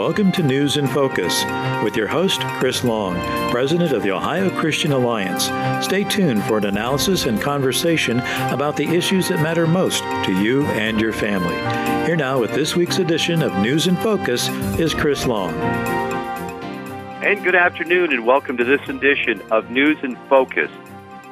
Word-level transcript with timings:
welcome 0.00 0.32
to 0.32 0.42
News 0.42 0.78
in 0.78 0.86
Focus 0.86 1.44
with 1.84 1.94
your 1.94 2.06
host, 2.06 2.40
Chris 2.58 2.82
Long, 2.84 3.16
President 3.50 3.92
of 3.92 4.02
the 4.02 4.10
Ohio 4.10 4.48
Christian 4.48 4.92
Alliance. 4.92 5.50
Stay 5.84 6.04
tuned 6.04 6.42
for 6.44 6.56
an 6.56 6.64
analysis 6.64 7.26
and 7.26 7.38
conversation 7.38 8.20
about 8.48 8.78
the 8.78 8.88
issues 8.88 9.28
that 9.28 9.42
matter 9.42 9.66
most 9.66 10.02
to 10.24 10.32
you 10.42 10.64
and 10.68 10.98
your 10.98 11.12
family. 11.12 11.54
Here 12.06 12.16
now 12.16 12.40
with 12.40 12.54
this 12.54 12.74
week's 12.74 12.98
edition 12.98 13.42
of 13.42 13.52
News 13.58 13.88
in 13.88 13.96
Focus 13.96 14.48
is 14.80 14.94
Chris 14.94 15.26
Long. 15.26 15.52
And 17.22 17.44
good 17.44 17.54
afternoon, 17.54 18.10
and 18.10 18.24
welcome 18.24 18.56
to 18.56 18.64
this 18.64 18.80
edition 18.88 19.42
of 19.50 19.70
News 19.70 19.98
in 20.02 20.16
Focus. 20.30 20.70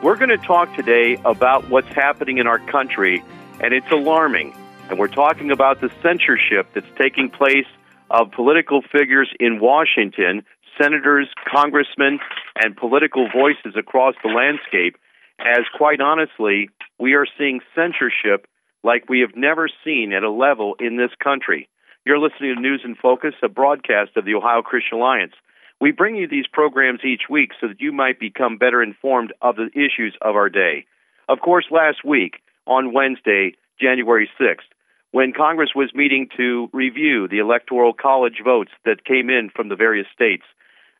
We're 0.03 0.17
going 0.17 0.29
to 0.29 0.37
talk 0.37 0.77
today 0.77 1.19
about 1.25 1.71
what's 1.71 1.89
happening 1.89 2.37
in 2.37 2.47
our 2.47 2.59
country, 2.59 3.25
and 3.61 3.73
it's 3.73 3.91
alarming. 3.91 4.55
And 4.91 4.99
we're 4.99 5.09
talking 5.09 5.51
about 5.51 5.81
the 5.81 5.91
censorship 6.03 6.67
that's 6.75 6.87
taking 6.99 7.31
place 7.31 7.67
of 8.11 8.31
political 8.33 8.83
figures 8.83 9.31
in 9.39 9.61
Washington, 9.61 10.43
senators, 10.81 11.29
congressmen, 11.51 12.19
and 12.57 12.77
political 12.77 13.29
voices 13.35 13.75
across 13.77 14.15
the 14.23 14.31
landscape, 14.31 14.97
as 15.41 15.65
quite 15.77 16.01
honestly, 16.01 16.71
we 16.99 17.15
are 17.15 17.27
seeing 17.39 17.61
censorship 17.75 18.47
like 18.83 19.09
we 19.09 19.21
have 19.21 19.37
never 19.37 19.69
seen 19.85 20.13
at 20.13 20.23
a 20.23 20.31
level 20.31 20.75
in 20.81 20.97
this 20.97 21.11
country. 21.23 21.69
You're 22.05 22.19
listening 22.19 22.55
to 22.55 22.61
News 22.61 22.83
in 22.85 22.95
Focus, 22.95 23.35
a 23.43 23.49
broadcast 23.49 24.17
of 24.17 24.25
the 24.25 24.35
Ohio 24.35 24.63
Christian 24.63 24.99
Alliance. 24.99 25.35
We 25.81 25.93
bring 25.93 26.17
you 26.17 26.27
these 26.27 26.47
programs 26.51 27.01
each 27.05 27.23
week 27.29 27.51
so 27.61 27.69
that 27.69 27.81
you 27.81 27.93
might 27.93 28.19
become 28.19 28.57
better 28.57 28.83
informed 28.83 29.33
of 29.43 29.57
the 29.57 29.71
issues 29.75 30.17
of 30.23 30.35
our 30.35 30.49
day. 30.49 30.87
Of 31.29 31.41
course, 31.41 31.67
last 31.71 32.05
week, 32.05 32.41
on 32.67 32.93
Wednesday, 32.93 33.53
January 33.81 34.29
6th, 34.41 34.69
when 35.11 35.33
Congress 35.33 35.71
was 35.75 35.91
meeting 35.95 36.29
to 36.37 36.69
review 36.73 37.29
the 37.29 37.39
electoral 37.39 37.93
college 37.93 38.41
votes 38.45 38.71
that 38.85 39.05
came 39.05 39.31
in 39.31 39.51
from 39.55 39.69
the 39.69 39.77
various 39.77 40.07
states, 40.13 40.45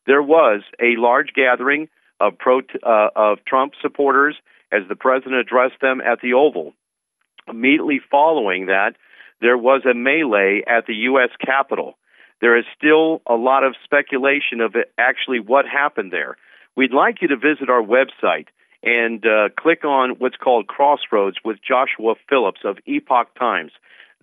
there 0.07 0.23
was 0.23 0.63
a 0.81 0.97
large 0.97 1.33
gathering 1.35 1.89
of 2.21 2.39
pro 2.39 2.61
uh, 2.83 3.09
of 3.15 3.39
Trump 3.47 3.75
supporters 3.81 4.37
as 4.73 4.83
the 4.89 4.97
president 4.97 5.35
addressed 5.35 5.81
them 5.81 6.01
at 6.01 6.21
the 6.21 6.35
Oval. 6.35 6.73
Immediately 7.49 8.01
following 8.11 8.67
that, 8.67 8.95
there 9.41 9.57
was 9.57 9.83
a 9.85 9.95
melee 9.95 10.63
at 10.67 10.87
the 10.87 10.95
U.S. 10.95 11.31
Capitol. 11.45 11.97
There 12.41 12.59
is 12.59 12.65
still 12.77 13.23
a 13.27 13.35
lot 13.35 13.65
of 13.65 13.75
speculation 13.85 14.61
of 14.61 14.75
actually 14.99 15.41
what 15.41 15.65
happened 15.67 16.13
there. 16.13 16.37
We'd 16.77 16.93
like 16.93 17.23
you 17.23 17.29
to 17.29 17.37
visit 17.37 17.69
our 17.69 17.83
website 17.83 18.47
and 18.83 19.25
uh, 19.27 19.49
click 19.59 19.85
on 19.85 20.11
what's 20.19 20.37
called 20.37 20.67
Crossroads 20.69 21.39
with 21.45 21.59
Joshua 21.67 22.15
Phillips 22.29 22.61
of 22.65 22.79
Epoch 22.87 23.35
Times. 23.39 23.73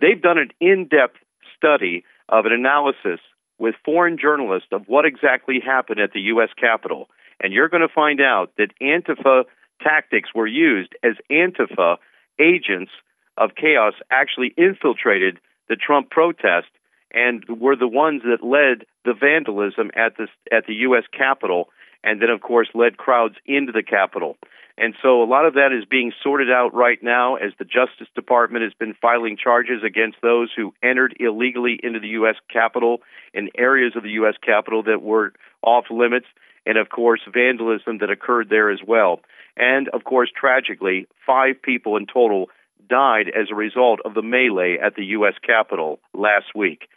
They've 0.00 0.20
done 0.20 0.38
an 0.38 0.50
in 0.60 0.88
depth 0.88 1.16
study 1.56 2.04
of 2.28 2.46
an 2.46 2.52
analysis 2.52 3.20
with 3.58 3.74
foreign 3.84 4.18
journalists 4.18 4.68
of 4.72 4.82
what 4.86 5.06
exactly 5.06 5.60
happened 5.64 6.00
at 6.00 6.12
the 6.12 6.20
U.S. 6.32 6.50
Capitol. 6.60 7.08
And 7.40 7.52
you're 7.52 7.68
going 7.68 7.86
to 7.86 7.92
find 7.92 8.20
out 8.20 8.52
that 8.58 8.72
Antifa 8.80 9.44
tactics 9.82 10.30
were 10.34 10.46
used 10.46 10.94
as 11.02 11.14
Antifa 11.30 11.96
agents 12.38 12.92
of 13.36 13.50
chaos 13.54 13.94
actually 14.10 14.54
infiltrated 14.56 15.38
the 15.68 15.76
Trump 15.76 16.10
protest 16.10 16.68
and 17.12 17.44
were 17.48 17.76
the 17.76 17.88
ones 17.88 18.22
that 18.24 18.46
led 18.46 18.86
the 19.04 19.14
vandalism 19.14 19.90
at 19.94 20.16
the 20.16 20.28
at 20.54 20.66
the 20.66 20.74
U.S. 20.74 21.04
Capitol, 21.16 21.68
and 22.02 22.20
then 22.20 22.30
of 22.30 22.40
course 22.40 22.68
led 22.74 22.96
crowds 22.96 23.36
into 23.46 23.72
the 23.72 23.82
Capitol. 23.82 24.36
And 24.78 24.94
so 25.02 25.22
a 25.22 25.24
lot 25.24 25.46
of 25.46 25.54
that 25.54 25.72
is 25.72 25.86
being 25.86 26.12
sorted 26.22 26.50
out 26.50 26.74
right 26.74 27.02
now 27.02 27.36
as 27.36 27.52
the 27.58 27.64
Justice 27.64 28.08
Department 28.14 28.62
has 28.64 28.74
been 28.74 28.94
filing 29.00 29.36
charges 29.42 29.82
against 29.82 30.18
those 30.20 30.50
who 30.54 30.74
entered 30.82 31.16
illegally 31.18 31.80
into 31.82 31.98
the 31.98 32.08
U.S. 32.08 32.36
Capitol 32.52 33.00
in 33.32 33.48
areas 33.56 33.94
of 33.96 34.02
the 34.02 34.10
U.S. 34.10 34.34
Capitol 34.44 34.82
that 34.82 35.00
were 35.02 35.32
off 35.62 35.86
limits, 35.90 36.26
and 36.66 36.76
of 36.76 36.90
course, 36.90 37.20
vandalism 37.32 37.98
that 37.98 38.10
occurred 38.10 38.50
there 38.50 38.70
as 38.70 38.80
well. 38.86 39.20
And 39.56 39.88
of 39.88 40.04
course, 40.04 40.30
tragically, 40.38 41.06
five 41.24 41.62
people 41.62 41.96
in 41.96 42.06
total 42.06 42.50
died 42.88 43.28
as 43.28 43.48
a 43.50 43.54
result 43.54 44.00
of 44.04 44.12
the 44.12 44.22
melee 44.22 44.76
at 44.82 44.94
the 44.94 45.04
U.S. 45.06 45.34
Capitol 45.44 46.00
last 46.12 46.54
week. 46.54 46.88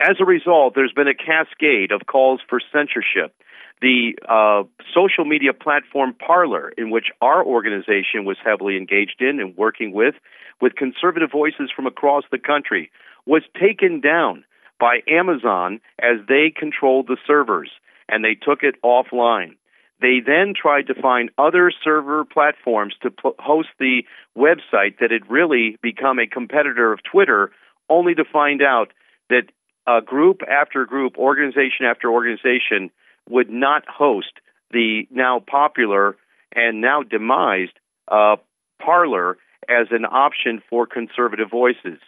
As 0.00 0.16
a 0.20 0.24
result, 0.24 0.74
there's 0.74 0.92
been 0.92 1.08
a 1.08 1.14
cascade 1.14 1.92
of 1.92 2.06
calls 2.06 2.40
for 2.48 2.60
censorship 2.72 3.34
the 3.80 4.14
uh, 4.28 4.64
social 4.94 5.24
media 5.24 5.52
platform 5.52 6.14
Parler, 6.14 6.72
in 6.76 6.90
which 6.90 7.06
our 7.20 7.44
organization 7.44 8.24
was 8.24 8.36
heavily 8.44 8.76
engaged 8.76 9.20
in 9.20 9.40
and 9.40 9.56
working 9.56 9.92
with, 9.92 10.14
with 10.60 10.74
conservative 10.74 11.30
voices 11.30 11.70
from 11.74 11.86
across 11.86 12.24
the 12.30 12.38
country, 12.38 12.90
was 13.26 13.42
taken 13.60 14.00
down 14.00 14.44
by 14.80 15.00
Amazon 15.08 15.80
as 15.98 16.18
they 16.28 16.52
controlled 16.54 17.06
the 17.06 17.16
servers 17.26 17.70
and 18.08 18.24
they 18.24 18.34
took 18.34 18.62
it 18.62 18.80
offline. 18.82 19.56
They 20.00 20.20
then 20.24 20.54
tried 20.60 20.86
to 20.86 20.94
find 20.94 21.30
other 21.36 21.72
server 21.84 22.24
platforms 22.24 22.94
to 23.02 23.10
host 23.38 23.68
the 23.78 24.02
website 24.36 24.98
that 25.00 25.10
had 25.10 25.28
really 25.28 25.76
become 25.82 26.18
a 26.18 26.26
competitor 26.26 26.92
of 26.92 27.00
Twitter, 27.02 27.50
only 27.90 28.14
to 28.14 28.24
find 28.24 28.62
out 28.62 28.92
that 29.28 29.50
a 29.88 30.00
group 30.00 30.42
after 30.48 30.84
group, 30.84 31.18
organization 31.18 31.84
after 31.84 32.10
organization, 32.10 32.90
would 33.30 33.50
not 33.50 33.88
host 33.88 34.32
the 34.70 35.06
now 35.10 35.40
popular 35.40 36.16
and 36.54 36.80
now 36.80 37.02
demised 37.02 37.78
uh, 38.10 38.36
Parler 38.82 39.36
as 39.68 39.88
an 39.90 40.04
option 40.04 40.62
for 40.70 40.86
conservative 40.86 41.50
voices. 41.50 41.98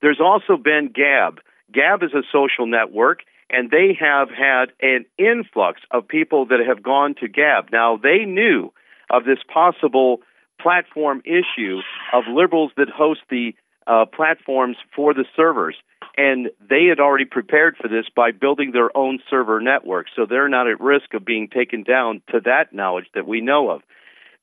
There's 0.00 0.20
also 0.20 0.56
been 0.56 0.90
Gab. 0.92 1.40
Gab 1.72 2.02
is 2.02 2.12
a 2.12 2.22
social 2.32 2.66
network, 2.66 3.20
and 3.48 3.70
they 3.70 3.96
have 3.98 4.28
had 4.28 4.72
an 4.80 5.04
influx 5.18 5.80
of 5.90 6.08
people 6.08 6.46
that 6.46 6.60
have 6.66 6.82
gone 6.82 7.14
to 7.20 7.28
Gab. 7.28 7.70
Now, 7.70 7.96
they 7.96 8.24
knew 8.24 8.72
of 9.10 9.24
this 9.24 9.38
possible 9.52 10.18
platform 10.60 11.22
issue 11.24 11.80
of 12.12 12.24
liberals 12.28 12.72
that 12.76 12.88
host 12.88 13.20
the 13.30 13.54
uh, 13.86 14.04
platforms 14.06 14.76
for 14.94 15.14
the 15.14 15.24
servers 15.36 15.76
and 16.16 16.50
they 16.68 16.86
had 16.86 17.00
already 17.00 17.24
prepared 17.24 17.76
for 17.76 17.88
this 17.88 18.06
by 18.14 18.32
building 18.32 18.72
their 18.72 18.94
own 18.96 19.18
server 19.30 19.60
network, 19.60 20.06
so 20.14 20.26
they're 20.26 20.48
not 20.48 20.68
at 20.68 20.80
risk 20.80 21.14
of 21.14 21.24
being 21.24 21.48
taken 21.48 21.82
down 21.82 22.20
to 22.30 22.40
that 22.40 22.72
knowledge 22.72 23.06
that 23.14 23.26
we 23.26 23.40
know 23.40 23.70
of. 23.70 23.82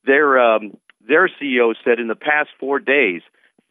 Their 0.04 0.38
um, 0.38 0.76
their 1.06 1.28
CEO 1.28 1.74
said 1.84 2.00
in 2.00 2.08
the 2.08 2.14
past 2.14 2.50
four 2.58 2.78
days, 2.78 3.22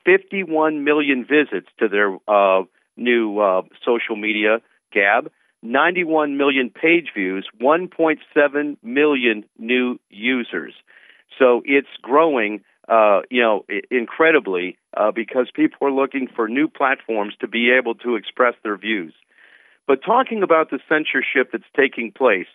51 0.05 0.83
million 0.83 1.25
visits 1.25 1.67
to 1.79 1.87
their 1.87 2.17
uh, 2.27 2.63
new 2.95 3.39
uh, 3.39 3.61
social 3.85 4.15
media 4.15 4.59
Gab, 4.93 5.31
91 5.61 6.37
million 6.37 6.69
page 6.69 7.11
views, 7.15 7.47
1.7 7.61 8.77
million 8.81 9.45
new 9.57 9.99
users. 10.09 10.73
So 11.37 11.61
it's 11.65 11.87
growing 12.01 12.61
uh, 12.89 13.21
you 13.29 13.41
know, 13.41 13.65
incredibly 13.91 14.77
uh, 14.97 15.11
because 15.11 15.47
people 15.53 15.87
are 15.87 15.91
looking 15.91 16.27
for 16.35 16.49
new 16.49 16.67
platforms 16.67 17.33
to 17.39 17.47
be 17.47 17.71
able 17.71 17.95
to 17.95 18.15
express 18.15 18.55
their 18.63 18.77
views. 18.77 19.13
But 19.87 20.03
talking 20.03 20.43
about 20.43 20.71
the 20.71 20.79
censorship 20.89 21.51
that's 21.51 21.63
taking 21.75 22.11
place, 22.11 22.47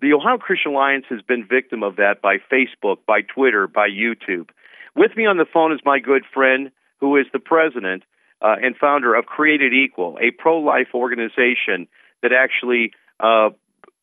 the 0.00 0.12
Ohio 0.12 0.38
Christian 0.38 0.72
Alliance 0.72 1.06
has 1.10 1.22
been 1.22 1.46
victim 1.48 1.82
of 1.82 1.96
that 1.96 2.22
by 2.22 2.36
Facebook, 2.52 2.98
by 3.06 3.22
Twitter, 3.22 3.66
by 3.66 3.88
YouTube. 3.88 4.50
With 4.96 5.16
me 5.16 5.26
on 5.26 5.38
the 5.38 5.46
phone 5.52 5.72
is 5.72 5.80
my 5.84 5.98
good 5.98 6.22
friend, 6.32 6.70
who 7.00 7.16
is 7.16 7.26
the 7.32 7.38
president 7.38 8.04
uh, 8.40 8.56
and 8.62 8.76
founder 8.76 9.14
of 9.14 9.26
Created 9.26 9.72
Equal, 9.72 10.18
a 10.20 10.30
pro-life 10.30 10.88
organization 10.94 11.88
that 12.22 12.32
actually 12.32 12.92
uh, 13.18 13.50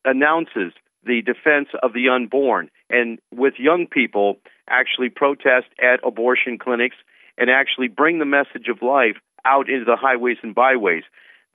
announces 0.04 0.72
the 1.04 1.22
defense 1.22 1.68
of 1.82 1.92
the 1.92 2.08
unborn, 2.08 2.70
and 2.88 3.18
with 3.34 3.54
young 3.58 3.86
people 3.86 4.36
actually 4.72 5.10
protest 5.10 5.66
at 5.78 6.00
abortion 6.04 6.58
clinics 6.58 6.96
and 7.38 7.50
actually 7.50 7.88
bring 7.88 8.18
the 8.18 8.24
message 8.24 8.68
of 8.68 8.82
life 8.82 9.16
out 9.44 9.68
into 9.68 9.84
the 9.84 9.96
highways 9.96 10.38
and 10.42 10.54
byways. 10.54 11.04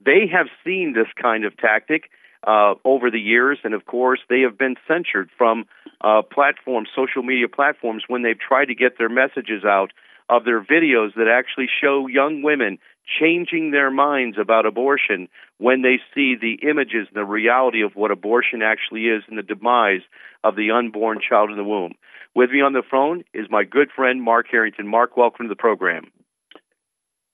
They 0.05 0.27
have 0.31 0.47
seen 0.63 0.93
this 0.93 1.07
kind 1.21 1.43
of 1.43 1.57
tactic 1.57 2.09
uh, 2.45 2.75
over 2.85 3.09
the 3.09 3.19
years, 3.19 3.57
and 3.63 3.73
of 3.73 3.85
course, 3.85 4.19
they 4.29 4.41
have 4.41 4.57
been 4.57 4.75
censored 4.87 5.29
from 5.37 5.65
uh, 6.01 6.21
platforms, 6.21 6.89
social 6.95 7.23
media 7.23 7.47
platforms, 7.47 8.03
when 8.07 8.21
they've 8.21 8.39
tried 8.39 8.65
to 8.65 8.75
get 8.75 8.97
their 8.97 9.09
messages 9.09 9.63
out 9.65 9.91
of 10.29 10.45
their 10.45 10.61
videos 10.61 11.15
that 11.15 11.27
actually 11.27 11.67
show 11.81 12.07
young 12.07 12.43
women 12.43 12.77
changing 13.19 13.71
their 13.71 13.89
minds 13.89 14.37
about 14.37 14.65
abortion 14.65 15.29
when 15.57 15.81
they 15.81 15.99
see 16.13 16.35
the 16.35 16.59
images 16.69 17.07
and 17.07 17.15
the 17.15 17.23
reality 17.23 17.81
of 17.81 17.95
what 17.95 18.11
abortion 18.11 18.61
actually 18.61 19.05
is 19.05 19.23
and 19.29 19.37
the 19.37 19.43
demise 19.43 20.01
of 20.43 20.55
the 20.55 20.71
unborn 20.71 21.19
child 21.27 21.49
in 21.49 21.55
the 21.55 21.63
womb. 21.63 21.93
With 22.37 22.51
me 22.51 22.61
on 22.61 22.73
the 22.73 22.83
phone 22.91 23.23
is 23.33 23.47
my 23.49 23.63
good 23.63 23.89
friend 23.95 24.21
Mark 24.21 24.45
Harrington. 24.51 24.87
Mark, 24.87 25.17
welcome 25.17 25.47
to 25.47 25.49
the 25.49 25.55
program. 25.55 26.11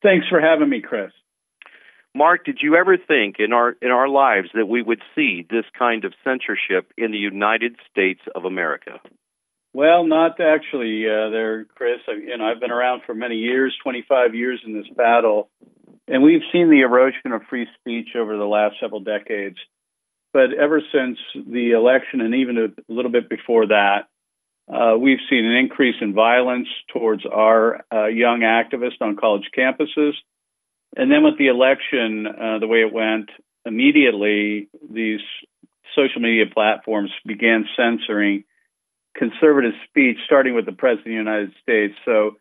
Thanks 0.02 0.28
for 0.30 0.40
having 0.40 0.70
me, 0.70 0.82
Chris. 0.82 1.12
Mark, 2.16 2.46
did 2.46 2.60
you 2.62 2.78
ever 2.78 2.96
think 2.96 3.36
in 3.38 3.52
our 3.52 3.76
in 3.82 3.92
our 3.92 4.08
lives 4.08 4.48
that 4.54 4.66
we 4.66 4.82
would 4.82 5.02
see 5.14 5.46
this 5.50 5.66
kind 5.78 6.06
of 6.06 6.14
censorship 6.24 6.94
in 6.98 7.12
the 7.12 7.18
United 7.18 7.76
States 7.92 8.22
of 8.34 8.46
America? 8.46 9.02
Well, 9.74 10.06
not 10.06 10.40
actually, 10.40 11.04
uh, 11.06 11.32
there, 11.32 11.66
Chris. 11.76 12.00
You 12.08 12.38
know, 12.38 12.46
I've 12.46 12.62
been 12.62 12.72
around 12.72 13.02
for 13.06 13.14
many 13.14 13.36
years, 13.36 13.76
25 13.84 14.36
years 14.36 14.62
in 14.66 14.74
this 14.74 14.88
battle, 14.96 15.50
and 16.08 16.24
we've 16.24 16.48
seen 16.54 16.70
the 16.70 16.80
erosion 16.80 17.34
of 17.34 17.42
free 17.50 17.68
speech 17.78 18.16
over 18.16 18.38
the 18.38 18.46
last 18.46 18.76
several 18.80 19.02
decades. 19.02 19.58
But 20.32 20.54
ever 20.54 20.80
since 20.94 21.18
the 21.36 21.72
election, 21.72 22.22
and 22.22 22.36
even 22.36 22.58
a 22.58 22.70
little 22.88 23.12
bit 23.12 23.28
before 23.28 23.68
that, 23.68 24.08
uh, 24.72 24.98
we've 24.98 25.20
seen 25.30 25.46
an 25.46 25.54
increase 25.54 25.96
in 26.02 26.14
violence 26.14 26.68
towards 26.92 27.24
our 27.26 27.84
uh, 27.92 28.08
young 28.08 28.42
activists 28.42 29.02
on 29.02 29.16
college 29.18 29.50
campuses. 29.58 30.14
And 30.96 31.12
then 31.12 31.24
with 31.24 31.38
the 31.38 31.48
election, 31.48 32.28
uh, 32.28 32.60
the 32.60 32.68
way 32.68 32.80
it 32.80 32.94
went, 32.94 33.30
immediately 33.66 34.70
these 34.90 35.22
social 35.96 36.22
media 36.22 36.46
platforms 36.52 37.12
began 37.26 37.66
censoring 37.76 38.44
conservative 39.16 39.74
speech, 39.90 40.18
starting 40.26 40.56
with 40.56 40.66
the 40.66 40.72
president 40.72 41.08
of 41.08 41.26
the 41.26 41.32
United 41.32 41.52
States. 41.62 41.94
So 42.06 42.38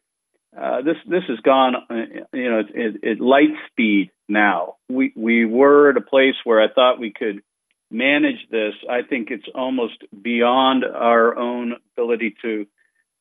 uh, 0.58 0.82
this 0.82 0.96
this 1.06 1.22
has 1.28 1.38
gone, 1.40 1.74
uh, 1.88 1.94
you 2.32 2.50
know, 2.50 2.60
at 2.60 3.20
light 3.20 3.54
speed 3.70 4.10
now. 4.28 4.76
We 4.88 5.12
we 5.16 5.44
were 5.44 5.90
at 5.90 5.96
a 5.96 6.02
place 6.02 6.34
where 6.44 6.62
I 6.62 6.72
thought 6.72 7.00
we 7.00 7.12
could 7.12 7.42
manage 7.92 8.48
this. 8.50 8.74
I 8.88 9.02
think 9.02 9.30
it's 9.30 9.48
almost 9.54 10.04
beyond 10.22 10.84
our 10.84 11.36
own 11.36 11.74
ability 11.94 12.34
to 12.42 12.66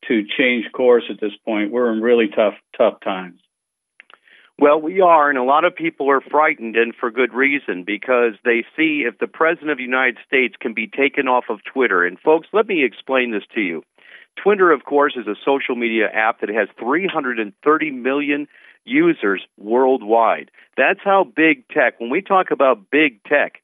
to 0.08 0.24
change 0.36 0.64
course 0.72 1.04
at 1.10 1.20
this 1.20 1.32
point. 1.44 1.70
We're 1.70 1.92
in 1.92 2.00
really 2.00 2.28
tough 2.28 2.54
tough 2.76 3.00
times. 3.00 3.40
Well, 4.58 4.80
we 4.80 5.00
are, 5.00 5.28
and 5.28 5.38
a 5.38 5.42
lot 5.42 5.64
of 5.64 5.74
people 5.74 6.10
are 6.10 6.20
frightened, 6.20 6.76
and 6.76 6.94
for 6.94 7.10
good 7.10 7.32
reason, 7.32 7.84
because 7.84 8.34
they 8.44 8.64
see 8.76 9.04
if 9.08 9.18
the 9.18 9.26
President 9.26 9.70
of 9.70 9.78
the 9.78 9.82
United 9.82 10.18
States 10.26 10.54
can 10.60 10.74
be 10.74 10.86
taken 10.86 11.26
off 11.26 11.44
of 11.48 11.60
Twitter. 11.64 12.04
And, 12.04 12.18
folks, 12.20 12.48
let 12.52 12.68
me 12.68 12.84
explain 12.84 13.32
this 13.32 13.42
to 13.54 13.60
you. 13.60 13.82
Twitter, 14.40 14.70
of 14.70 14.84
course, 14.84 15.14
is 15.16 15.26
a 15.26 15.34
social 15.44 15.74
media 15.74 16.06
app 16.12 16.40
that 16.40 16.48
has 16.48 16.68
330 16.78 17.90
million 17.90 18.46
users 18.84 19.42
worldwide. 19.58 20.50
That's 20.76 21.00
how 21.02 21.24
big 21.24 21.66
tech, 21.68 21.98
when 21.98 22.10
we 22.10 22.22
talk 22.22 22.50
about 22.50 22.90
big 22.90 23.22
tech, 23.24 23.62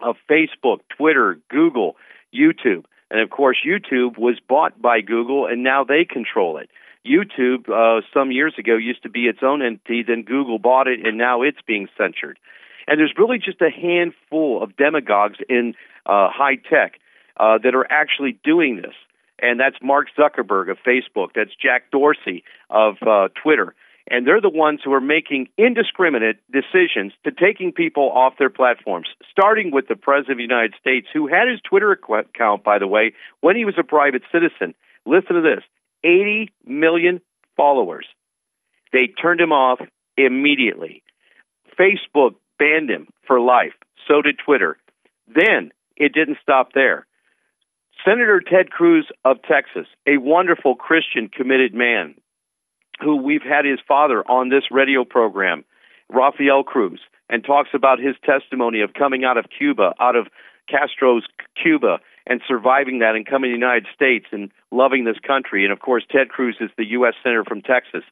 of 0.00 0.16
Facebook, 0.28 0.80
Twitter, 0.96 1.38
Google, 1.50 1.96
YouTube, 2.34 2.84
and 3.10 3.20
of 3.20 3.30
course, 3.30 3.56
YouTube 3.66 4.18
was 4.18 4.38
bought 4.46 4.80
by 4.80 5.00
Google, 5.00 5.46
and 5.46 5.62
now 5.62 5.84
they 5.84 6.04
control 6.04 6.58
it. 6.58 6.68
YouTube, 7.06 7.68
uh, 7.68 8.02
some 8.12 8.30
years 8.30 8.54
ago, 8.58 8.76
used 8.76 9.02
to 9.02 9.08
be 9.08 9.26
its 9.26 9.38
own 9.42 9.62
entity. 9.62 10.02
Then 10.06 10.22
Google 10.22 10.58
bought 10.58 10.88
it, 10.88 11.06
and 11.06 11.16
now 11.16 11.42
it's 11.42 11.60
being 11.66 11.88
censored. 11.96 12.38
And 12.86 12.98
there's 12.98 13.14
really 13.16 13.38
just 13.38 13.60
a 13.60 13.70
handful 13.70 14.62
of 14.62 14.76
demagogues 14.76 15.38
in 15.48 15.74
uh, 16.04 16.28
high 16.30 16.56
tech 16.56 16.98
uh, 17.38 17.58
that 17.62 17.74
are 17.74 17.90
actually 17.90 18.38
doing 18.44 18.76
this. 18.76 18.94
And 19.40 19.60
that's 19.60 19.76
Mark 19.82 20.08
Zuckerberg 20.18 20.70
of 20.70 20.78
Facebook. 20.86 21.28
That's 21.34 21.50
Jack 21.54 21.90
Dorsey 21.90 22.44
of 22.68 22.96
uh, 23.06 23.28
Twitter. 23.40 23.74
And 24.10 24.26
they're 24.26 24.40
the 24.40 24.48
ones 24.48 24.80
who 24.82 24.92
are 24.92 25.00
making 25.00 25.48
indiscriminate 25.58 26.38
decisions 26.50 27.12
to 27.24 27.30
taking 27.30 27.72
people 27.72 28.10
off 28.10 28.34
their 28.38 28.50
platforms, 28.50 29.08
starting 29.30 29.70
with 29.70 29.86
the 29.88 29.96
President 29.96 30.32
of 30.32 30.36
the 30.38 30.42
United 30.42 30.74
States, 30.80 31.06
who 31.12 31.26
had 31.26 31.48
his 31.48 31.60
Twitter 31.60 31.92
account, 31.92 32.64
by 32.64 32.78
the 32.78 32.86
way, 32.86 33.12
when 33.40 33.56
he 33.56 33.64
was 33.64 33.74
a 33.78 33.84
private 33.84 34.22
citizen. 34.32 34.74
Listen 35.04 35.36
to 35.36 35.42
this 35.42 35.64
80 36.04 36.50
million 36.66 37.20
followers. 37.56 38.06
They 38.92 39.08
turned 39.08 39.40
him 39.40 39.52
off 39.52 39.80
immediately. 40.16 41.02
Facebook 41.78 42.34
banned 42.58 42.90
him 42.90 43.08
for 43.26 43.40
life. 43.40 43.74
So 44.06 44.22
did 44.22 44.38
Twitter. 44.44 44.78
Then 45.26 45.70
it 45.96 46.14
didn't 46.14 46.38
stop 46.42 46.72
there. 46.74 47.06
Senator 48.04 48.40
Ted 48.40 48.70
Cruz 48.70 49.08
of 49.24 49.42
Texas, 49.42 49.86
a 50.06 50.16
wonderful 50.16 50.76
Christian 50.76 51.28
committed 51.28 51.74
man, 51.74 52.14
who 53.00 53.16
we've 53.16 53.42
had 53.42 53.64
his 53.64 53.78
father 53.86 54.22
on 54.28 54.48
this 54.48 54.64
radio 54.70 55.04
program, 55.04 55.64
Rafael 56.08 56.64
Cruz, 56.64 57.00
and 57.28 57.44
talks 57.44 57.70
about 57.74 57.98
his 57.98 58.16
testimony 58.24 58.80
of 58.80 58.94
coming 58.94 59.24
out 59.24 59.36
of 59.36 59.46
Cuba, 59.56 59.94
out 60.00 60.16
of 60.16 60.28
Castro's 60.68 61.24
Cuba, 61.60 61.98
and 62.26 62.40
surviving 62.46 62.98
that 62.98 63.14
and 63.14 63.26
coming 63.26 63.50
to 63.50 63.54
the 63.54 63.58
United 63.58 63.86
States 63.94 64.26
and 64.32 64.50
loving 64.70 65.04
this 65.04 65.18
country. 65.26 65.64
And 65.64 65.72
of 65.72 65.80
course, 65.80 66.04
Ted 66.10 66.28
Cruz 66.28 66.56
is 66.60 66.70
the 66.76 66.84
U.S. 66.90 67.14
Senator 67.22 67.44
from 67.44 67.62
Texas, 67.62 68.02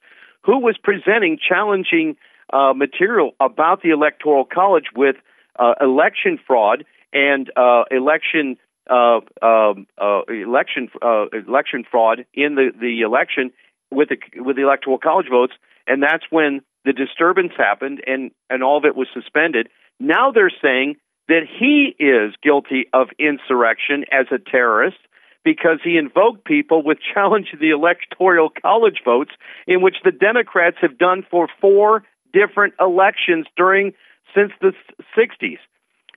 who 0.43 0.59
was 0.59 0.77
presenting 0.83 1.39
challenging 1.39 2.17
uh, 2.53 2.73
material 2.75 3.33
about 3.41 3.83
the 3.83 3.91
Electoral 3.91 4.45
College 4.45 4.87
with 4.95 5.17
uh, 5.59 5.75
election 5.81 6.39
fraud 6.47 6.85
and 7.13 7.51
uh, 7.57 7.85
election 7.91 8.57
uh, 8.89 9.21
um, 9.43 9.87
uh, 9.99 10.21
election 10.29 10.89
uh, 11.03 11.27
election 11.33 11.85
fraud 11.91 12.25
in 12.35 12.55
the, 12.55 12.71
the 12.81 13.01
election 13.01 13.51
with 13.91 14.09
the 14.09 14.19
with 14.43 14.57
the 14.57 14.63
Electoral 14.63 14.99
College 14.99 15.29
votes, 15.31 15.55
and 15.87 16.03
that's 16.03 16.25
when 16.31 16.61
the 16.85 16.93
disturbance 16.93 17.53
happened 17.57 18.03
and 18.07 18.31
and 18.51 18.63
all 18.63 18.79
of 18.79 18.85
it 18.85 18.97
was 18.97 19.09
suspended. 19.13 19.69
Now 19.99 20.31
they're 20.33 20.53
saying 20.63 20.97
that 21.29 21.43
he 21.59 21.95
is 21.99 22.35
guilty 22.43 22.87
of 22.93 23.09
insurrection 23.19 24.05
as 24.13 24.27
a 24.31 24.39
terrorist 24.39 24.99
because 25.45 25.79
he 25.83 25.97
invoked 25.97 26.45
people 26.45 26.83
with 26.83 26.99
challenge 27.15 27.49
the 27.59 27.71
electoral 27.71 28.51
college 28.63 29.01
votes 29.05 29.33
in 29.67 29.83
which 29.83 29.97
the 30.05 30.13
Democrats 30.13 30.77
have 30.81 30.99
done 30.99 31.25
for 31.31 31.49
four 31.61 32.05
different 32.33 32.75
elections 32.81 33.47
during 33.57 33.93
since 34.35 34.53
the 34.61 34.73
60s 35.17 35.59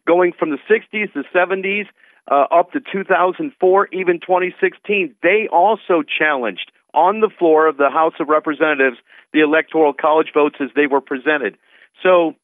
going 0.06 0.34
from 0.38 0.50
the 0.50 0.58
60s 0.70 1.14
the 1.14 1.24
70s 1.34 1.86
uh, 2.30 2.46
up 2.52 2.72
to 2.72 2.80
2004 2.92 3.88
even 3.94 4.20
2016 4.20 5.16
they 5.22 5.48
also 5.52 6.04
challenged 6.04 6.72
on 6.94 7.20
the 7.20 7.30
floor 7.38 7.68
of 7.68 7.78
the 7.78 7.90
House 7.90 8.14
of 8.20 8.30
Representatives 8.30 8.98
the 9.34 9.42
electoral 9.42 9.94
college 9.94 10.32
votes 10.34 10.56
as 10.60 10.70
they 10.76 10.88
were 10.88 11.02
presented 11.02 11.58
so 12.04 12.36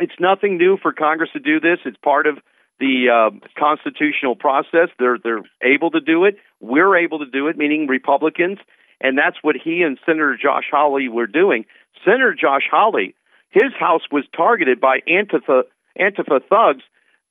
it's 0.00 0.18
nothing 0.18 0.56
new 0.56 0.78
for 0.80 0.92
Congress 0.92 1.30
to 1.34 1.40
do 1.40 1.60
this. 1.60 1.78
It's 1.84 1.96
part 1.98 2.26
of 2.26 2.38
the 2.78 3.08
uh, 3.12 3.46
constitutional 3.58 4.34
process. 4.34 4.88
They're 4.98 5.18
they're 5.22 5.42
able 5.62 5.90
to 5.92 6.00
do 6.00 6.24
it. 6.24 6.36
We're 6.60 6.96
able 6.96 7.18
to 7.18 7.26
do 7.26 7.48
it, 7.48 7.56
meaning 7.56 7.86
Republicans, 7.86 8.58
and 9.00 9.16
that's 9.16 9.36
what 9.42 9.56
he 9.62 9.82
and 9.82 9.98
Senator 10.06 10.36
Josh 10.40 10.64
Hawley 10.70 11.08
were 11.08 11.26
doing. 11.26 11.66
Senator 12.04 12.34
Josh 12.34 12.64
Hawley, 12.70 13.14
his 13.50 13.72
house 13.78 14.02
was 14.10 14.24
targeted 14.34 14.80
by 14.80 15.00
Antifa 15.08 15.64
Antifa 15.98 16.40
thugs. 16.48 16.82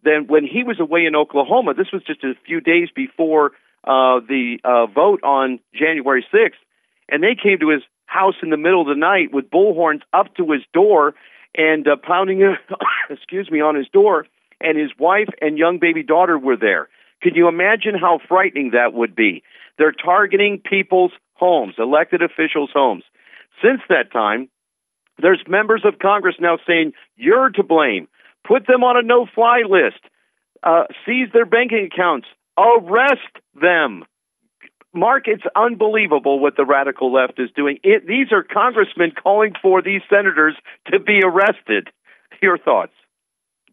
Then 0.03 0.27
when 0.27 0.45
he 0.45 0.63
was 0.63 0.79
away 0.79 1.05
in 1.05 1.15
Oklahoma, 1.15 1.73
this 1.73 1.91
was 1.91 2.03
just 2.03 2.23
a 2.23 2.33
few 2.45 2.61
days 2.61 2.89
before 2.95 3.51
uh, 3.83 4.19
the 4.27 4.57
uh, 4.63 4.85
vote 4.87 5.23
on 5.23 5.59
January 5.73 6.25
6th, 6.33 6.59
and 7.09 7.23
they 7.23 7.35
came 7.41 7.59
to 7.59 7.69
his 7.69 7.81
house 8.05 8.35
in 8.41 8.49
the 8.49 8.57
middle 8.57 8.81
of 8.81 8.87
the 8.87 8.95
night 8.95 9.31
with 9.31 9.49
bullhorns 9.49 10.01
up 10.13 10.35
to 10.35 10.51
his 10.51 10.61
door 10.73 11.13
and 11.55 11.87
uh, 11.87 11.95
pounding, 12.01 12.41
excuse 13.09 13.49
me, 13.51 13.61
on 13.61 13.75
his 13.75 13.87
door. 13.89 14.25
And 14.61 14.77
his 14.77 14.91
wife 14.99 15.29
and 15.39 15.57
young 15.57 15.79
baby 15.79 16.03
daughter 16.03 16.37
were 16.37 16.57
there. 16.57 16.89
Can 17.21 17.35
you 17.35 17.47
imagine 17.47 17.95
how 17.99 18.19
frightening 18.27 18.71
that 18.71 18.93
would 18.93 19.15
be? 19.15 19.43
They're 19.77 19.93
targeting 19.93 20.61
people's 20.63 21.11
homes, 21.33 21.75
elected 21.77 22.21
officials' 22.21 22.71
homes. 22.73 23.03
Since 23.63 23.81
that 23.89 24.11
time, 24.11 24.49
there's 25.21 25.41
members 25.47 25.83
of 25.85 25.99
Congress 25.99 26.35
now 26.39 26.57
saying 26.67 26.93
you're 27.15 27.49
to 27.51 27.63
blame. 27.63 28.07
Put 28.45 28.67
them 28.67 28.83
on 28.83 28.97
a 28.97 29.01
no-fly 29.01 29.61
list. 29.67 29.99
Uh, 30.63 30.83
seize 31.05 31.29
their 31.33 31.45
banking 31.45 31.89
accounts. 31.91 32.27
Arrest 32.59 33.39
them. 33.59 34.03
Mark, 34.93 35.23
it's 35.27 35.43
unbelievable 35.55 36.39
what 36.39 36.57
the 36.57 36.65
radical 36.65 37.13
left 37.13 37.39
is 37.39 37.49
doing. 37.55 37.77
It, 37.83 38.07
these 38.07 38.31
are 38.31 38.43
congressmen 38.43 39.11
calling 39.11 39.53
for 39.61 39.81
these 39.81 40.01
senators 40.09 40.55
to 40.91 40.99
be 40.99 41.21
arrested. 41.23 41.87
Your 42.41 42.57
thoughts? 42.57 42.93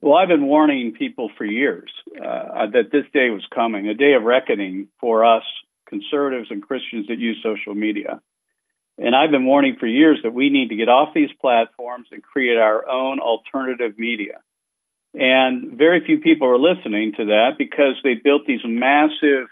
Well, 0.03 0.15
I've 0.15 0.29
been 0.29 0.47
warning 0.47 0.93
people 0.93 1.31
for 1.39 1.45
years 1.45 1.91
uh, 2.17 2.67
that 2.73 2.91
this 2.93 3.05
day 3.13 3.31
was 3.31 3.47
coming, 3.55 3.89
a 3.89 3.95
day 3.95 4.13
of 4.13 4.23
reckoning 4.25 4.89
for 5.01 5.25
us 5.25 5.45
conservatives 5.89 6.49
and 6.51 6.63
Christians 6.63 7.07
that 7.09 7.19
use 7.19 7.39
social 7.43 7.75
media. 7.75 8.21
And 8.99 9.15
I've 9.15 9.31
been 9.31 9.47
warning 9.47 9.77
for 9.79 9.87
years 9.87 10.19
that 10.23 10.35
we 10.35 10.51
need 10.51 10.69
to 10.69 10.77
get 10.77 10.89
off 10.89 11.15
these 11.15 11.31
platforms 11.41 12.09
and 12.13 12.23
create 12.23 12.57
our 12.57 12.89
own 12.89 13.21
alternative 13.21 13.99
media. 13.99 14.41
And 15.17 15.79
very 15.79 16.05
few 16.05 16.21
people 16.21 16.47
are 16.47 16.59
listening 16.59 17.13
to 17.17 17.25
that 17.27 17.53
because 17.57 17.95
they 18.05 18.15
built 18.15 18.43
these 18.47 18.61
massive 18.65 19.49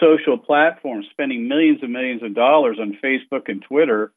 social 0.00 0.38
platforms, 0.38 1.06
spending 1.10 1.48
millions 1.48 1.80
and 1.82 1.92
millions 1.92 2.22
of 2.22 2.34
dollars 2.34 2.78
on 2.80 2.96
Facebook 3.02 3.48
and 3.48 3.60
Twitter, 3.62 4.12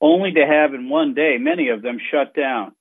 only 0.00 0.32
to 0.32 0.46
have 0.46 0.72
in 0.72 0.88
one 0.88 1.14
day 1.14 1.36
many 1.38 1.70
of 1.70 1.82
them 1.82 1.98
shut 2.12 2.32
down. 2.34 2.72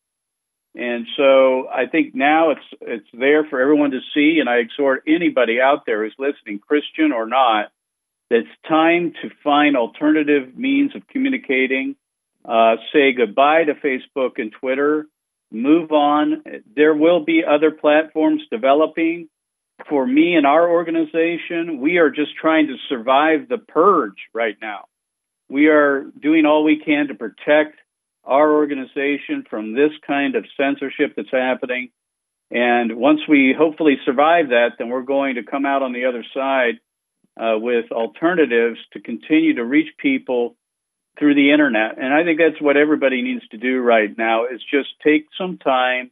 And 0.75 1.07
so 1.17 1.67
I 1.67 1.87
think 1.87 2.13
now 2.13 2.51
it's 2.51 2.65
it's 2.81 3.07
there 3.11 3.43
for 3.43 3.59
everyone 3.59 3.91
to 3.91 3.99
see, 4.13 4.37
and 4.39 4.47
I 4.47 4.57
exhort 4.57 5.03
anybody 5.07 5.59
out 5.59 5.87
there 5.87 6.03
who's 6.03 6.13
listening, 6.19 6.59
Christian 6.59 7.11
or 7.11 7.25
not, 7.25 7.71
that 8.29 8.41
it's 8.41 8.67
time 8.67 9.13
to 9.23 9.29
find 9.43 9.75
alternative 9.75 10.55
means 10.55 10.95
of 10.95 11.07
communicating. 11.07 11.95
Uh, 12.45 12.75
say 12.93 13.11
goodbye 13.11 13.63
to 13.63 13.73
Facebook 13.73 14.37
and 14.37 14.51
Twitter. 14.51 15.07
Move 15.51 15.91
on. 15.91 16.43
There 16.75 16.93
will 16.93 17.23
be 17.23 17.43
other 17.47 17.71
platforms 17.71 18.43
developing 18.51 19.29
for 19.87 20.05
me 20.05 20.35
and 20.35 20.45
our 20.45 20.69
organization, 20.69 21.79
we 21.79 21.97
are 21.97 22.09
just 22.09 22.35
trying 22.35 22.67
to 22.67 22.75
survive 22.89 23.47
the 23.47 23.57
purge 23.57 24.17
right 24.33 24.57
now. 24.61 24.85
We 25.47 25.67
are 25.67 26.03
doing 26.21 26.45
all 26.45 26.63
we 26.63 26.81
can 26.83 27.07
to 27.07 27.13
protect 27.13 27.79
our 28.23 28.51
organization 28.53 29.45
from 29.49 29.73
this 29.73 29.91
kind 30.05 30.35
of 30.35 30.45
censorship 30.57 31.13
that's 31.15 31.31
happening. 31.31 31.89
And 32.51 32.97
once 32.97 33.21
we 33.27 33.55
hopefully 33.57 33.97
survive 34.05 34.49
that, 34.49 34.73
then 34.77 34.89
we're 34.89 35.01
going 35.03 35.35
to 35.35 35.43
come 35.43 35.65
out 35.65 35.81
on 35.81 35.93
the 35.93 36.05
other 36.05 36.25
side 36.33 36.79
uh, 37.39 37.57
with 37.57 37.91
alternatives 37.91 38.79
to 38.93 38.99
continue 38.99 39.55
to 39.55 39.63
reach 39.63 39.89
people 39.97 40.55
through 41.19 41.35
the 41.35 41.51
internet. 41.51 41.97
And 42.01 42.13
I 42.13 42.23
think 42.23 42.39
that's 42.39 42.61
what 42.61 42.77
everybody 42.77 43.21
needs 43.21 43.45
to 43.49 43.57
do 43.57 43.81
right 43.81 44.09
now 44.17 44.45
is 44.45 44.61
just 44.71 44.89
take 45.03 45.27
some 45.37 45.57
time 45.57 46.11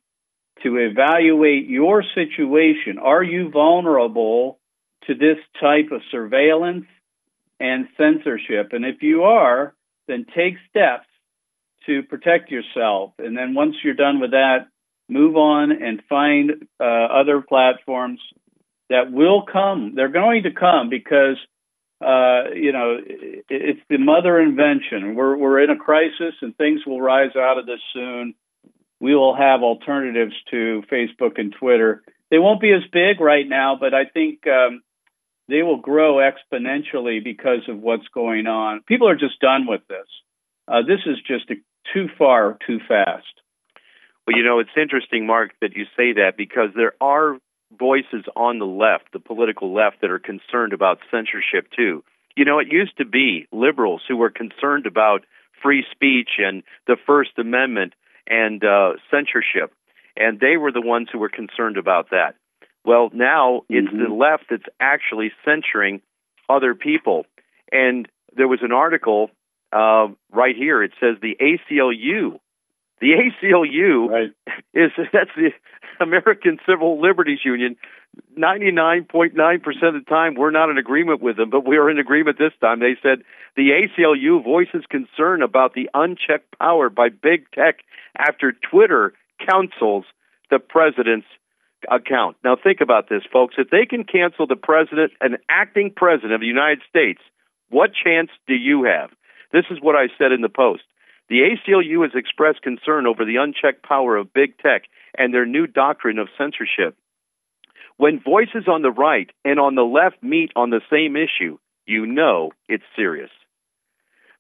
to 0.64 0.76
evaluate 0.76 1.68
your 1.68 2.04
situation. 2.14 2.98
Are 3.02 3.24
you 3.24 3.50
vulnerable 3.50 4.60
to 5.06 5.16
this 5.16 5.38
type 5.62 5.92
of 5.92 6.02
surveillance 6.12 6.86
and 7.60 7.88
censorship? 7.98 8.74
And 8.74 8.86
if 8.86 9.02
you 9.02 9.24
are, 9.24 9.74
then 10.08 10.26
take 10.36 10.56
steps 10.70 11.08
to 11.86 12.04
protect 12.04 12.52
yourself. 12.52 13.14
And 13.18 13.38
then 13.38 13.54
once 13.54 13.76
you're 13.84 13.94
done 13.94 14.20
with 14.20 14.32
that, 14.32 14.68
move 15.10 15.38
on 15.38 15.72
and 15.72 16.02
find 16.10 16.68
uh, 16.80 16.84
other 16.84 17.42
platforms 17.42 18.20
that 18.90 19.12
will 19.12 19.44
come. 19.44 19.94
They're 19.96 20.10
going 20.10 20.44
to 20.44 20.52
come 20.52 20.90
because 20.90 21.38
uh, 22.02 22.54
you 22.54 22.72
know 22.72 22.98
it's 23.50 23.82
the 23.90 23.98
mother 23.98 24.40
invention. 24.40 25.16
We're 25.16 25.36
we're 25.36 25.64
in 25.64 25.70
a 25.70 25.78
crisis, 25.78 26.36
and 26.42 26.56
things 26.56 26.82
will 26.86 27.02
rise 27.02 27.36
out 27.36 27.58
of 27.58 27.66
this 27.66 27.82
soon. 27.94 28.36
We 29.00 29.16
will 29.16 29.36
have 29.36 29.62
alternatives 29.62 30.34
to 30.52 30.84
Facebook 30.92 31.38
and 31.38 31.54
Twitter. 31.60 32.04
They 32.32 32.40
won't 32.40 32.62
be 32.62 32.74
as 32.74 32.84
big 32.92 33.20
right 33.22 33.48
now, 33.48 33.78
but 33.80 33.94
I 33.94 34.06
think 34.06 34.46
um, 34.48 34.82
they 35.48 35.62
will 35.64 35.78
grow 35.78 36.16
exponentially 36.16 37.24
because 37.24 37.62
of 37.70 37.80
what's 37.80 38.08
going 38.14 38.48
on. 38.48 38.82
People 38.88 39.08
are 39.08 39.16
just 39.16 39.40
done 39.40 39.66
with 39.68 39.82
this. 39.88 40.08
Uh, 40.68 40.82
this 40.82 41.00
is 41.06 41.18
just 41.26 41.50
a, 41.52 41.56
too 41.94 42.08
far, 42.18 42.58
too 42.66 42.80
fast. 42.88 43.26
Well, 44.26 44.36
you 44.36 44.44
know, 44.44 44.60
it's 44.60 44.70
interesting, 44.76 45.26
Mark, 45.26 45.52
that 45.62 45.76
you 45.76 45.86
say 45.96 46.14
that 46.14 46.34
because 46.38 46.70
there 46.76 46.94
are 47.00 47.38
voices 47.78 48.26
on 48.36 48.60
the 48.60 48.66
left, 48.66 49.12
the 49.14 49.20
political 49.20 49.74
left, 49.74 50.02
that 50.02 50.12
are 50.12 50.20
concerned 50.20 50.74
about 50.74 51.00
censorship 51.12 51.70
too. 51.76 52.04
You 52.36 52.46
know, 52.46 52.60
it 52.60 52.68
used 52.72 52.98
to 52.98 53.06
be 53.06 53.48
liberals 53.52 54.02
who 54.08 54.18
were 54.18 54.30
concerned 54.30 54.86
about 54.86 55.26
free 55.62 55.84
speech 55.92 56.30
and 56.38 56.64
the 56.86 56.98
First 57.06 57.32
Amendment 57.38 57.94
and 58.28 58.64
uh, 58.64 58.94
censorship, 59.10 59.74
and 60.16 60.40
they 60.40 60.58
were 60.58 60.72
the 60.72 60.82
ones 60.82 61.10
who 61.12 61.20
were 61.20 61.30
concerned 61.30 61.78
about 61.78 62.12
that. 62.12 62.36
Well, 62.86 63.10
now 63.14 63.64
it's 63.70 63.88
mm-hmm. 63.88 64.04
the 64.04 64.14
left 64.14 64.46
that's 64.50 64.70
actually 64.80 65.32
censoring 65.44 66.02
other 66.50 66.74
people. 66.76 67.26
And 67.72 68.08
there 68.36 68.48
was 68.48 68.60
an 68.62 68.72
article 68.72 69.30
uh, 69.74 70.08
right 70.32 70.56
here. 70.56 70.82
It 70.84 70.92
says 71.00 71.18
the 71.22 71.36
ACLU. 71.42 72.40
The 73.00 73.14
ACLU 73.14 74.10
right. 74.10 74.30
is 74.74 74.92
that's 75.14 75.30
the 75.36 75.52
American 76.00 76.60
Civil 76.68 77.02
Liberties 77.02 77.40
Union. 77.44 77.76
Ninety 78.36 78.72
nine 78.72 79.06
point 79.06 79.36
nine 79.36 79.60
percent 79.60 79.96
of 79.96 80.06
the 80.06 80.10
time, 80.10 80.36
we're 80.36 80.52
not 80.52 80.70
in 80.70 80.78
agreement 80.78 81.22
with 81.22 81.38
them, 81.38 81.50
but 81.50 81.68
we 81.68 81.78
are 81.78 81.90
in 81.90 82.00
agreement 82.00 82.38
this 82.40 82.54
time. 82.60 82.80
They 82.80 82.98
said 83.02 83.24
the 83.56 83.70
ACLU 83.70 84.44
voices 84.44 84.84
concern 84.90 85.42
about 85.42 85.74
the 85.74 85.90
unchecked 85.94 86.58
power 86.58 86.90
by 86.90 87.10
big 87.10 87.52
tech 87.52 87.80
after 88.18 88.54
Twitter 88.54 89.14
counsels 89.48 90.06
the 90.50 90.60
president's 90.60 91.28
account. 91.92 92.38
Now, 92.44 92.56
think 92.62 92.82
about 92.82 93.10
this, 93.10 93.22
folks. 93.32 93.56
If 93.58 93.70
they 93.70 93.86
can 93.86 94.04
cancel 94.04 94.48
the 94.48 94.56
president, 94.56 95.12
an 95.22 95.38
acting 95.50 95.92
president 95.96 96.34
of 96.34 96.42
the 96.42 96.48
United 96.48 96.82
States, 96.90 97.22
what 97.70 97.92
chance 97.94 98.30
do 98.48 98.56
you 98.56 98.86
have? 98.86 99.12
This 99.52 99.66
is 99.70 99.78
what 99.82 99.96
I 99.96 100.08
said 100.18 100.32
in 100.32 100.42
the 100.42 100.50
post. 100.50 100.84
The 101.30 101.42
ACLU 101.42 102.04
has 102.04 102.12
expressed 102.16 102.62
concern 102.62 103.06
over 103.06 103.26
the 103.26 103.38
unchecked 103.38 103.84
power 103.84 104.16
of 104.16 104.34
big 104.34 104.58
tech 104.60 104.84
and 105.18 105.34
their 105.34 105.46
new 105.46 105.68
doctrine 105.68 106.20
of 106.20 106.30
censorship. 106.38 106.96
When 107.98 108.22
voices 108.22 108.68
on 108.68 108.82
the 108.82 108.92
right 108.92 109.30
and 109.44 109.60
on 109.60 109.76
the 109.76 109.82
left 109.82 110.22
meet 110.22 110.52
on 110.56 110.70
the 110.70 110.82
same 110.90 111.16
issue, 111.16 111.58
you 111.86 112.06
know 112.06 112.52
it's 112.70 112.84
serious. 112.96 113.32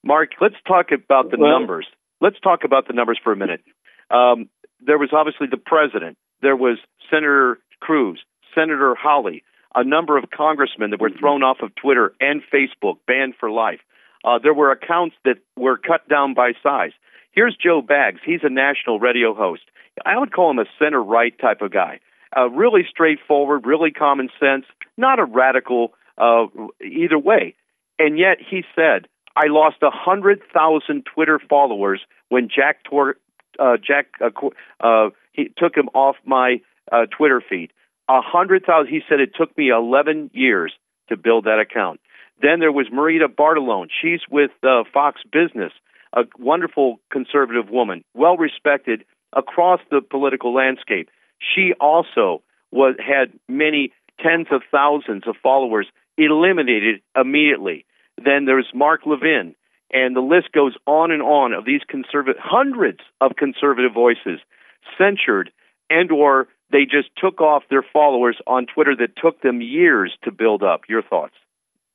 Mark, 0.04 0.32
let's 0.40 0.56
talk 0.68 0.92
about 0.92 1.32
the 1.32 1.38
numbers. 1.38 1.88
Let's 2.22 2.40
talk 2.40 2.64
about 2.64 2.88
the 2.88 2.94
numbers 2.94 3.20
for 3.24 3.34
a 3.34 3.36
minute. 3.36 3.62
Um, 4.10 4.50
there 4.80 4.98
was 4.98 5.10
obviously 5.12 5.48
the 5.50 5.58
president. 5.58 6.18
There 6.42 6.56
was 6.56 6.78
Senator 7.10 7.60
Cruz, 7.80 8.20
Senator 8.54 8.96
Hawley, 8.96 9.44
a 9.76 9.84
number 9.84 10.18
of 10.18 10.26
congressmen 10.30 10.92
that 10.92 11.02
were 11.02 11.10
thrown 11.10 11.44
off 11.44 11.58
of 11.62 11.76
Twitter 11.76 12.14
and 12.20 12.42
Facebook, 12.54 12.98
banned 13.06 13.34
for 13.40 13.52
life. 13.52 13.80
Uh, 14.28 14.40
there 14.44 14.54
were 14.54 14.72
accounts 14.72 15.16
that 15.24 15.38
were 15.56 15.78
cut 15.78 16.08
down 16.10 16.34
by 16.34 16.52
size. 16.62 16.92
Here's 17.32 17.56
Joe 17.56 17.82
Pags. 17.82 18.20
He's 18.26 18.42
a 18.44 18.50
national 18.50 19.00
radio 19.00 19.34
host. 19.34 19.62
I 20.06 20.20
would 20.20 20.34
call 20.34 20.52
him 20.52 20.60
a 20.60 20.66
center 20.78 21.02
right 21.02 21.34
type 21.40 21.62
of 21.62 21.72
guy. 21.72 22.02
Uh, 22.36 22.50
really 22.50 22.82
straightforward, 22.90 23.66
really 23.66 23.92
common 23.92 24.30
sense, 24.38 24.66
not 24.98 25.18
a 25.20 25.24
radical 25.24 25.94
uh, 26.18 26.48
either 26.84 27.18
way. 27.18 27.56
And 27.98 28.20
yet 28.20 28.40
he 28.40 28.64
said, 28.76 29.08
I 29.38 29.48
lost 29.48 29.78
a 29.82 29.92
hundred 29.92 30.42
thousand 30.54 31.06
Twitter 31.14 31.40
followers 31.50 32.02
when 32.28 32.50
Jack 32.54 32.84
Tor- 32.84 33.16
uh, 33.58 33.78
Jack 33.78 34.08
uh, 34.20 34.30
uh, 34.82 35.10
he 35.32 35.54
took 35.58 35.76
him 35.76 35.88
off 35.94 36.18
my 36.26 36.60
uh, 36.92 37.06
Twitter 37.18 37.42
feed. 37.48 37.72
A 38.10 38.20
hundred 38.22 38.66
thousand. 38.66 38.92
He 38.92 39.02
said 39.08 39.22
it 39.22 39.36
took 39.38 39.58
me 39.58 39.70
eleven 39.70 40.32
years 40.34 40.74
to 41.08 41.16
build 41.16 41.46
that 41.46 41.60
account. 41.60 42.02
Then 42.42 42.60
there 42.60 42.72
was 42.72 42.88
Maria 42.92 43.28
Bartiromo. 43.28 43.88
She's 44.02 44.22
with 44.30 44.52
uh, 44.64 44.84
Fox 44.94 45.22
Business, 45.32 45.72
a 46.14 46.24
wonderful 46.38 47.00
conservative 47.12 47.70
woman, 47.70 48.04
well 48.14 48.38
respected 48.38 49.04
across 49.34 49.80
the 49.90 50.02
political 50.02 50.54
landscape. 50.54 51.10
She 51.40 51.74
also 51.80 52.42
was 52.72 52.96
had 53.00 53.32
many 53.48 53.92
tens 54.22 54.48
of 54.52 54.62
thousands 54.72 55.24
of 55.28 55.36
followers 55.42 55.88
eliminated 56.18 57.02
immediately. 57.16 57.86
Then 58.18 58.46
there's 58.46 58.68
Mark 58.74 59.02
Levin, 59.06 59.56
and 59.92 60.16
the 60.16 60.22
list 60.22 60.52
goes 60.52 60.76
on 60.86 61.12
and 61.12 61.22
on 61.22 61.54
of 61.54 61.66
these 61.66 61.82
conservative 61.88 62.42
hundreds 62.42 63.00
of 63.22 63.36
conservative 63.36 63.94
voices 63.94 64.40
censured 64.98 65.52
and 65.90 66.12
or 66.12 66.48
they 66.72 66.84
just 66.84 67.10
took 67.18 67.40
off 67.40 67.64
their 67.70 67.86
followers 67.94 68.38
on 68.46 68.66
Twitter 68.66 68.96
that 68.98 69.16
took 69.16 69.42
them 69.42 69.62
years 69.62 70.14
to 70.24 70.32
build 70.32 70.64
up. 70.64 70.82
Your 70.90 71.02
thoughts? 71.02 71.36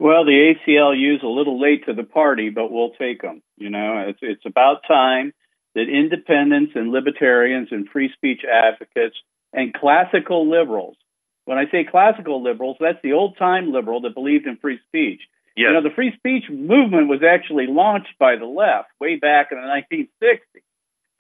Well, 0.03 0.25
the 0.25 0.55
ACLU 0.67 1.15
is 1.15 1.23
a 1.23 1.29
little 1.29 1.61
late 1.61 1.87
to 1.87 1.95
the 1.95 2.03
party, 2.03 2.51
but 2.51 2.73
we'll 2.73 2.91
take 2.91 3.23
them. 3.23 3.41
You 3.57 3.71
know, 3.71 4.05
it's 4.09 4.19
it's 4.21 4.45
about 4.45 4.83
time 4.89 5.33
that 5.77 5.89
independents 5.89 6.73
and 6.75 6.91
libertarians 6.91 7.69
and 7.71 7.89
free 7.89 8.11
speech 8.13 8.41
advocates 8.45 9.15
and 9.53 9.73
classical 9.73 10.51
liberals. 10.51 10.97
When 11.45 11.57
I 11.57 11.71
say 11.71 11.87
classical 11.89 12.43
liberals, 12.43 12.79
that's 12.81 12.99
the 13.05 13.13
old 13.13 13.37
time 13.39 13.71
liberal 13.73 14.01
that 14.01 14.15
believed 14.15 14.49
in 14.49 14.57
free 14.57 14.81
speech. 14.89 15.21
Yes. 15.57 15.69
You 15.69 15.73
know, 15.75 15.83
the 15.85 15.95
free 15.95 16.13
speech 16.17 16.51
movement 16.51 17.07
was 17.07 17.23
actually 17.23 17.69
launched 17.69 18.19
by 18.19 18.35
the 18.35 18.45
left 18.45 18.89
way 19.01 19.21
back 19.21 19.53
in 19.53 19.59
the 19.59 19.69
1960s. 19.69 20.63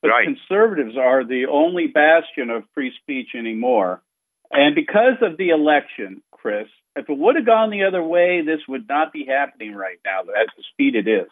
But 0.00 0.08
right. 0.08 0.26
conservatives 0.26 0.96
are 0.98 1.24
the 1.24 1.46
only 1.48 1.86
bastion 1.86 2.50
of 2.50 2.64
free 2.74 2.92
speech 3.00 3.28
anymore. 3.38 4.02
And 4.50 4.74
because 4.74 5.22
of 5.22 5.36
the 5.36 5.50
election, 5.50 6.20
Chris, 6.32 6.66
if 6.96 7.08
it 7.08 7.18
would 7.18 7.36
have 7.36 7.46
gone 7.46 7.70
the 7.70 7.84
other 7.84 8.02
way, 8.02 8.42
this 8.42 8.60
would 8.68 8.88
not 8.88 9.12
be 9.12 9.24
happening 9.26 9.74
right 9.74 9.98
now 10.04 10.20
at 10.20 10.48
the 10.56 10.62
speed 10.72 10.94
it 10.94 11.08
is. 11.08 11.28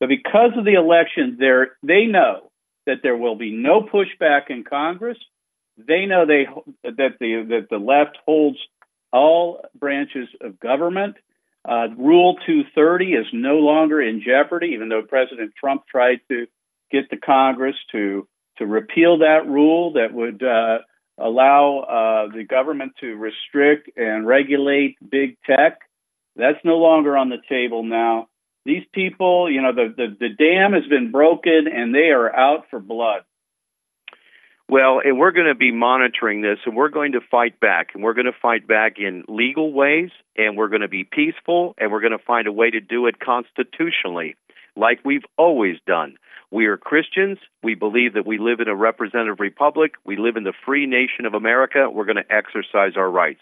But 0.00 0.08
because 0.08 0.52
of 0.56 0.64
the 0.64 0.74
election, 0.74 1.38
they 1.82 2.06
know 2.06 2.50
that 2.86 2.98
there 3.02 3.16
will 3.16 3.36
be 3.36 3.52
no 3.52 3.82
pushback 3.82 4.50
in 4.50 4.64
Congress. 4.64 5.18
They 5.78 6.06
know 6.06 6.26
they 6.26 6.46
that 6.84 7.18
the 7.20 7.46
that 7.48 7.66
the 7.70 7.78
left 7.78 8.18
holds 8.26 8.58
all 9.12 9.64
branches 9.78 10.28
of 10.40 10.58
government. 10.58 11.16
Uh, 11.64 11.88
Rule 11.96 12.36
230 12.44 13.12
is 13.12 13.26
no 13.32 13.58
longer 13.58 14.02
in 14.02 14.22
jeopardy, 14.26 14.72
even 14.74 14.88
though 14.88 15.02
President 15.02 15.52
Trump 15.58 15.82
tried 15.86 16.20
to 16.28 16.46
get 16.90 17.08
the 17.10 17.16
Congress 17.16 17.76
to 17.92 18.26
to 18.58 18.66
repeal 18.66 19.18
that 19.18 19.46
rule 19.46 19.92
that 19.92 20.12
would 20.12 20.42
uh, 20.42 20.78
allow 21.18 21.80
uh, 21.80 22.34
the 22.34 22.44
government 22.44 22.92
to 23.00 23.14
restrict 23.14 23.90
and 23.96 24.26
regulate 24.26 24.96
big 25.08 25.36
tech. 25.46 25.80
That's 26.36 26.58
no 26.64 26.78
longer 26.78 27.16
on 27.16 27.28
the 27.28 27.38
table 27.48 27.82
now. 27.82 28.28
These 28.64 28.84
people, 28.92 29.50
you 29.50 29.60
know, 29.60 29.72
the, 29.74 29.92
the, 29.96 30.16
the 30.18 30.28
dam 30.28 30.72
has 30.72 30.88
been 30.88 31.10
broken 31.10 31.66
and 31.72 31.94
they 31.94 32.10
are 32.10 32.34
out 32.34 32.66
for 32.70 32.78
blood. 32.78 33.22
Well, 34.68 35.02
and 35.04 35.18
we're 35.18 35.32
going 35.32 35.48
to 35.48 35.54
be 35.54 35.70
monitoring 35.72 36.40
this 36.40 36.58
and 36.64 36.74
we're 36.74 36.88
going 36.88 37.12
to 37.12 37.20
fight 37.30 37.60
back. 37.60 37.88
And 37.92 38.02
we're 38.02 38.14
going 38.14 38.26
to 38.26 38.38
fight 38.40 38.66
back 38.66 38.94
in 38.98 39.24
legal 39.28 39.72
ways 39.72 40.10
and 40.36 40.56
we're 40.56 40.68
going 40.68 40.80
to 40.80 40.88
be 40.88 41.04
peaceful 41.04 41.74
and 41.76 41.92
we're 41.92 42.00
going 42.00 42.16
to 42.16 42.24
find 42.24 42.46
a 42.46 42.52
way 42.52 42.70
to 42.70 42.80
do 42.80 43.06
it 43.06 43.18
constitutionally, 43.20 44.36
like 44.76 45.00
we've 45.04 45.24
always 45.36 45.76
done. 45.86 46.16
We 46.50 46.66
are 46.66 46.76
Christians. 46.76 47.38
We 47.62 47.74
believe 47.74 48.14
that 48.14 48.26
we 48.26 48.38
live 48.38 48.60
in 48.60 48.68
a 48.68 48.76
representative 48.76 49.40
republic. 49.40 49.92
We 50.04 50.16
live 50.16 50.36
in 50.36 50.44
the 50.44 50.52
free 50.66 50.86
nation 50.86 51.24
of 51.24 51.34
America. 51.34 51.88
We're 51.90 52.04
going 52.04 52.16
to 52.16 52.32
exercise 52.32 52.92
our 52.96 53.10
rights. 53.10 53.40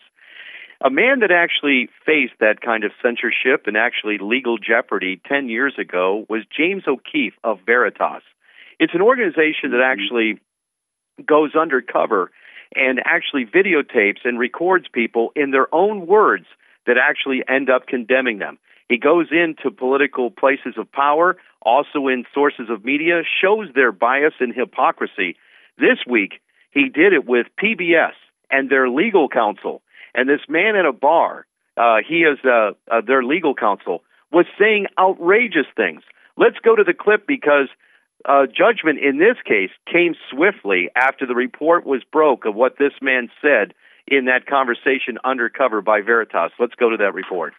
A 0.82 0.90
man 0.90 1.20
that 1.20 1.30
actually 1.30 1.88
faced 2.06 2.34
that 2.40 2.62
kind 2.62 2.84
of 2.84 2.92
censorship 3.02 3.66
and 3.66 3.76
actually 3.76 4.18
legal 4.18 4.56
jeopardy 4.56 5.20
10 5.28 5.48
years 5.48 5.74
ago 5.78 6.24
was 6.28 6.42
James 6.56 6.84
O'Keefe 6.86 7.34
of 7.44 7.58
Veritas. 7.66 8.22
It's 8.78 8.94
an 8.94 9.02
organization 9.02 9.72
that 9.72 9.80
Mm-hmm. 9.80 10.00
actually 10.00 10.40
goes 11.26 11.54
undercover 11.54 12.30
and 12.74 13.00
actually 13.04 13.44
videotapes 13.44 14.24
and 14.24 14.38
records 14.38 14.86
people 14.90 15.32
in 15.34 15.50
their 15.50 15.72
own 15.74 16.06
words 16.06 16.46
that 16.86 16.96
actually 16.96 17.42
end 17.48 17.68
up 17.68 17.86
condemning 17.86 18.38
them. 18.38 18.58
He 18.90 18.98
goes 18.98 19.28
into 19.30 19.70
political 19.70 20.32
places 20.32 20.74
of 20.76 20.90
power, 20.90 21.36
also 21.62 22.08
in 22.08 22.24
sources 22.34 22.66
of 22.68 22.84
media, 22.84 23.22
shows 23.40 23.68
their 23.72 23.92
bias 23.92 24.34
and 24.40 24.52
hypocrisy. 24.52 25.36
This 25.78 25.98
week, 26.08 26.40
he 26.72 26.88
did 26.88 27.12
it 27.12 27.24
with 27.24 27.46
PBS 27.62 28.14
and 28.50 28.68
their 28.68 28.90
legal 28.90 29.28
counsel. 29.28 29.82
And 30.12 30.28
this 30.28 30.40
man 30.48 30.74
at 30.74 30.86
a 30.86 30.92
bar, 30.92 31.46
uh, 31.76 31.98
he 32.04 32.24
is 32.24 32.38
uh, 32.44 32.72
uh, 32.90 33.00
their 33.06 33.22
legal 33.22 33.54
counsel, 33.54 34.02
was 34.32 34.46
saying 34.58 34.86
outrageous 34.98 35.66
things. 35.76 36.02
Let's 36.36 36.58
go 36.58 36.74
to 36.74 36.82
the 36.82 36.92
clip 36.92 37.28
because 37.28 37.68
uh, 38.24 38.46
judgment 38.46 38.98
in 38.98 39.18
this 39.18 39.36
case 39.44 39.70
came 39.86 40.16
swiftly 40.32 40.90
after 40.96 41.26
the 41.26 41.36
report 41.36 41.86
was 41.86 42.02
broke 42.12 42.44
of 42.44 42.56
what 42.56 42.76
this 42.76 42.94
man 43.00 43.28
said 43.40 43.72
in 44.08 44.24
that 44.24 44.46
conversation 44.46 45.16
undercover 45.22 45.80
by 45.80 46.00
Veritas. 46.00 46.50
Let's 46.58 46.74
go 46.74 46.90
to 46.90 46.96
that 46.96 47.14
report. 47.14 47.54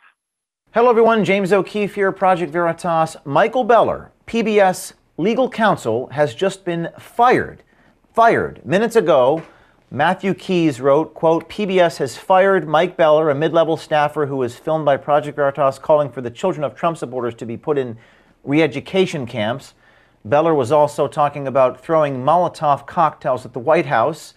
Hello, 0.74 0.90
everyone. 0.90 1.26
James 1.26 1.52
O'Keefe 1.52 1.96
here, 1.96 2.14
Project 2.14 2.50
Veritas. 2.50 3.18
Michael 3.26 3.66
Beller, 3.66 4.14
PBS 4.26 4.94
legal 5.18 5.50
counsel, 5.50 6.08
has 6.12 6.34
just 6.34 6.64
been 6.64 6.88
fired. 6.98 7.62
Fired. 8.14 8.66
Minutes 8.66 8.96
ago, 8.96 9.44
Matthew 9.90 10.34
Keys 10.34 10.80
wrote, 10.80 11.14
quote, 11.14 11.50
PBS 11.50 11.98
has 11.98 12.16
fired 12.16 12.70
Mike 12.70 12.96
Beller, 12.96 13.30
a 13.30 13.36
mid-level 13.36 13.76
staffer 13.76 14.28
who 14.28 14.38
was 14.38 14.56
filmed 14.56 14.86
by 14.86 14.96
Project 14.96 15.36
Veritas 15.36 15.78
calling 15.78 16.10
for 16.10 16.22
the 16.22 16.32
children 16.32 16.64
of 16.64 16.74
Trump 16.74 16.96
supporters 16.96 17.36
to 17.36 17.46
be 17.46 17.58
put 17.58 17.78
in 17.78 17.98
re-education 18.46 19.26
camps. 19.26 19.74
Beller 20.24 20.56
was 20.56 20.72
also 20.72 21.06
talking 21.06 21.48
about 21.48 21.82
throwing 21.82 22.24
Molotov 22.24 22.88
cocktails 22.88 23.46
at 23.46 23.52
the 23.52 23.60
White 23.60 23.88
House 23.88 24.36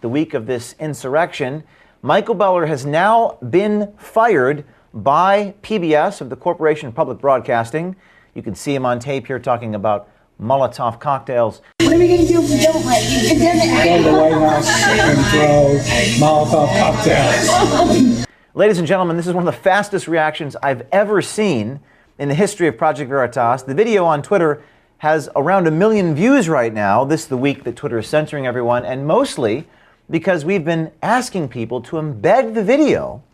the 0.00 0.08
week 0.08 0.32
of 0.32 0.46
this 0.46 0.74
insurrection. 0.80 1.62
Michael 2.00 2.36
Beller 2.36 2.64
has 2.64 2.86
now 2.86 3.36
been 3.50 3.92
fired 3.98 4.64
by 4.94 5.54
PBS 5.62 6.20
of 6.20 6.30
the 6.30 6.36
Corporation 6.36 6.88
of 6.88 6.94
Public 6.94 7.18
Broadcasting. 7.18 7.96
You 8.34 8.42
can 8.42 8.54
see 8.54 8.74
him 8.74 8.86
on 8.86 9.00
tape 9.00 9.26
here 9.26 9.40
talking 9.40 9.74
about 9.74 10.08
Molotov 10.40 11.00
cocktails. 11.00 11.60
What 11.80 11.92
are 11.92 11.98
we 11.98 12.06
going 12.06 12.20
to 12.20 12.26
do 12.26 12.40
if 12.42 12.50
we 12.50 12.62
don't 12.62 12.84
like 12.86 13.02
you? 13.10 13.38
Go 13.38 13.96
to 13.96 14.02
the 14.04 14.12
White 14.12 14.32
House 14.32 14.68
and 14.68 15.18
throw 15.26 16.26
Molotov 16.26 16.68
cocktails. 16.78 18.26
Ladies 18.54 18.78
and 18.78 18.86
gentlemen, 18.86 19.16
this 19.16 19.26
is 19.26 19.34
one 19.34 19.46
of 19.46 19.52
the 19.52 19.60
fastest 19.60 20.06
reactions 20.06 20.54
I've 20.62 20.86
ever 20.92 21.20
seen 21.20 21.80
in 22.18 22.28
the 22.28 22.34
history 22.36 22.68
of 22.68 22.78
Project 22.78 23.08
Veritas. 23.08 23.64
The 23.64 23.74
video 23.74 24.04
on 24.04 24.22
Twitter 24.22 24.62
has 24.98 25.28
around 25.34 25.66
a 25.66 25.72
million 25.72 26.14
views 26.14 26.48
right 26.48 26.72
now. 26.72 27.04
This 27.04 27.22
is 27.22 27.28
the 27.28 27.36
week 27.36 27.64
that 27.64 27.74
Twitter 27.74 27.98
is 27.98 28.06
censoring 28.06 28.46
everyone, 28.46 28.84
and 28.84 29.08
mostly 29.08 29.66
because 30.08 30.44
we've 30.44 30.64
been 30.64 30.92
asking 31.02 31.48
people 31.48 31.80
to 31.82 31.96
embed 31.96 32.54
the 32.54 32.62
video 32.62 33.24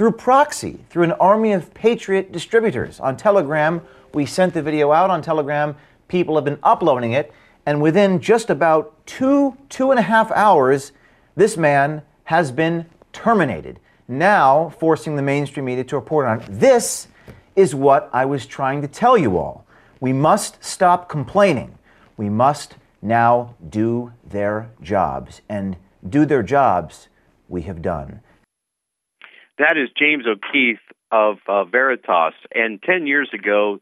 through 0.00 0.12
proxy, 0.12 0.82
through 0.88 1.02
an 1.02 1.12
army 1.12 1.52
of 1.52 1.74
Patriot 1.74 2.32
distributors. 2.32 2.98
On 3.00 3.18
Telegram, 3.18 3.82
we 4.14 4.24
sent 4.24 4.54
the 4.54 4.62
video 4.62 4.92
out 4.92 5.10
on 5.10 5.20
Telegram. 5.20 5.76
People 6.08 6.36
have 6.36 6.44
been 6.46 6.58
uploading 6.62 7.12
it, 7.12 7.30
and 7.66 7.82
within 7.82 8.18
just 8.18 8.48
about 8.48 8.96
two, 9.04 9.54
two 9.68 9.90
and 9.90 10.00
a 10.00 10.02
half 10.02 10.32
hours, 10.32 10.92
this 11.36 11.58
man 11.58 12.00
has 12.24 12.50
been 12.50 12.86
terminated. 13.12 13.78
Now, 14.08 14.70
forcing 14.70 15.16
the 15.16 15.22
mainstream 15.22 15.66
media 15.66 15.84
to 15.84 15.96
report 15.96 16.26
on 16.26 16.40
it. 16.40 16.46
This 16.48 17.08
is 17.54 17.74
what 17.74 18.08
I 18.10 18.24
was 18.24 18.46
trying 18.46 18.80
to 18.80 18.88
tell 18.88 19.18
you 19.18 19.36
all. 19.36 19.66
We 20.00 20.14
must 20.14 20.64
stop 20.64 21.10
complaining. 21.10 21.76
We 22.16 22.30
must 22.30 22.76
now 23.02 23.54
do 23.68 24.14
their 24.24 24.70
jobs. 24.80 25.42
And 25.50 25.76
do 26.08 26.24
their 26.24 26.42
jobs 26.42 27.08
we 27.50 27.60
have 27.62 27.82
done. 27.82 28.22
That 29.60 29.76
is 29.76 29.90
James 29.94 30.24
O'Keefe 30.26 30.80
of 31.12 31.36
uh, 31.46 31.64
Veritas. 31.64 32.32
And 32.50 32.82
10 32.82 33.06
years 33.06 33.28
ago, 33.34 33.78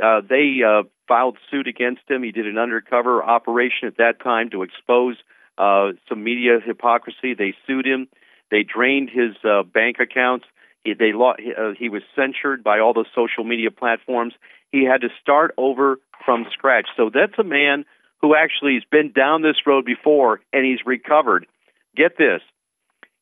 uh, 0.00 0.20
they 0.20 0.58
uh, 0.64 0.84
filed 1.08 1.38
suit 1.50 1.66
against 1.66 2.02
him. 2.08 2.22
He 2.22 2.30
did 2.30 2.46
an 2.46 2.56
undercover 2.56 3.24
operation 3.24 3.88
at 3.88 3.96
that 3.96 4.22
time 4.22 4.50
to 4.50 4.62
expose 4.62 5.16
uh, 5.58 5.88
some 6.08 6.22
media 6.22 6.60
hypocrisy. 6.64 7.34
They 7.34 7.54
sued 7.66 7.84
him. 7.84 8.06
They 8.52 8.62
drained 8.62 9.10
his 9.10 9.34
uh, 9.42 9.64
bank 9.64 9.96
accounts. 9.98 10.46
He, 10.84 10.94
they 10.94 11.10
uh, 11.10 11.72
he 11.76 11.88
was 11.88 12.02
censured 12.14 12.62
by 12.62 12.78
all 12.78 12.92
the 12.92 13.04
social 13.12 13.42
media 13.42 13.72
platforms. 13.72 14.34
He 14.70 14.84
had 14.84 15.00
to 15.00 15.08
start 15.20 15.52
over 15.58 15.98
from 16.24 16.46
scratch. 16.52 16.86
So 16.96 17.10
that's 17.12 17.36
a 17.40 17.44
man 17.44 17.86
who 18.20 18.36
actually 18.36 18.74
has 18.74 18.84
been 18.88 19.10
down 19.10 19.42
this 19.42 19.56
road 19.66 19.84
before 19.84 20.42
and 20.52 20.64
he's 20.64 20.86
recovered. 20.86 21.48
Get 21.96 22.16
this. 22.16 22.40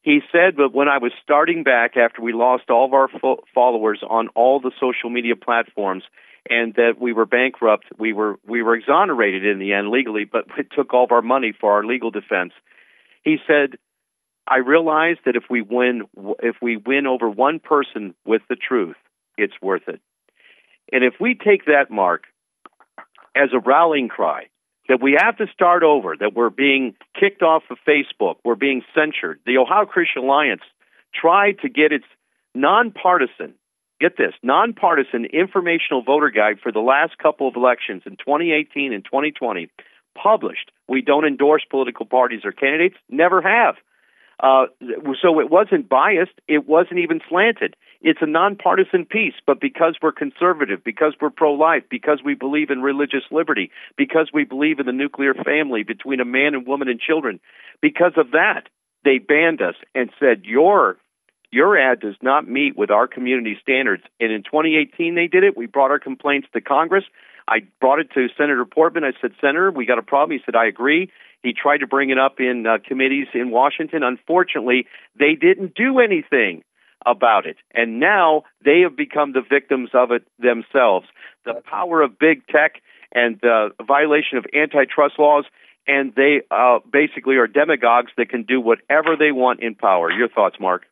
He 0.06 0.20
said, 0.30 0.56
but 0.56 0.72
when 0.72 0.86
I 0.86 0.98
was 0.98 1.10
starting 1.20 1.64
back 1.64 1.96
after 1.96 2.22
we 2.22 2.32
lost 2.32 2.70
all 2.70 2.84
of 2.84 2.94
our 2.94 3.08
fo- 3.08 3.42
followers 3.52 4.04
on 4.08 4.28
all 4.36 4.60
the 4.60 4.70
social 4.78 5.10
media 5.10 5.34
platforms 5.34 6.04
and 6.48 6.74
that 6.74 6.92
we 7.00 7.12
were 7.12 7.26
bankrupt, 7.26 7.86
we 7.98 8.12
were 8.12 8.36
we 8.46 8.62
were 8.62 8.76
exonerated 8.76 9.44
in 9.44 9.58
the 9.58 9.72
end 9.72 9.88
legally, 9.90 10.24
but 10.24 10.44
it 10.56 10.68
took 10.70 10.94
all 10.94 11.02
of 11.02 11.10
our 11.10 11.22
money 11.22 11.52
for 11.60 11.72
our 11.72 11.84
legal 11.84 12.12
defense. 12.12 12.52
He 13.24 13.38
said, 13.48 13.78
I 14.46 14.58
realized 14.58 15.22
that 15.26 15.34
if 15.34 15.42
we 15.50 15.60
win 15.60 16.04
if 16.40 16.54
we 16.62 16.76
win 16.76 17.08
over 17.08 17.28
one 17.28 17.58
person 17.58 18.14
with 18.24 18.42
the 18.48 18.54
truth, 18.54 18.94
it's 19.36 19.60
worth 19.60 19.88
it. 19.88 20.00
And 20.92 21.02
if 21.02 21.14
we 21.18 21.34
take 21.34 21.64
that 21.64 21.90
mark 21.90 22.26
as 23.34 23.48
a 23.52 23.58
rallying 23.58 24.06
cry, 24.06 24.50
that 24.88 25.02
we 25.02 25.16
have 25.20 25.36
to 25.38 25.46
start 25.52 25.82
over, 25.82 26.16
that 26.18 26.34
we're 26.34 26.50
being 26.50 26.94
kicked 27.18 27.42
off 27.42 27.64
of 27.70 27.78
Facebook, 27.86 28.36
we're 28.44 28.54
being 28.54 28.82
censored. 28.94 29.40
The 29.46 29.58
Ohio 29.58 29.86
Christian 29.86 30.22
Alliance 30.22 30.62
tried 31.14 31.58
to 31.60 31.68
get 31.68 31.92
its 31.92 32.04
nonpartisan, 32.54 33.54
get 34.00 34.16
this, 34.16 34.32
nonpartisan 34.42 35.24
informational 35.26 36.02
voter 36.02 36.30
guide 36.30 36.58
for 36.62 36.72
the 36.72 36.80
last 36.80 37.18
couple 37.18 37.48
of 37.48 37.56
elections 37.56 38.02
in 38.06 38.16
2018 38.16 38.92
and 38.92 39.04
2020 39.04 39.68
published. 40.20 40.70
We 40.88 41.02
don't 41.02 41.26
endorse 41.26 41.62
political 41.68 42.06
parties 42.06 42.40
or 42.44 42.52
candidates, 42.52 42.96
never 43.10 43.42
have. 43.42 43.76
Uh, 44.38 44.66
so 45.22 45.40
it 45.40 45.50
wasn't 45.50 45.88
biased, 45.88 46.38
it 46.46 46.68
wasn't 46.68 46.98
even 46.98 47.20
slanted. 47.28 47.74
It's 48.02 48.20
a 48.20 48.26
nonpartisan 48.26 49.06
piece, 49.06 49.34
but 49.46 49.60
because 49.60 49.96
we're 50.02 50.12
conservative, 50.12 50.84
because 50.84 51.14
we're 51.20 51.30
pro 51.30 51.54
life, 51.54 51.84
because 51.90 52.20
we 52.22 52.34
believe 52.34 52.70
in 52.70 52.82
religious 52.82 53.24
liberty, 53.30 53.70
because 53.96 54.30
we 54.34 54.44
believe 54.44 54.78
in 54.78 54.86
the 54.86 54.92
nuclear 54.92 55.32
family 55.32 55.82
between 55.84 56.20
a 56.20 56.26
man 56.26 56.54
and 56.54 56.66
woman 56.66 56.88
and 56.88 57.00
children, 57.00 57.40
because 57.80 58.12
of 58.16 58.32
that, 58.32 58.64
they 59.04 59.18
banned 59.18 59.62
us 59.62 59.76
and 59.94 60.10
said, 60.20 60.44
Your 60.44 60.98
your 61.50 61.78
ad 61.78 62.00
does 62.00 62.16
not 62.20 62.46
meet 62.46 62.76
with 62.76 62.90
our 62.90 63.06
community 63.06 63.56
standards. 63.62 64.02
And 64.20 64.32
in 64.32 64.42
2018, 64.42 65.14
they 65.14 65.28
did 65.28 65.44
it. 65.44 65.56
We 65.56 65.66
brought 65.66 65.90
our 65.90 65.98
complaints 65.98 66.48
to 66.52 66.60
Congress. 66.60 67.04
I 67.48 67.60
brought 67.80 68.00
it 68.00 68.10
to 68.14 68.26
Senator 68.36 68.64
Portman. 68.64 69.04
I 69.04 69.12
said, 69.20 69.30
Senator, 69.40 69.70
we 69.70 69.86
got 69.86 69.98
a 69.98 70.02
problem. 70.02 70.36
He 70.36 70.42
said, 70.44 70.56
I 70.56 70.66
agree. 70.66 71.10
He 71.42 71.52
tried 71.52 71.78
to 71.78 71.86
bring 71.86 72.10
it 72.10 72.18
up 72.18 72.40
in 72.40 72.66
uh, 72.66 72.78
committees 72.86 73.28
in 73.34 73.50
Washington. 73.50 74.02
Unfortunately, 74.02 74.86
they 75.18 75.34
didn't 75.34 75.74
do 75.74 76.00
anything 76.00 76.62
about 77.04 77.46
it. 77.46 77.56
And 77.72 78.00
now 78.00 78.42
they 78.64 78.80
have 78.80 78.96
become 78.96 79.32
the 79.32 79.42
victims 79.48 79.90
of 79.94 80.10
it 80.10 80.24
themselves. 80.38 81.06
The 81.44 81.62
power 81.64 82.02
of 82.02 82.18
big 82.18 82.46
tech 82.48 82.82
and 83.14 83.38
the 83.40 83.70
uh, 83.78 83.84
violation 83.84 84.38
of 84.38 84.46
antitrust 84.54 85.18
laws, 85.18 85.44
and 85.86 86.12
they 86.16 86.42
uh, 86.50 86.80
basically 86.90 87.36
are 87.36 87.46
demagogues 87.46 88.10
that 88.16 88.28
can 88.28 88.42
do 88.42 88.60
whatever 88.60 89.16
they 89.16 89.30
want 89.30 89.60
in 89.60 89.74
power. 89.74 90.10
Your 90.10 90.28
thoughts, 90.28 90.56
Mark? 90.58 90.82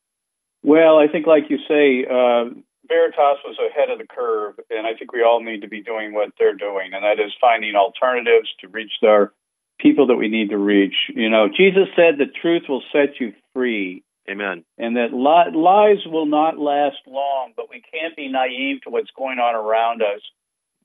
Well, 0.63 0.99
I 0.99 1.09
think, 1.09 1.27
like 1.27 1.51
you 1.51 1.59
say, 1.69 2.07
uh, 2.07 2.55
Veritas 2.89 3.39
was 3.45 3.59
ahead 3.59 3.91
of 3.91 3.99
the 3.99 4.07
curve, 4.07 4.55
and 4.71 4.87
I 4.87 4.95
think 4.95 5.13
we 5.13 5.23
all 5.23 5.43
need 5.43 5.63
to 5.63 5.69
be 5.69 5.83
doing 5.83 6.15
what 6.15 6.31
they're 6.39 6.55
doing, 6.55 6.93
and 6.95 7.03
that 7.03 7.23
is 7.23 7.33
finding 7.41 7.75
alternatives 7.75 8.49
to 8.61 8.69
reach 8.69 8.93
our 9.03 9.33
people 9.79 10.09
that 10.09 10.17
we 10.17 10.29
need 10.29 10.51
to 10.51 10.59
reach. 10.59 10.95
You 11.15 11.31
know, 11.31 11.49
Jesus 11.49 11.89
said 11.97 12.19
the 12.19 12.27
truth 12.41 12.63
will 12.69 12.83
set 12.93 13.21
you 13.21 13.33
free. 13.53 14.03
Amen. 14.29 14.65
And 14.79 14.97
that 14.97 15.13
li- 15.13 15.57
lies 15.59 16.05
will 16.07 16.27
not 16.27 16.59
last 16.59 16.97
long, 17.07 17.53
but 17.57 17.69
we 17.69 17.83
can't 17.93 18.17
be 18.17 18.29
naive 18.29 18.81
to 18.83 18.91
what's 18.91 19.11
going 19.17 19.39
on 19.39 19.55
around 19.55 20.03
us. 20.03 20.21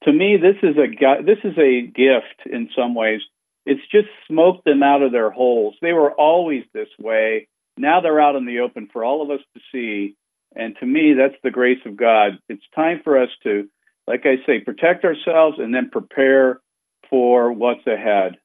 To 0.04 0.12
me, 0.12 0.38
this 0.38 0.58
is 0.63 0.75
a 0.78 1.21
this 1.23 1.39
is 1.43 1.58
a 1.58 1.82
gift 1.82 2.45
in 2.45 2.69
some 2.75 2.95
ways. 2.95 3.21
It's 3.65 3.86
just 3.91 4.08
smoked 4.28 4.65
them 4.65 4.82
out 4.82 5.02
of 5.04 5.12
their 5.12 5.30
holes. 5.30 5.75
They 5.82 5.93
were 5.93 6.12
always 6.12 6.63
this 6.73 6.88
way. 6.99 7.47
Now 7.78 8.02
they're 8.02 8.19
out 8.19 8.36
in 8.36 8.45
the 8.45 8.60
open 8.60 8.89
for 8.91 9.04
all 9.04 9.21
of 9.21 9.30
us 9.30 9.45
to 9.54 9.62
see. 9.71 10.15
And 10.56 10.75
to 10.80 10.86
me, 10.86 11.13
that's 11.13 11.39
the 11.43 11.52
grace 11.52 11.80
of 11.86 11.95
God. 11.95 12.39
It's 12.49 12.63
time 12.75 13.02
for 13.04 13.21
us 13.21 13.30
to, 13.43 13.69
like 14.08 14.25
I 14.25 14.38
say, 14.45 14.60
protect 14.60 15.06
ourselves 15.06 15.58
and 15.60 15.73
then 15.73 15.89
prepare 15.91 16.60
for 17.10 17.52
what's 17.52 17.86
ahead. 17.86 18.38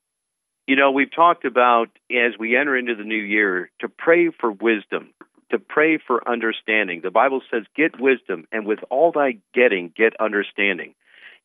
You 0.66 0.76
know, 0.76 0.90
we've 0.90 1.14
talked 1.14 1.44
about 1.44 1.90
as 2.10 2.38
we 2.38 2.56
enter 2.56 2.76
into 2.76 2.94
the 2.94 3.04
new 3.04 3.16
year 3.16 3.70
to 3.80 3.88
pray 3.88 4.30
for 4.30 4.50
wisdom, 4.50 5.12
to 5.50 5.58
pray 5.58 5.98
for 5.98 6.26
understanding. 6.26 7.00
The 7.02 7.10
Bible 7.10 7.42
says, 7.50 7.64
get 7.76 8.00
wisdom, 8.00 8.46
and 8.50 8.66
with 8.66 8.78
all 8.88 9.12
thy 9.12 9.38
getting, 9.52 9.92
get 9.94 10.18
understanding. 10.18 10.94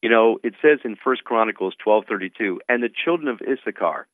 You 0.02 0.10
know, 0.10 0.40
it 0.42 0.54
says 0.62 0.80
in 0.86 0.96
First 0.96 1.26
Chronicles 1.26 1.74
12:32, 1.86 2.60
and 2.70 2.82
the 2.82 2.90
children 2.90 3.28
of 3.28 3.42
Issachar 3.42 4.08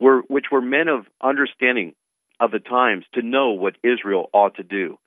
were 0.00 0.22
which 0.22 0.46
were 0.50 0.60
men 0.60 0.88
of 0.88 1.06
understanding 1.22 1.94
of 2.40 2.50
the 2.50 2.58
times 2.58 3.04
to 3.14 3.22
know 3.22 3.50
what 3.50 3.76
Israel 3.84 4.28
ought 4.32 4.56
to 4.56 4.64
do. 4.64 4.98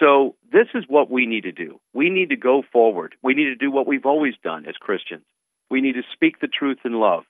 So 0.00 0.34
this 0.50 0.68
is 0.74 0.84
what 0.88 1.10
we 1.10 1.26
need 1.26 1.42
to 1.42 1.52
do. 1.52 1.80
We 1.92 2.08
need 2.08 2.30
to 2.30 2.36
go 2.36 2.62
forward. 2.72 3.14
We 3.22 3.34
need 3.34 3.46
to 3.46 3.54
do 3.54 3.70
what 3.70 3.86
we've 3.86 4.06
always 4.06 4.34
done 4.42 4.66
as 4.66 4.76
Christians. 4.76 5.24
We 5.70 5.82
need 5.82 5.94
to 5.94 6.02
speak 6.14 6.40
the 6.40 6.48
truth 6.48 6.78
in 6.84 6.94
love. 6.94 7.24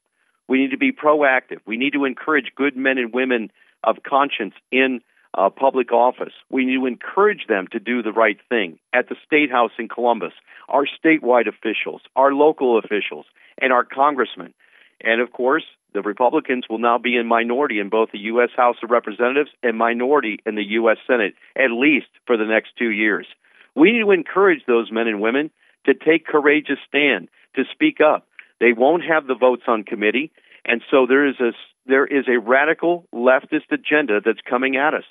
We 0.48 0.58
need 0.58 0.70
to 0.70 0.78
be 0.78 0.92
proactive. 0.92 1.58
We 1.66 1.76
need 1.76 1.92
to 1.92 2.04
encourage 2.04 2.52
good 2.56 2.76
men 2.76 2.98
and 2.98 3.12
women 3.12 3.50
of 3.84 3.98
conscience 4.02 4.54
in 4.72 5.00
uh, 5.34 5.50
public 5.50 5.92
office. 5.92 6.32
We 6.50 6.64
need 6.64 6.76
to 6.76 6.86
encourage 6.86 7.46
them 7.48 7.66
to 7.72 7.78
do 7.78 8.02
the 8.02 8.12
right 8.12 8.38
thing 8.48 8.78
at 8.92 9.08
the 9.08 9.16
State 9.26 9.50
House 9.50 9.72
in 9.78 9.88
Columbus, 9.88 10.32
our 10.68 10.86
statewide 10.86 11.48
officials, 11.48 12.02
our 12.16 12.32
local 12.32 12.78
officials, 12.78 13.26
and 13.58 13.72
our 13.72 13.84
congressmen. 13.84 14.54
And 15.02 15.20
of 15.20 15.32
course, 15.32 15.64
the 15.94 16.02
Republicans 16.02 16.64
will 16.68 16.78
now 16.78 16.98
be 16.98 17.16
in 17.16 17.26
minority 17.26 17.78
in 17.78 17.88
both 17.88 18.10
the 18.12 18.18
U.S. 18.18 18.50
House 18.56 18.76
of 18.82 18.90
Representatives 18.90 19.50
and 19.62 19.76
minority 19.76 20.38
in 20.44 20.54
the 20.54 20.64
U.S. 20.64 20.98
Senate, 21.06 21.34
at 21.56 21.70
least 21.70 22.08
for 22.26 22.36
the 22.36 22.44
next 22.44 22.70
two 22.78 22.90
years. 22.90 23.26
We 23.74 23.92
need 23.92 24.00
to 24.00 24.10
encourage 24.10 24.62
those 24.66 24.90
men 24.90 25.06
and 25.06 25.20
women 25.20 25.50
to 25.86 25.94
take 25.94 26.26
courageous 26.26 26.78
stand, 26.86 27.28
to 27.54 27.64
speak 27.72 27.98
up. 28.00 28.27
They 28.60 28.72
won't 28.72 29.04
have 29.04 29.26
the 29.26 29.34
votes 29.34 29.62
on 29.66 29.84
committee, 29.84 30.32
and 30.64 30.82
so 30.90 31.06
there 31.06 31.26
is 31.26 31.40
a 31.40 31.52
there 31.86 32.06
is 32.06 32.26
a 32.28 32.38
radical 32.38 33.06
leftist 33.14 33.70
agenda 33.70 34.20
that's 34.24 34.40
coming 34.48 34.76
at 34.76 34.94
us. 34.94 35.04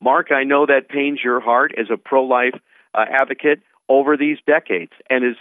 Mark, 0.00 0.32
I 0.32 0.44
know 0.44 0.66
that 0.66 0.88
pains 0.88 1.20
your 1.22 1.40
heart 1.40 1.72
as 1.78 1.86
a 1.92 1.96
pro-life 1.98 2.54
uh, 2.94 3.04
advocate 3.08 3.60
over 3.88 4.16
these 4.16 4.38
decades, 4.46 4.92
and 5.10 5.24
is 5.24 5.36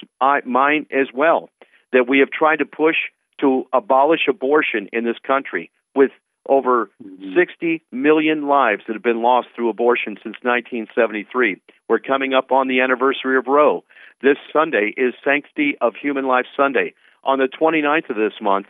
mine 0.45 0.85
as 0.91 1.07
well. 1.13 1.49
That 1.93 2.07
we 2.07 2.19
have 2.19 2.29
tried 2.29 2.57
to 2.57 2.65
push 2.65 2.97
to 3.39 3.65
abolish 3.73 4.27
abortion 4.29 4.87
in 4.93 5.03
this 5.03 5.17
country 5.25 5.71
with 5.95 6.11
over 6.47 6.89
mm-hmm. 7.03 7.35
60 7.37 7.83
million 7.91 8.47
lives 8.47 8.83
that 8.87 8.93
have 8.93 9.03
been 9.03 9.21
lost 9.21 9.47
through 9.55 9.69
abortion 9.69 10.15
since 10.15 10.35
1973. 10.41 11.61
We're 11.87 11.99
coming 11.99 12.33
up 12.33 12.51
on 12.51 12.67
the 12.67 12.81
anniversary 12.81 13.37
of 13.37 13.47
Roe. 13.47 13.83
This 14.21 14.37
Sunday 14.53 14.93
is 14.97 15.13
Sanctity 15.23 15.77
of 15.81 15.93
Human 15.95 16.25
Life 16.25 16.45
Sunday. 16.55 16.93
On 17.23 17.39
the 17.39 17.47
29th 17.47 18.09
of 18.09 18.15
this 18.15 18.33
month 18.41 18.67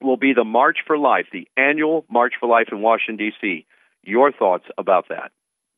will 0.00 0.16
be 0.16 0.32
the 0.32 0.44
March 0.44 0.78
for 0.86 0.96
Life, 0.96 1.26
the 1.32 1.48
annual 1.56 2.04
March 2.10 2.34
for 2.40 2.48
Life 2.48 2.68
in 2.72 2.80
Washington, 2.80 3.16
D.C. 3.16 3.66
Your 4.02 4.32
thoughts 4.32 4.64
about 4.78 5.08
that? 5.08 5.32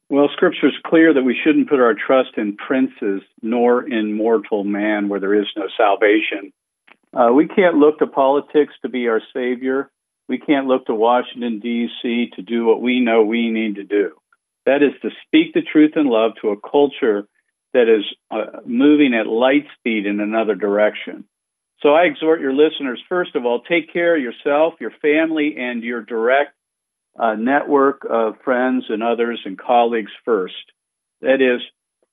Well, 0.09 0.29
Scripture 0.33 0.69
is 0.69 0.75
clear 0.85 1.15
that 1.15 1.23
we 1.23 1.39
shouldn't 1.43 1.69
put 1.69 1.81
our 1.81 1.95
trust 1.95 2.31
in 2.37 2.57
princes 2.57 3.23
nor 3.43 3.89
in 3.89 4.13
mortal 4.13 4.65
man 4.65 5.09
where 5.09 5.21
there 5.21 5.41
is 5.41 5.47
no 5.57 5.67
salvation. 5.77 6.53
Uh, 7.13 7.33
we 7.33 7.49
can't 7.49 7.77
look 7.77 7.99
to 7.99 8.07
politics 8.07 8.75
to 8.83 8.89
be 8.89 9.09
our 9.09 9.21
savior. 9.33 9.91
We 10.29 10.39
can't 10.39 10.67
look 10.67 10.87
to 10.87 10.95
Washington, 10.95 11.61
D.C. 11.61 12.31
to 12.37 12.43
do 12.43 12.65
what 12.65 12.81
we 12.81 13.01
know 13.01 13.23
we 13.23 13.51
need 13.51 13.77
to 13.77 13.85
do. 13.85 14.13
That 14.67 14.83
is 14.83 14.93
to 15.03 15.11
speak 15.27 15.55
the 15.55 15.63
truth 15.63 15.93
in 15.97 16.07
love 16.07 16.33
to 16.43 16.51
a 16.51 16.61
culture 16.61 17.27
that 17.73 17.89
is 17.89 18.05
uh, 18.31 18.61
moving 18.65 19.15
at 19.15 19.27
light 19.27 19.67
speed 19.79 20.07
in 20.07 20.21
another 20.21 20.55
direction. 20.55 21.25
So 21.83 21.95
I 21.95 22.03
exhort 22.03 22.41
your 22.41 22.53
listeners, 22.53 23.03
first 23.09 23.35
of 23.35 23.47
all, 23.47 23.63
take 23.63 23.93
care 23.93 24.17
of 24.17 24.23
yourself, 24.23 24.75
your 24.81 24.93
family, 25.03 25.57
and 25.59 25.83
your 25.83 26.03
direct 26.03 26.53
uh, 27.19 27.35
network 27.35 28.07
of 28.09 28.35
friends 28.45 28.85
and 28.89 29.03
others 29.03 29.41
and 29.45 29.59
colleagues 29.59 30.13
first. 30.25 30.55
That 31.23 31.41
is, 31.41 31.61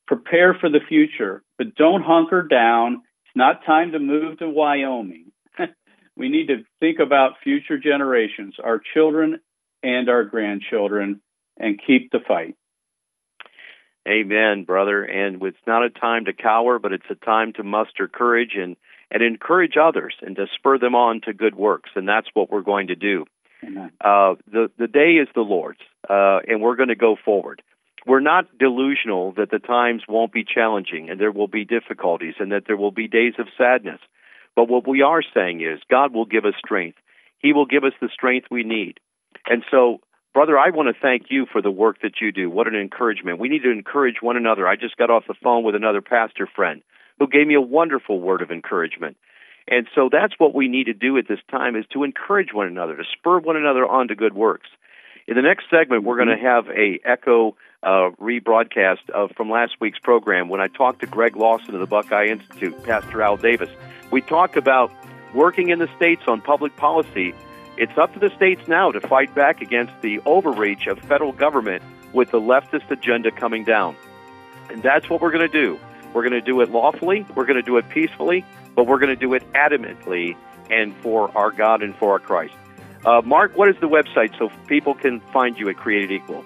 prepare 0.05 0.53
for 0.53 0.69
the 0.69 0.79
future, 0.87 1.43
but 1.57 1.75
don't 1.75 2.01
hunker 2.01 2.43
down 2.43 3.03
It's 3.25 3.35
not 3.35 3.65
time 3.65 3.91
to 3.91 3.99
move 3.99 4.39
to 4.39 4.49
Wyoming. 4.49 5.31
we 6.15 6.29
need 6.29 6.47
to 6.47 6.63
think 6.79 6.99
about 6.99 7.33
future 7.43 7.77
generations, 7.77 8.55
our 8.63 8.81
children 8.93 9.39
and 9.83 10.09
our 10.09 10.23
grandchildren, 10.23 11.21
and 11.57 11.79
keep 11.85 12.11
the 12.11 12.19
fight. 12.25 12.55
Amen, 14.07 14.63
brother. 14.63 15.03
And 15.03 15.43
it's 15.43 15.57
not 15.67 15.83
a 15.83 15.89
time 15.89 16.25
to 16.25 16.33
cower, 16.33 16.79
but 16.79 16.93
it's 16.93 17.09
a 17.09 17.15
time 17.15 17.51
to 17.53 17.63
muster 17.63 18.07
courage 18.07 18.55
and, 18.55 18.77
and 19.11 19.23
encourage 19.23 19.75
others 19.81 20.15
and 20.21 20.35
to 20.35 20.47
spur 20.55 20.77
them 20.77 20.95
on 20.95 21.21
to 21.21 21.33
good 21.33 21.55
works. 21.55 21.89
And 21.95 22.07
that's 22.07 22.27
what 22.33 22.51
we're 22.51 22.61
going 22.61 22.87
to 22.87 22.95
do. 22.95 23.25
Uh, 24.01 24.35
the 24.51 24.69
the 24.77 24.87
day 24.87 25.13
is 25.13 25.27
the 25.33 25.41
Lord's, 25.41 25.79
uh, 26.07 26.39
and 26.47 26.61
we're 26.61 26.75
going 26.75 26.89
to 26.89 26.95
go 26.95 27.15
forward 27.23 27.63
we're 28.07 28.21
not 28.21 28.57
delusional 28.57 29.33
that 29.33 29.51
the 29.51 29.59
times 29.59 30.03
won't 30.07 30.31
be 30.31 30.45
challenging 30.45 31.09
and 31.09 31.19
there 31.19 31.31
will 31.31 31.49
be 31.49 31.65
difficulties 31.65 32.35
and 32.39 32.51
that 32.53 32.63
there 32.65 32.77
will 32.77 32.91
be 32.91 33.07
days 33.07 33.33
of 33.37 33.47
sadness. 33.57 33.99
But 34.55 34.69
what 34.69 34.87
we 34.87 35.01
are 35.01 35.21
saying 35.21 35.61
is 35.61 35.81
God 35.91 36.13
will 36.13 36.25
give 36.25 36.45
us 36.45 36.53
strength. 36.57 36.97
He 37.39 37.51
will 37.51 37.65
give 37.65 37.83
us 37.83 37.91
the 38.01 38.09
strength 38.11 38.47
we 38.49 38.63
need. 38.63 38.99
And 39.45 39.63
so, 39.69 39.99
brother, 40.33 40.57
I 40.57 40.69
want 40.69 40.87
to 40.87 40.99
thank 40.99 41.25
you 41.29 41.45
for 41.51 41.61
the 41.61 41.69
work 41.69 41.97
that 42.01 42.21
you 42.21 42.31
do. 42.31 42.49
What 42.49 42.67
an 42.67 42.75
encouragement. 42.75 43.39
We 43.39 43.49
need 43.49 43.63
to 43.63 43.71
encourage 43.71 44.21
one 44.21 44.37
another. 44.37 44.67
I 44.67 44.77
just 44.77 44.97
got 44.97 45.11
off 45.11 45.27
the 45.27 45.35
phone 45.43 45.63
with 45.63 45.75
another 45.75 46.01
pastor 46.01 46.47
friend 46.47 46.81
who 47.19 47.27
gave 47.27 47.47
me 47.47 47.55
a 47.55 47.61
wonderful 47.61 48.19
word 48.19 48.41
of 48.41 48.51
encouragement. 48.51 49.17
And 49.67 49.87
so 49.93 50.09
that's 50.11 50.33
what 50.37 50.55
we 50.55 50.67
need 50.67 50.85
to 50.85 50.93
do 50.93 51.17
at 51.17 51.27
this 51.27 51.39
time 51.51 51.75
is 51.75 51.85
to 51.91 52.03
encourage 52.03 52.53
one 52.53 52.67
another, 52.67 52.95
to 52.95 53.03
spur 53.17 53.39
one 53.39 53.57
another 53.57 53.85
on 53.85 54.07
to 54.07 54.15
good 54.15 54.33
works. 54.33 54.69
In 55.27 55.35
the 55.35 55.41
next 55.41 55.65
segment, 55.69 56.03
we're 56.03 56.15
going 56.15 56.29
to 56.29 56.41
have 56.41 56.67
a 56.69 56.99
echo 57.03 57.57
uh, 57.83 58.11
rebroadcast 58.21 59.09
of 59.13 59.31
from 59.35 59.49
last 59.49 59.73
week's 59.81 59.99
program 59.99 60.47
when 60.47 60.61
I 60.61 60.67
talked 60.67 61.01
to 61.01 61.05
Greg 61.05 61.35
Lawson 61.35 61.73
of 61.73 61.81
the 61.81 61.85
Buckeye 61.85 62.27
Institute, 62.27 62.81
Pastor 62.85 63.21
Al 63.21 63.35
Davis. 63.35 63.69
We 64.09 64.21
talked 64.21 64.55
about 64.55 64.89
working 65.33 65.69
in 65.69 65.79
the 65.79 65.89
states 65.97 66.23
on 66.27 66.39
public 66.39 66.77
policy. 66.77 67.33
It's 67.77 67.97
up 67.97 68.13
to 68.13 68.19
the 68.19 68.29
states 68.37 68.67
now 68.69 68.91
to 68.91 69.01
fight 69.01 69.35
back 69.35 69.61
against 69.61 69.93
the 70.01 70.19
overreach 70.25 70.87
of 70.87 70.97
federal 70.99 71.33
government 71.33 71.83
with 72.13 72.31
the 72.31 72.39
leftist 72.39 72.89
agenda 72.89 73.29
coming 73.29 73.65
down. 73.65 73.97
And 74.69 74.81
that's 74.81 75.09
what 75.09 75.21
we're 75.21 75.31
going 75.31 75.49
to 75.49 75.61
do. 75.61 75.77
We're 76.13 76.23
going 76.23 76.33
to 76.33 76.41
do 76.41 76.59
it 76.61 76.69
lawfully, 76.69 77.25
we're 77.35 77.45
going 77.45 77.57
to 77.57 77.61
do 77.61 77.77
it 77.77 77.87
peacefully, 77.89 78.45
but 78.75 78.87
we're 78.87 78.99
going 78.99 79.09
to 79.09 79.15
do 79.15 79.33
it 79.33 79.43
adamantly 79.53 80.35
and 80.69 80.95
for 80.97 81.35
our 81.37 81.51
God 81.51 81.81
and 81.83 81.95
for 81.95 82.11
our 82.13 82.19
Christ. 82.19 82.53
Uh, 83.05 83.21
Mark, 83.23 83.55
what 83.55 83.69
is 83.69 83.75
the 83.79 83.87
website 83.87 84.37
so 84.37 84.49
people 84.67 84.93
can 84.93 85.21
find 85.31 85.57
you 85.57 85.69
at 85.69 85.77
Created 85.77 86.11
Equal? 86.11 86.43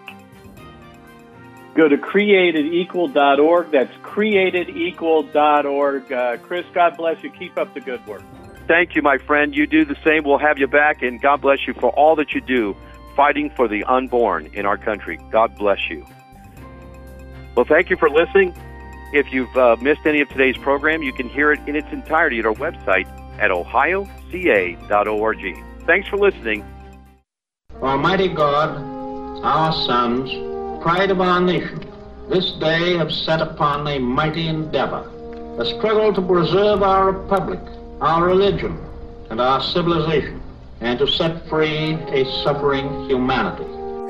Go 1.73 1.87
to 1.87 1.97
createdequal.org. 1.97 3.71
That's 3.71 3.93
createdequal.org. 4.03 6.11
Uh, 6.11 6.37
Chris, 6.37 6.65
God 6.73 6.97
bless 6.97 7.23
you. 7.23 7.31
Keep 7.31 7.57
up 7.57 7.73
the 7.73 7.79
good 7.79 8.05
work. 8.05 8.21
Thank 8.67 8.93
you, 8.95 9.01
my 9.01 9.17
friend. 9.17 9.55
You 9.55 9.65
do 9.67 9.85
the 9.85 9.95
same. 10.05 10.23
We'll 10.23 10.37
have 10.37 10.59
you 10.59 10.67
back, 10.67 11.01
and 11.01 11.21
God 11.21 11.41
bless 11.41 11.65
you 11.67 11.73
for 11.73 11.89
all 11.91 12.15
that 12.17 12.33
you 12.33 12.41
do 12.41 12.75
fighting 13.15 13.49
for 13.55 13.67
the 13.67 13.83
unborn 13.85 14.47
in 14.53 14.65
our 14.65 14.77
country. 14.77 15.19
God 15.31 15.55
bless 15.55 15.89
you. 15.89 16.05
Well, 17.55 17.65
thank 17.65 17.89
you 17.89 17.97
for 17.97 18.09
listening. 18.09 18.53
If 19.13 19.33
you've 19.33 19.55
uh, 19.57 19.75
missed 19.81 20.05
any 20.05 20.21
of 20.21 20.29
today's 20.29 20.57
program, 20.57 21.03
you 21.03 21.11
can 21.11 21.27
hear 21.27 21.51
it 21.51 21.59
in 21.67 21.75
its 21.75 21.91
entirety 21.91 22.39
at 22.39 22.45
our 22.45 22.53
website 22.53 23.07
at 23.39 23.51
ohioca.org. 23.51 24.05
Thanks 25.85 26.07
for 26.07 26.17
listening. 26.17 26.63
Almighty 27.81 28.29
God, 28.29 28.69
our 29.43 29.73
sons, 29.73 30.29
pride 30.81 31.11
of 31.11 31.19
our 31.19 31.41
nation, 31.41 31.83
this 32.29 32.51
day 32.53 32.95
have 32.97 33.11
set 33.11 33.41
upon 33.41 33.85
a 33.87 33.99
mighty 33.99 34.47
endeavor, 34.47 35.09
a 35.59 35.65
struggle 35.65 36.13
to 36.13 36.21
preserve 36.21 36.81
our 36.81 37.11
republic, 37.11 37.59
our 37.99 38.25
religion, 38.25 38.79
and 39.29 39.41
our 39.41 39.61
civilization, 39.61 40.41
and 40.79 40.97
to 40.99 41.07
set 41.07 41.49
free 41.49 41.95
a 41.95 42.23
suffering 42.43 43.09
humanity. 43.09 43.80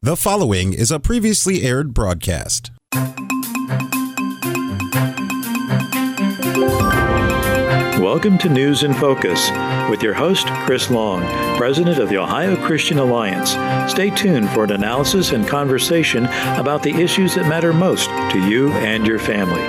The 0.00 0.16
following 0.16 0.74
is 0.74 0.92
a 0.92 1.00
previously 1.00 1.64
aired 1.64 1.92
broadcast. 1.92 2.70
Welcome 7.98 8.38
to 8.38 8.48
News 8.48 8.84
in 8.84 8.94
Focus 8.94 9.50
with 9.90 10.00
your 10.00 10.14
host, 10.14 10.46
Chris 10.66 10.88
Long, 10.88 11.22
President 11.56 11.98
of 11.98 12.10
the 12.10 12.18
Ohio 12.18 12.54
Christian 12.64 13.00
Alliance. 13.00 13.50
Stay 13.90 14.10
tuned 14.10 14.48
for 14.50 14.62
an 14.62 14.70
analysis 14.70 15.32
and 15.32 15.48
conversation 15.48 16.26
about 16.26 16.84
the 16.84 16.94
issues 16.94 17.34
that 17.34 17.48
matter 17.48 17.72
most 17.72 18.08
to 18.30 18.38
you 18.48 18.70
and 18.74 19.04
your 19.04 19.18
family. 19.18 19.62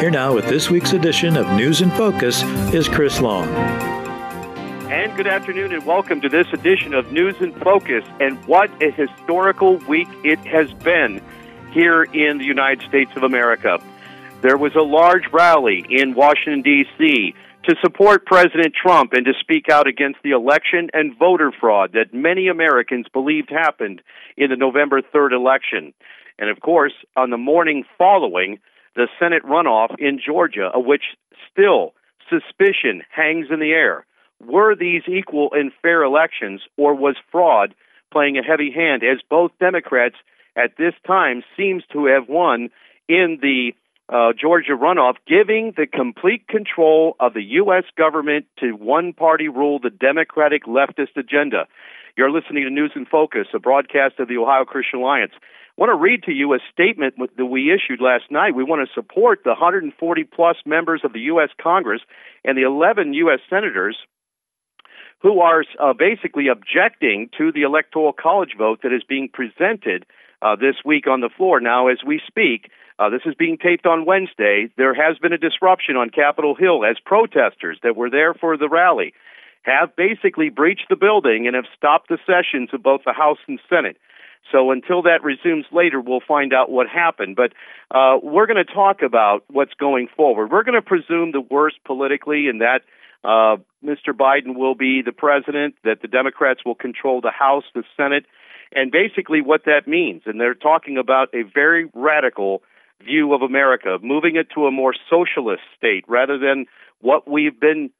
Here 0.00 0.10
now 0.10 0.34
with 0.34 0.48
this 0.48 0.68
week's 0.68 0.94
edition 0.94 1.36
of 1.36 1.46
News 1.52 1.80
in 1.80 1.92
Focus 1.92 2.42
is 2.74 2.88
Chris 2.88 3.20
Long. 3.20 3.46
Good 5.16 5.28
afternoon, 5.28 5.72
and 5.72 5.86
welcome 5.86 6.20
to 6.20 6.28
this 6.28 6.46
edition 6.52 6.92
of 6.92 7.10
News 7.10 7.36
in 7.40 7.54
Focus. 7.60 8.04
And 8.20 8.36
what 8.44 8.70
a 8.82 8.90
historical 8.90 9.78
week 9.88 10.08
it 10.22 10.38
has 10.40 10.70
been 10.74 11.22
here 11.72 12.02
in 12.02 12.36
the 12.36 12.44
United 12.44 12.86
States 12.86 13.10
of 13.16 13.22
America. 13.22 13.78
There 14.42 14.58
was 14.58 14.74
a 14.74 14.82
large 14.82 15.22
rally 15.32 15.86
in 15.88 16.14
Washington, 16.14 16.60
D.C. 16.60 17.34
to 17.64 17.76
support 17.80 18.26
President 18.26 18.74
Trump 18.74 19.14
and 19.14 19.24
to 19.24 19.32
speak 19.40 19.70
out 19.70 19.86
against 19.86 20.18
the 20.22 20.32
election 20.32 20.90
and 20.92 21.18
voter 21.18 21.50
fraud 21.50 21.92
that 21.94 22.12
many 22.12 22.48
Americans 22.48 23.06
believed 23.10 23.48
happened 23.48 24.02
in 24.36 24.50
the 24.50 24.56
November 24.56 25.00
3rd 25.00 25.32
election. 25.32 25.94
And 26.38 26.50
of 26.50 26.60
course, 26.60 26.92
on 27.16 27.30
the 27.30 27.38
morning 27.38 27.84
following 27.96 28.58
the 28.96 29.08
Senate 29.18 29.44
runoff 29.44 29.98
in 29.98 30.20
Georgia, 30.22 30.70
of 30.74 30.84
which 30.84 31.04
still 31.50 31.94
suspicion 32.28 33.00
hangs 33.10 33.46
in 33.50 33.60
the 33.60 33.72
air 33.72 34.04
were 34.44 34.74
these 34.74 35.02
equal 35.08 35.50
and 35.52 35.72
fair 35.82 36.02
elections, 36.02 36.62
or 36.76 36.94
was 36.94 37.16
fraud 37.30 37.74
playing 38.12 38.38
a 38.38 38.42
heavy 38.42 38.70
hand, 38.70 39.02
as 39.02 39.18
both 39.28 39.50
Democrats 39.58 40.16
at 40.56 40.76
this 40.78 40.94
time 41.06 41.42
seems 41.56 41.82
to 41.92 42.06
have 42.06 42.28
won 42.28 42.70
in 43.08 43.38
the 43.40 43.72
uh, 44.08 44.32
Georgia 44.40 44.72
runoff, 44.72 45.14
giving 45.26 45.74
the 45.76 45.86
complete 45.86 46.46
control 46.48 47.16
of 47.18 47.34
the 47.34 47.42
U.S. 47.42 47.84
government 47.98 48.46
to 48.60 48.72
one 48.72 49.12
party 49.12 49.48
rule, 49.48 49.80
the 49.80 49.90
Democratic 49.90 50.64
leftist 50.64 51.16
agenda. 51.16 51.66
You're 52.16 52.30
listening 52.30 52.64
to 52.64 52.70
News 52.70 52.92
in 52.94 53.04
Focus, 53.04 53.48
a 53.52 53.58
broadcast 53.58 54.14
of 54.20 54.28
the 54.28 54.38
Ohio 54.38 54.64
Christian 54.64 55.00
Alliance. 55.00 55.32
I 55.34 55.80
want 55.80 55.90
to 55.90 56.00
read 56.00 56.22
to 56.22 56.32
you 56.32 56.54
a 56.54 56.58
statement 56.72 57.16
that 57.36 57.44
we 57.44 57.70
issued 57.70 58.00
last 58.00 58.30
night. 58.30 58.54
We 58.54 58.64
want 58.64 58.88
to 58.88 58.94
support 58.94 59.40
the 59.44 59.50
140 59.50 60.24
plus 60.24 60.56
members 60.64 61.02
of 61.04 61.12
the 61.12 61.20
U.S. 61.32 61.50
Congress 61.60 62.00
and 62.44 62.56
the 62.56 62.62
11 62.62 63.12
U.S. 63.12 63.40
senators 63.50 63.98
who 65.20 65.40
are 65.40 65.64
uh, 65.80 65.92
basically 65.92 66.48
objecting 66.48 67.30
to 67.38 67.52
the 67.52 67.62
electoral 67.62 68.12
college 68.12 68.54
vote 68.56 68.80
that 68.82 68.92
is 68.92 69.02
being 69.08 69.28
presented 69.32 70.04
uh, 70.42 70.56
this 70.56 70.76
week 70.84 71.06
on 71.06 71.20
the 71.20 71.30
floor. 71.36 71.60
Now, 71.60 71.88
as 71.88 71.98
we 72.06 72.20
speak, 72.26 72.70
uh, 72.98 73.10
this 73.10 73.22
is 73.26 73.34
being 73.34 73.58
taped 73.58 73.86
on 73.86 74.06
Wednesday. 74.06 74.68
There 74.76 74.94
has 74.94 75.18
been 75.18 75.32
a 75.32 75.38
disruption 75.38 75.96
on 75.96 76.10
Capitol 76.10 76.54
Hill 76.54 76.84
as 76.84 76.96
protesters 77.04 77.78
that 77.82 77.96
were 77.96 78.10
there 78.10 78.34
for 78.34 78.56
the 78.56 78.68
rally 78.68 79.12
have 79.62 79.96
basically 79.96 80.48
breached 80.48 80.86
the 80.88 80.96
building 80.96 81.46
and 81.46 81.56
have 81.56 81.64
stopped 81.76 82.08
the 82.08 82.18
sessions 82.24 82.70
of 82.72 82.82
both 82.82 83.00
the 83.04 83.12
House 83.12 83.38
and 83.48 83.58
Senate. 83.68 83.96
So 84.52 84.70
until 84.70 85.02
that 85.02 85.24
resumes 85.24 85.66
later, 85.72 86.00
we'll 86.00 86.20
find 86.26 86.52
out 86.52 86.70
what 86.70 86.86
happened. 86.88 87.34
But 87.34 87.52
uh, 87.90 88.18
we're 88.22 88.46
going 88.46 88.64
to 88.64 88.72
talk 88.72 89.02
about 89.02 89.44
what's 89.48 89.74
going 89.74 90.08
forward. 90.16 90.52
We're 90.52 90.62
going 90.62 90.80
to 90.80 90.82
presume 90.82 91.32
the 91.32 91.40
worst 91.40 91.76
politically, 91.84 92.48
and 92.48 92.60
that 92.60 92.82
uh, 93.24 93.56
Mr. 93.84 94.12
Biden 94.12 94.56
will 94.56 94.74
be 94.74 95.02
the 95.04 95.12
president, 95.12 95.74
that 95.84 96.02
the 96.02 96.08
Democrats 96.08 96.60
will 96.64 96.74
control 96.74 97.20
the 97.20 97.30
House, 97.30 97.64
the 97.74 97.84
Senate, 97.96 98.26
and 98.72 98.90
basically 98.90 99.40
what 99.40 99.64
that 99.64 99.86
means. 99.86 100.22
And 100.26 100.40
they're 100.40 100.54
talking 100.54 100.98
about 100.98 101.28
a 101.34 101.42
very 101.42 101.88
radical 101.94 102.62
view 103.04 103.34
of 103.34 103.42
America, 103.42 103.98
moving 104.02 104.36
it 104.36 104.48
to 104.54 104.66
a 104.66 104.70
more 104.70 104.94
socialist 105.10 105.62
state 105.76 106.04
rather 106.08 106.38
than 106.38 106.66
what 107.00 107.30
we've 107.30 107.58
been 107.58 107.90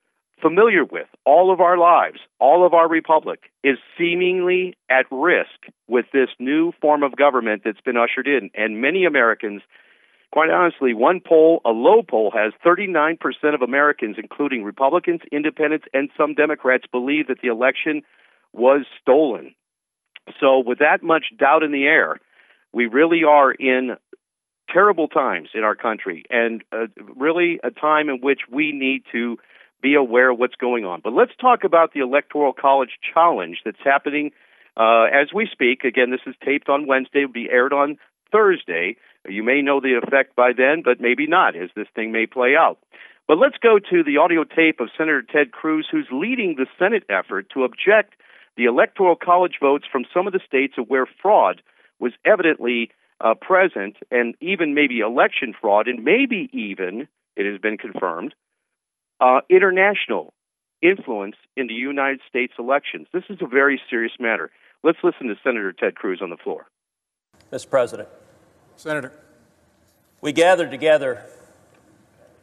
familiar 0.40 0.84
with 0.84 1.06
all 1.24 1.52
of 1.52 1.60
our 1.60 1.78
lives, 1.78 2.18
all 2.38 2.66
of 2.66 2.74
our 2.74 2.88
republic 2.88 3.50
is 3.64 3.78
seemingly 3.96 4.76
at 4.90 5.06
risk 5.10 5.72
with 5.88 6.06
this 6.12 6.28
new 6.38 6.72
form 6.80 7.02
of 7.02 7.16
government 7.16 7.62
that's 7.64 7.80
been 7.80 7.96
ushered 7.96 8.26
in. 8.26 8.50
And 8.54 8.80
many 8.80 9.04
Americans 9.04 9.62
Quite 10.32 10.50
honestly, 10.50 10.92
one 10.92 11.20
poll, 11.26 11.60
a 11.64 11.70
low 11.70 12.02
poll, 12.02 12.32
has 12.34 12.52
39% 12.64 13.18
of 13.54 13.62
Americans, 13.62 14.16
including 14.18 14.64
Republicans, 14.64 15.20
independents, 15.32 15.86
and 15.94 16.10
some 16.16 16.34
Democrats, 16.34 16.84
believe 16.90 17.28
that 17.28 17.38
the 17.42 17.48
election 17.48 18.02
was 18.52 18.84
stolen. 19.00 19.54
So, 20.40 20.58
with 20.58 20.80
that 20.80 21.02
much 21.02 21.26
doubt 21.38 21.62
in 21.62 21.72
the 21.72 21.84
air, 21.84 22.16
we 22.72 22.86
really 22.86 23.22
are 23.24 23.52
in 23.52 23.96
terrible 24.72 25.08
times 25.08 25.50
in 25.54 25.62
our 25.62 25.76
country, 25.76 26.24
and 26.28 26.62
uh, 26.72 26.86
really 27.14 27.60
a 27.62 27.70
time 27.70 28.08
in 28.08 28.20
which 28.20 28.40
we 28.50 28.72
need 28.72 29.02
to 29.12 29.38
be 29.80 29.94
aware 29.94 30.30
of 30.30 30.38
what's 30.38 30.56
going 30.56 30.84
on. 30.84 31.00
But 31.02 31.12
let's 31.12 31.32
talk 31.40 31.64
about 31.64 31.92
the 31.92 32.00
Electoral 32.00 32.52
College 32.52 32.98
challenge 33.14 33.58
that's 33.64 33.78
happening 33.84 34.32
uh, 34.76 35.04
as 35.04 35.28
we 35.34 35.48
speak. 35.50 35.84
Again, 35.84 36.10
this 36.10 36.20
is 36.26 36.34
taped 36.44 36.68
on 36.68 36.86
Wednesday, 36.86 37.24
will 37.24 37.32
be 37.32 37.48
aired 37.50 37.72
on 37.72 37.98
Thursday. 38.30 38.96
You 39.28 39.42
may 39.42 39.62
know 39.62 39.80
the 39.80 40.00
effect 40.02 40.36
by 40.36 40.52
then, 40.56 40.82
but 40.84 41.00
maybe 41.00 41.26
not, 41.26 41.56
as 41.56 41.70
this 41.74 41.88
thing 41.94 42.12
may 42.12 42.26
play 42.26 42.54
out. 42.56 42.78
But 43.28 43.38
let's 43.38 43.58
go 43.58 43.78
to 43.78 44.04
the 44.04 44.18
audio 44.18 44.44
tape 44.44 44.78
of 44.80 44.88
Senator 44.96 45.22
Ted 45.22 45.50
Cruz, 45.50 45.88
who's 45.90 46.06
leading 46.12 46.54
the 46.56 46.66
Senate 46.78 47.02
effort 47.08 47.50
to 47.54 47.64
object 47.64 48.14
the 48.56 48.64
electoral 48.64 49.16
college 49.16 49.58
votes 49.60 49.84
from 49.90 50.04
some 50.14 50.26
of 50.26 50.32
the 50.32 50.40
states 50.46 50.74
where 50.86 51.06
fraud 51.20 51.60
was 51.98 52.12
evidently 52.24 52.90
uh, 53.20 53.34
present, 53.34 53.96
and 54.10 54.34
even 54.40 54.74
maybe 54.74 55.00
election 55.00 55.54
fraud, 55.58 55.88
and 55.88 56.04
maybe 56.04 56.48
even, 56.52 57.08
it 57.34 57.50
has 57.50 57.60
been 57.60 57.78
confirmed, 57.78 58.34
uh, 59.20 59.40
international 59.48 60.32
influence 60.82 61.36
in 61.56 61.66
the 61.66 61.74
United 61.74 62.20
States 62.28 62.52
elections. 62.58 63.08
This 63.12 63.24
is 63.30 63.38
a 63.40 63.46
very 63.46 63.80
serious 63.88 64.12
matter. 64.20 64.50
Let's 64.84 64.98
listen 65.02 65.28
to 65.28 65.34
Senator 65.42 65.72
Ted 65.72 65.94
Cruz 65.96 66.20
on 66.22 66.30
the 66.30 66.36
floor. 66.36 66.66
Mr. 67.52 67.70
President. 67.70 68.08
Senator. 68.76 69.12
We 70.20 70.32
gathered 70.32 70.70
together 70.70 71.22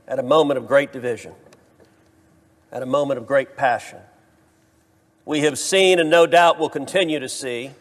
at 0.08 0.20
a 0.20 0.24
moment 0.24 0.58
of 0.58 0.68
great 0.68 0.94
division, 0.94 1.34
at 2.72 2.82
a 2.82 2.86
moment 2.86 3.18
of 3.18 3.28
great 3.28 3.58
passion. 3.58 4.00
We 5.26 5.42
have 5.42 5.58
seen, 5.58 6.00
and 6.00 6.10
no 6.10 6.26
doubt 6.26 6.60
will 6.60 6.70
continue 6.70 7.20
to 7.20 7.30
see, 7.30 7.72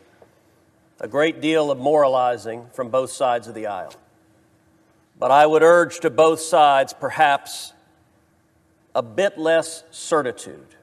a 1.01 1.09
great 1.09 1.41
deal 1.41 1.71
of 1.71 1.79
moralizing 1.79 2.67
from 2.73 2.89
both 2.89 3.11
sides 3.11 3.49
of 3.49 3.55
the 3.55 3.67
aisle. 3.67 3.95
But 5.19 5.31
I 5.31 5.47
would 5.47 5.63
urge 5.63 6.01
to 6.01 6.11
both 6.11 6.41
sides 6.41 6.93
perhaps 6.93 7.73
a 8.95 9.03
bit 9.03 9.39
less 9.39 9.85
certitude 9.91 10.75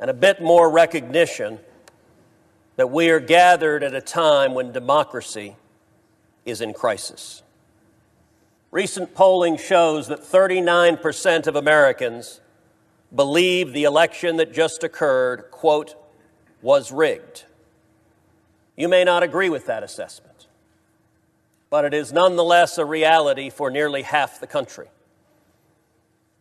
and 0.00 0.10
a 0.10 0.14
bit 0.14 0.40
more 0.40 0.70
recognition 0.70 1.60
that 2.82 2.88
we 2.88 3.10
are 3.10 3.20
gathered 3.20 3.84
at 3.84 3.94
a 3.94 4.00
time 4.00 4.54
when 4.54 4.72
democracy 4.72 5.54
is 6.44 6.60
in 6.60 6.74
crisis. 6.74 7.44
Recent 8.72 9.14
polling 9.14 9.56
shows 9.56 10.08
that 10.08 10.18
39% 10.18 11.46
of 11.46 11.54
Americans 11.54 12.40
believe 13.14 13.72
the 13.72 13.84
election 13.84 14.36
that 14.38 14.52
just 14.52 14.82
occurred, 14.82 15.44
quote, 15.52 15.94
was 16.60 16.90
rigged. 16.90 17.44
You 18.76 18.88
may 18.88 19.04
not 19.04 19.22
agree 19.22 19.48
with 19.48 19.66
that 19.66 19.84
assessment, 19.84 20.48
but 21.70 21.84
it 21.84 21.94
is 21.94 22.12
nonetheless 22.12 22.78
a 22.78 22.84
reality 22.84 23.48
for 23.48 23.70
nearly 23.70 24.02
half 24.02 24.40
the 24.40 24.48
country. 24.48 24.88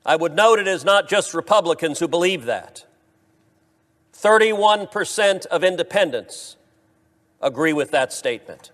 I 0.03 0.15
would 0.15 0.35
note 0.35 0.57
it 0.57 0.67
is 0.67 0.83
not 0.83 1.07
just 1.07 1.35
Republicans 1.35 1.99
who 1.99 2.07
believe 2.07 2.45
that. 2.45 2.87
31% 4.13 5.45
of 5.47 5.63
independents 5.63 6.57
agree 7.41 7.73
with 7.73 7.91
that 7.91 8.13
statement. 8.13 8.71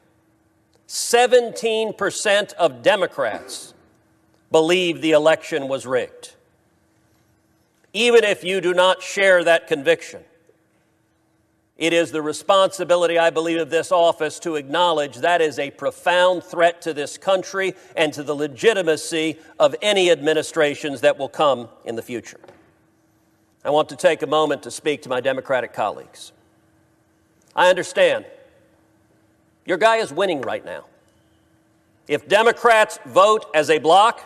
17% 0.88 2.54
of 2.54 2.82
Democrats 2.82 3.74
believe 4.52 5.02
the 5.02 5.12
election 5.12 5.68
was 5.68 5.86
rigged. 5.86 6.36
Even 7.94 8.24
if 8.24 8.44
you 8.44 8.62
do 8.62 8.74
not 8.74 9.02
share 9.02 9.44
that 9.44 9.68
conviction, 9.68 10.22
it 11.78 11.94
is 11.94 12.12
the 12.12 12.22
responsibility, 12.22 13.20
I 13.20 13.30
believe, 13.30 13.60
of 13.60 13.70
this 13.70 13.92
office 13.92 14.40
to 14.40 14.56
acknowledge 14.56 15.18
that 15.18 15.42
is 15.42 15.60
a 15.60 15.70
profound 15.72 16.44
threat 16.44 16.82
to 16.84 16.94
this 16.94 17.18
country 17.18 17.76
and 17.96 18.12
to 18.14 18.24
the 18.24 18.34
legitimacy 18.34 19.38
of 19.60 19.76
any 19.82 20.10
administrations 20.10 21.02
that 21.02 21.20
will 21.20 21.30
come 21.30 21.70
in 21.86 21.96
the 21.96 22.02
future. 22.02 22.40
I 23.68 23.70
want 23.70 23.90
to 23.90 23.98
take 23.98 24.22
a 24.22 24.28
moment 24.28 24.64
to 24.64 24.72
speak 24.72 25.02
to 25.02 25.10
my 25.10 25.20
Democratic 25.20 25.74
colleagues. 25.74 26.32
I 27.54 27.70
understand 27.70 28.24
your 29.66 29.78
guy 29.78 29.98
is 29.98 30.14
winning 30.14 30.40
right 30.40 30.64
now. 30.64 30.86
If 32.08 32.30
Democrats 32.30 32.98
vote 33.06 33.46
as 33.54 33.70
a 33.70 33.80
bloc, 33.80 34.22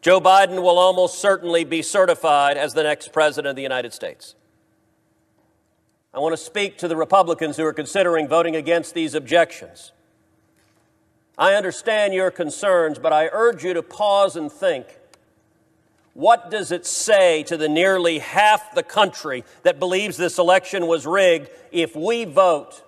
Joe 0.00 0.22
Biden 0.22 0.62
will 0.62 0.78
almost 0.78 1.18
certainly 1.18 1.64
be 1.64 1.82
certified 1.82 2.56
as 2.56 2.72
the 2.72 2.82
next 2.82 3.12
president 3.12 3.50
of 3.50 3.56
the 3.56 3.62
United 3.62 3.92
States. 3.92 4.34
I 6.14 6.18
want 6.18 6.32
to 6.32 6.42
speak 6.42 6.78
to 6.78 6.88
the 6.88 6.96
Republicans 6.96 7.58
who 7.58 7.66
are 7.66 7.74
considering 7.74 8.26
voting 8.26 8.56
against 8.56 8.94
these 8.94 9.14
objections. 9.14 9.92
I 11.36 11.52
understand 11.52 12.14
your 12.14 12.30
concerns, 12.30 12.98
but 12.98 13.12
I 13.12 13.28
urge 13.30 13.64
you 13.64 13.74
to 13.74 13.82
pause 13.82 14.34
and 14.34 14.50
think. 14.50 14.98
What 16.14 16.48
does 16.50 16.70
it 16.70 16.86
say 16.86 17.42
to 17.44 17.56
the 17.56 17.68
nearly 17.68 18.20
half 18.20 18.74
the 18.74 18.84
country 18.84 19.44
that 19.64 19.80
believes 19.80 20.16
this 20.16 20.38
election 20.38 20.86
was 20.86 21.06
rigged 21.06 21.50
if 21.72 21.96
we 21.96 22.24
vote 22.24 22.82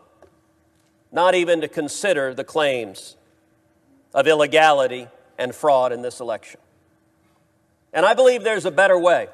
not 1.10 1.34
even 1.34 1.60
to 1.60 1.68
consider 1.68 2.34
the 2.34 2.44
claims 2.44 3.16
of 4.14 4.28
illegality 4.28 5.08
and 5.38 5.52
fraud 5.52 5.92
in 5.92 6.02
this 6.02 6.20
election? 6.20 6.60
And 7.92 8.06
I 8.06 8.14
believe 8.14 8.44
there's 8.44 8.64
a 8.64 8.70
better 8.70 8.98
way. 8.98 9.28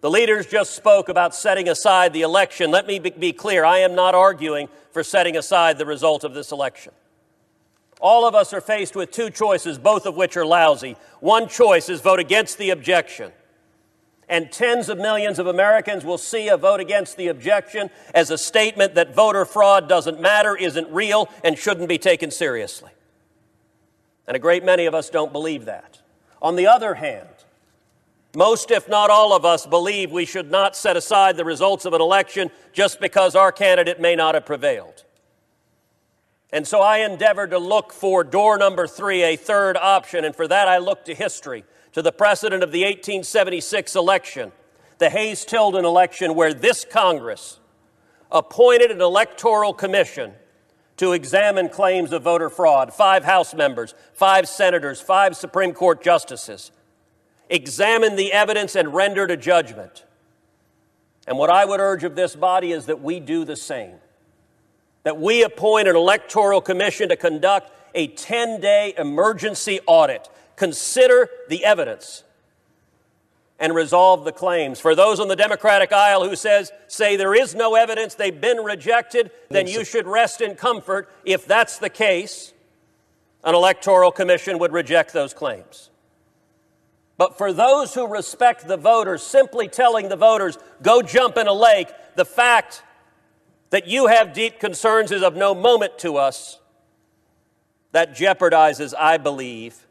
The 0.00 0.10
leaders 0.10 0.46
just 0.46 0.76
spoke 0.76 1.08
about 1.08 1.34
setting 1.34 1.68
aside 1.68 2.12
the 2.12 2.22
election. 2.22 2.70
Let 2.70 2.86
me 2.86 3.00
be 3.00 3.32
clear 3.32 3.64
I 3.64 3.78
am 3.78 3.94
not 3.96 4.14
arguing 4.14 4.68
for 4.92 5.02
setting 5.02 5.36
aside 5.36 5.78
the 5.78 5.86
result 5.86 6.22
of 6.22 6.34
this 6.34 6.52
election. 6.52 6.92
All 8.04 8.28
of 8.28 8.34
us 8.34 8.52
are 8.52 8.60
faced 8.60 8.94
with 8.94 9.10
two 9.10 9.30
choices, 9.30 9.78
both 9.78 10.04
of 10.04 10.14
which 10.14 10.36
are 10.36 10.44
lousy. 10.44 10.96
One 11.20 11.48
choice 11.48 11.88
is 11.88 12.02
vote 12.02 12.20
against 12.20 12.58
the 12.58 12.68
objection. 12.68 13.32
And 14.28 14.52
tens 14.52 14.90
of 14.90 14.98
millions 14.98 15.38
of 15.38 15.46
Americans 15.46 16.04
will 16.04 16.18
see 16.18 16.48
a 16.48 16.58
vote 16.58 16.80
against 16.80 17.16
the 17.16 17.28
objection 17.28 17.88
as 18.14 18.30
a 18.30 18.36
statement 18.36 18.94
that 18.96 19.14
voter 19.14 19.46
fraud 19.46 19.88
doesn't 19.88 20.20
matter, 20.20 20.54
isn't 20.54 20.86
real, 20.90 21.30
and 21.42 21.56
shouldn't 21.56 21.88
be 21.88 21.96
taken 21.96 22.30
seriously. 22.30 22.90
And 24.26 24.36
a 24.36 24.38
great 24.38 24.66
many 24.66 24.84
of 24.84 24.94
us 24.94 25.08
don't 25.08 25.32
believe 25.32 25.64
that. 25.64 26.02
On 26.42 26.56
the 26.56 26.66
other 26.66 26.92
hand, 26.92 27.28
most, 28.36 28.70
if 28.70 28.86
not 28.86 29.08
all 29.08 29.34
of 29.34 29.46
us, 29.46 29.64
believe 29.64 30.12
we 30.12 30.26
should 30.26 30.50
not 30.50 30.76
set 30.76 30.98
aside 30.98 31.38
the 31.38 31.44
results 31.46 31.86
of 31.86 31.94
an 31.94 32.02
election 32.02 32.50
just 32.74 33.00
because 33.00 33.34
our 33.34 33.50
candidate 33.50 33.98
may 33.98 34.14
not 34.14 34.34
have 34.34 34.44
prevailed. 34.44 35.04
And 36.54 36.64
so 36.68 36.80
I 36.80 36.98
endeavored 36.98 37.50
to 37.50 37.58
look 37.58 37.92
for 37.92 38.22
door 38.22 38.56
number 38.56 38.86
three, 38.86 39.24
a 39.24 39.34
third 39.34 39.76
option, 39.76 40.24
and 40.24 40.36
for 40.36 40.46
that 40.46 40.68
I 40.68 40.78
looked 40.78 41.06
to 41.06 41.14
history, 41.14 41.64
to 41.94 42.00
the 42.00 42.12
precedent 42.12 42.62
of 42.62 42.70
the 42.70 42.84
1876 42.84 43.96
election, 43.96 44.52
the 44.98 45.10
Hayes 45.10 45.44
Tilden 45.44 45.84
election, 45.84 46.36
where 46.36 46.54
this 46.54 46.86
Congress 46.88 47.58
appointed 48.30 48.92
an 48.92 49.00
electoral 49.00 49.74
commission 49.74 50.32
to 50.98 51.10
examine 51.10 51.70
claims 51.70 52.12
of 52.12 52.22
voter 52.22 52.48
fraud. 52.48 52.94
Five 52.94 53.24
House 53.24 53.52
members, 53.52 53.92
five 54.12 54.48
senators, 54.48 55.00
five 55.00 55.36
Supreme 55.36 55.72
Court 55.72 56.04
justices 56.04 56.70
examined 57.50 58.16
the 58.16 58.32
evidence 58.32 58.76
and 58.76 58.94
rendered 58.94 59.32
a 59.32 59.36
judgment. 59.36 60.04
And 61.26 61.36
what 61.36 61.50
I 61.50 61.64
would 61.64 61.80
urge 61.80 62.04
of 62.04 62.14
this 62.14 62.36
body 62.36 62.70
is 62.70 62.86
that 62.86 63.00
we 63.00 63.18
do 63.18 63.44
the 63.44 63.56
same. 63.56 63.96
That 65.04 65.18
we 65.18 65.42
appoint 65.42 65.88
an 65.88 65.96
electoral 65.96 66.60
commission 66.60 67.08
to 67.10 67.16
conduct 67.16 67.70
a 67.94 68.08
10 68.08 68.60
day 68.60 68.94
emergency 68.98 69.80
audit, 69.86 70.28
consider 70.56 71.30
the 71.48 71.64
evidence, 71.64 72.24
and 73.58 73.74
resolve 73.74 74.24
the 74.24 74.32
claims. 74.32 74.80
For 74.80 74.94
those 74.94 75.20
on 75.20 75.28
the 75.28 75.36
Democratic 75.36 75.92
aisle 75.92 76.28
who 76.28 76.36
says, 76.36 76.72
say 76.88 77.16
there 77.16 77.34
is 77.34 77.54
no 77.54 77.76
evidence, 77.76 78.14
they've 78.14 78.40
been 78.40 78.58
rejected, 78.58 79.30
then 79.48 79.66
you 79.66 79.84
should 79.84 80.06
rest 80.06 80.40
in 80.40 80.56
comfort. 80.56 81.08
If 81.24 81.46
that's 81.46 81.78
the 81.78 81.90
case, 81.90 82.52
an 83.44 83.54
electoral 83.54 84.10
commission 84.10 84.58
would 84.58 84.72
reject 84.72 85.12
those 85.12 85.32
claims. 85.32 85.90
But 87.16 87.38
for 87.38 87.52
those 87.52 87.94
who 87.94 88.08
respect 88.08 88.66
the 88.66 88.76
voters, 88.76 89.22
simply 89.22 89.68
telling 89.68 90.08
the 90.08 90.16
voters, 90.16 90.58
go 90.82 91.00
jump 91.00 91.36
in 91.36 91.46
a 91.46 91.52
lake, 91.52 91.88
the 92.16 92.24
fact 92.24 92.82
that 93.70 93.86
you 93.86 94.06
have 94.06 94.32
deep 94.32 94.60
concerns 94.60 95.10
is 95.10 95.22
of 95.22 95.36
no 95.36 95.54
moment 95.54 95.98
to 96.00 96.16
us. 96.16 96.60
That 97.92 98.14
jeopardizes, 98.14 98.92
I 98.98 99.18
believe, 99.18 99.86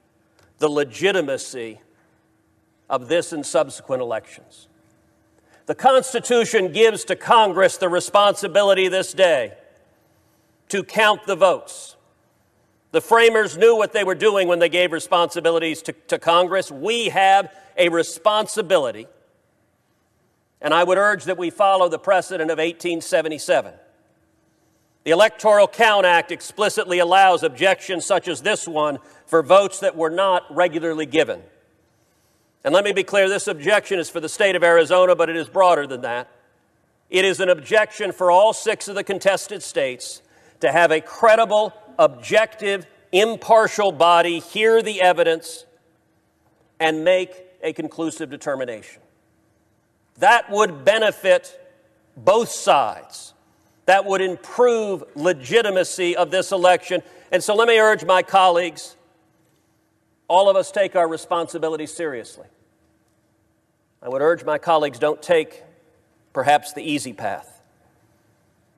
the 0.59 0.69
legitimacy 0.69 1.79
of 2.89 3.07
this 3.07 3.33
and 3.33 3.45
subsequent 3.45 4.01
elections. 4.01 4.67
The 5.65 5.75
Constitution 5.75 6.71
gives 6.71 7.05
to 7.05 7.15
Congress 7.15 7.77
the 7.77 7.89
responsibility 7.89 8.89
this 8.89 9.13
day 9.13 9.53
to 10.69 10.83
count 10.83 11.25
the 11.25 11.36
votes. 11.36 11.95
The 12.91 13.01
framers 13.01 13.57
knew 13.57 13.75
what 13.75 13.93
they 13.93 14.03
were 14.03 14.15
doing 14.15 14.47
when 14.47 14.59
they 14.59 14.69
gave 14.69 14.91
responsibilities 14.91 15.81
to, 15.83 15.93
to 16.09 16.19
Congress. 16.19 16.69
We 16.69 17.09
have 17.09 17.51
a 17.77 17.89
responsibility, 17.89 19.07
and 20.63 20.73
I 20.73 20.84
would 20.84 20.97
urge 20.97 21.26
that 21.26 21.38
we 21.38 21.49
follow 21.49 21.89
the 21.89 21.99
precedent 21.99 22.49
of 22.49 22.58
1877. 22.58 23.73
The 25.04 25.12
Electoral 25.12 25.67
Count 25.67 26.06
Act 26.06 26.32
explicitly 26.32 26.99
allows 26.99 27.43
objections 27.43 28.06
such 28.06 28.30
as 28.30 28.41
this 28.41 28.65
one 28.65 28.99
for 29.26 29.43
votes 29.43 29.82
that 29.82 29.97
were 29.97 30.10
not 30.10 30.43
regularly 30.49 31.06
given. 31.06 31.43
And 32.63 32.73
let 32.73 32.86
me 32.86 32.93
be 32.93 33.04
clear 33.04 33.28
this 33.28 33.49
objection 33.49 33.99
is 33.99 34.10
for 34.10 34.21
the 34.21 34.30
state 34.30 34.56
of 34.56 34.63
Arizona, 34.63 35.17
but 35.17 35.30
it 35.30 35.36
is 35.36 35.49
broader 35.49 35.86
than 35.86 36.02
that. 36.02 36.30
It 37.10 37.26
is 37.26 37.41
an 37.41 37.49
objection 37.49 38.13
for 38.13 38.32
all 38.32 38.54
six 38.54 38.88
of 38.88 38.95
the 38.95 39.04
contested 39.04 39.62
states 39.62 40.21
to 40.62 40.71
have 40.71 40.91
a 40.91 41.02
credible 41.02 41.73
objective, 41.99 42.88
impartial 43.12 43.91
body 43.91 44.39
hear 44.39 44.82
the 44.82 45.02
evidence 45.02 45.65
and 46.80 47.04
make 47.04 47.32
a 47.62 47.73
conclusive 47.73 48.30
determination. 48.30 49.02
That 50.17 50.49
would 50.49 50.86
benefit 50.86 51.60
both 52.15 52.49
sides. 52.49 53.34
That 53.86 54.06
would 54.06 54.21
improve 54.21 55.04
legitimacy 55.15 56.15
of 56.15 56.32
this 56.32 56.52
election. 56.52 57.02
And 57.32 57.43
so 57.43 57.56
let 57.56 57.67
me 57.67 57.80
urge 57.80 58.06
my 58.06 58.23
colleagues 58.23 58.95
all 60.28 60.49
of 60.49 60.56
us 60.56 60.71
take 60.71 60.95
our 60.95 61.08
responsibility 61.08 61.86
seriously. 61.86 62.47
I 64.02 64.10
would 64.10 64.21
urge 64.21 64.43
my 64.43 64.58
colleagues 64.58 64.99
don't 64.99 65.21
take 65.21 65.63
perhaps 66.34 66.73
the 66.73 66.82
easy 66.82 67.13
path, 67.13 67.62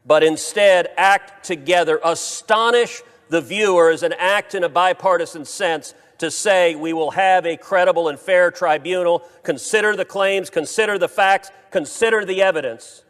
but 0.05 0.23
instead 0.23 0.89
act 0.97 1.45
together, 1.45 1.99
astonish 2.03 3.01
the 3.29 3.41
viewers 3.41 4.03
and 4.03 4.13
act 4.15 4.53
in 4.53 4.63
a 4.63 4.69
bipartisan 4.69 5.45
sense 5.45 5.93
to 6.19 6.31
say 6.31 6.75
we 6.75 6.93
will 6.93 7.11
have 7.11 7.45
a 7.45 7.57
credible 7.57 8.07
and 8.09 8.19
fair 8.19 8.51
tribunal, 8.51 9.23
consider 9.43 9.95
the 9.95 10.05
claims, 10.05 10.49
consider 10.49 10.97
the 10.97 11.09
facts, 11.09 11.51
consider 11.71 12.25
the 12.25 12.41
evidence, 12.41 13.03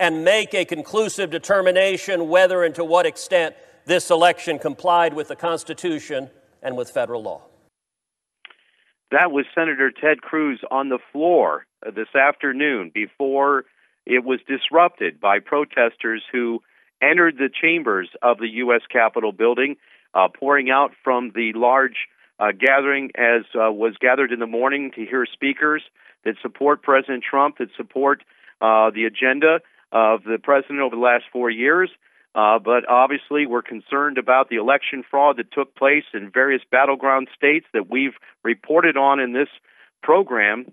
and 0.00 0.24
make 0.24 0.54
a 0.54 0.64
conclusive 0.64 1.30
determination 1.30 2.28
whether 2.28 2.64
and 2.64 2.74
to 2.74 2.84
what 2.84 3.06
extent 3.06 3.54
this 3.84 4.10
election 4.10 4.58
complied 4.58 5.14
with 5.14 5.28
the 5.28 5.36
Constitution 5.36 6.30
and 6.62 6.76
with 6.76 6.90
federal 6.90 7.22
law. 7.22 7.42
That 9.10 9.32
was 9.32 9.46
Senator 9.54 9.90
Ted 9.90 10.20
Cruz 10.20 10.60
on 10.70 10.90
the 10.90 10.98
floor 11.12 11.66
this 11.94 12.14
afternoon 12.14 12.90
before 12.92 13.64
it 14.04 14.24
was 14.24 14.40
disrupted 14.46 15.20
by 15.20 15.38
protesters 15.38 16.22
who 16.30 16.60
entered 17.00 17.36
the 17.38 17.48
chambers 17.48 18.10
of 18.22 18.38
the 18.38 18.48
U.S. 18.48 18.82
Capitol 18.90 19.32
building, 19.32 19.76
uh, 20.14 20.28
pouring 20.28 20.70
out 20.70 20.92
from 21.02 21.32
the 21.34 21.52
large 21.54 22.08
uh, 22.38 22.52
gathering 22.58 23.10
as 23.16 23.42
uh, 23.54 23.70
was 23.72 23.94
gathered 24.00 24.32
in 24.32 24.38
the 24.38 24.46
morning 24.46 24.90
to 24.94 25.04
hear 25.04 25.26
speakers 25.26 25.82
that 26.24 26.34
support 26.42 26.82
President 26.82 27.24
Trump, 27.28 27.58
that 27.58 27.68
support 27.76 28.22
uh, 28.60 28.90
the 28.90 29.04
agenda 29.04 29.60
of 29.92 30.22
the 30.24 30.38
president 30.42 30.80
over 30.80 30.96
the 30.96 31.02
last 31.02 31.24
four 31.32 31.50
years. 31.50 31.90
Uh, 32.34 32.58
but 32.58 32.88
obviously, 32.88 33.46
we're 33.46 33.62
concerned 33.62 34.18
about 34.18 34.48
the 34.48 34.56
election 34.56 35.02
fraud 35.08 35.38
that 35.38 35.50
took 35.50 35.74
place 35.74 36.04
in 36.12 36.30
various 36.30 36.62
battleground 36.70 37.28
states 37.34 37.66
that 37.72 37.90
we've 37.90 38.14
reported 38.44 38.96
on 38.96 39.18
in 39.18 39.32
this 39.32 39.48
program, 40.02 40.72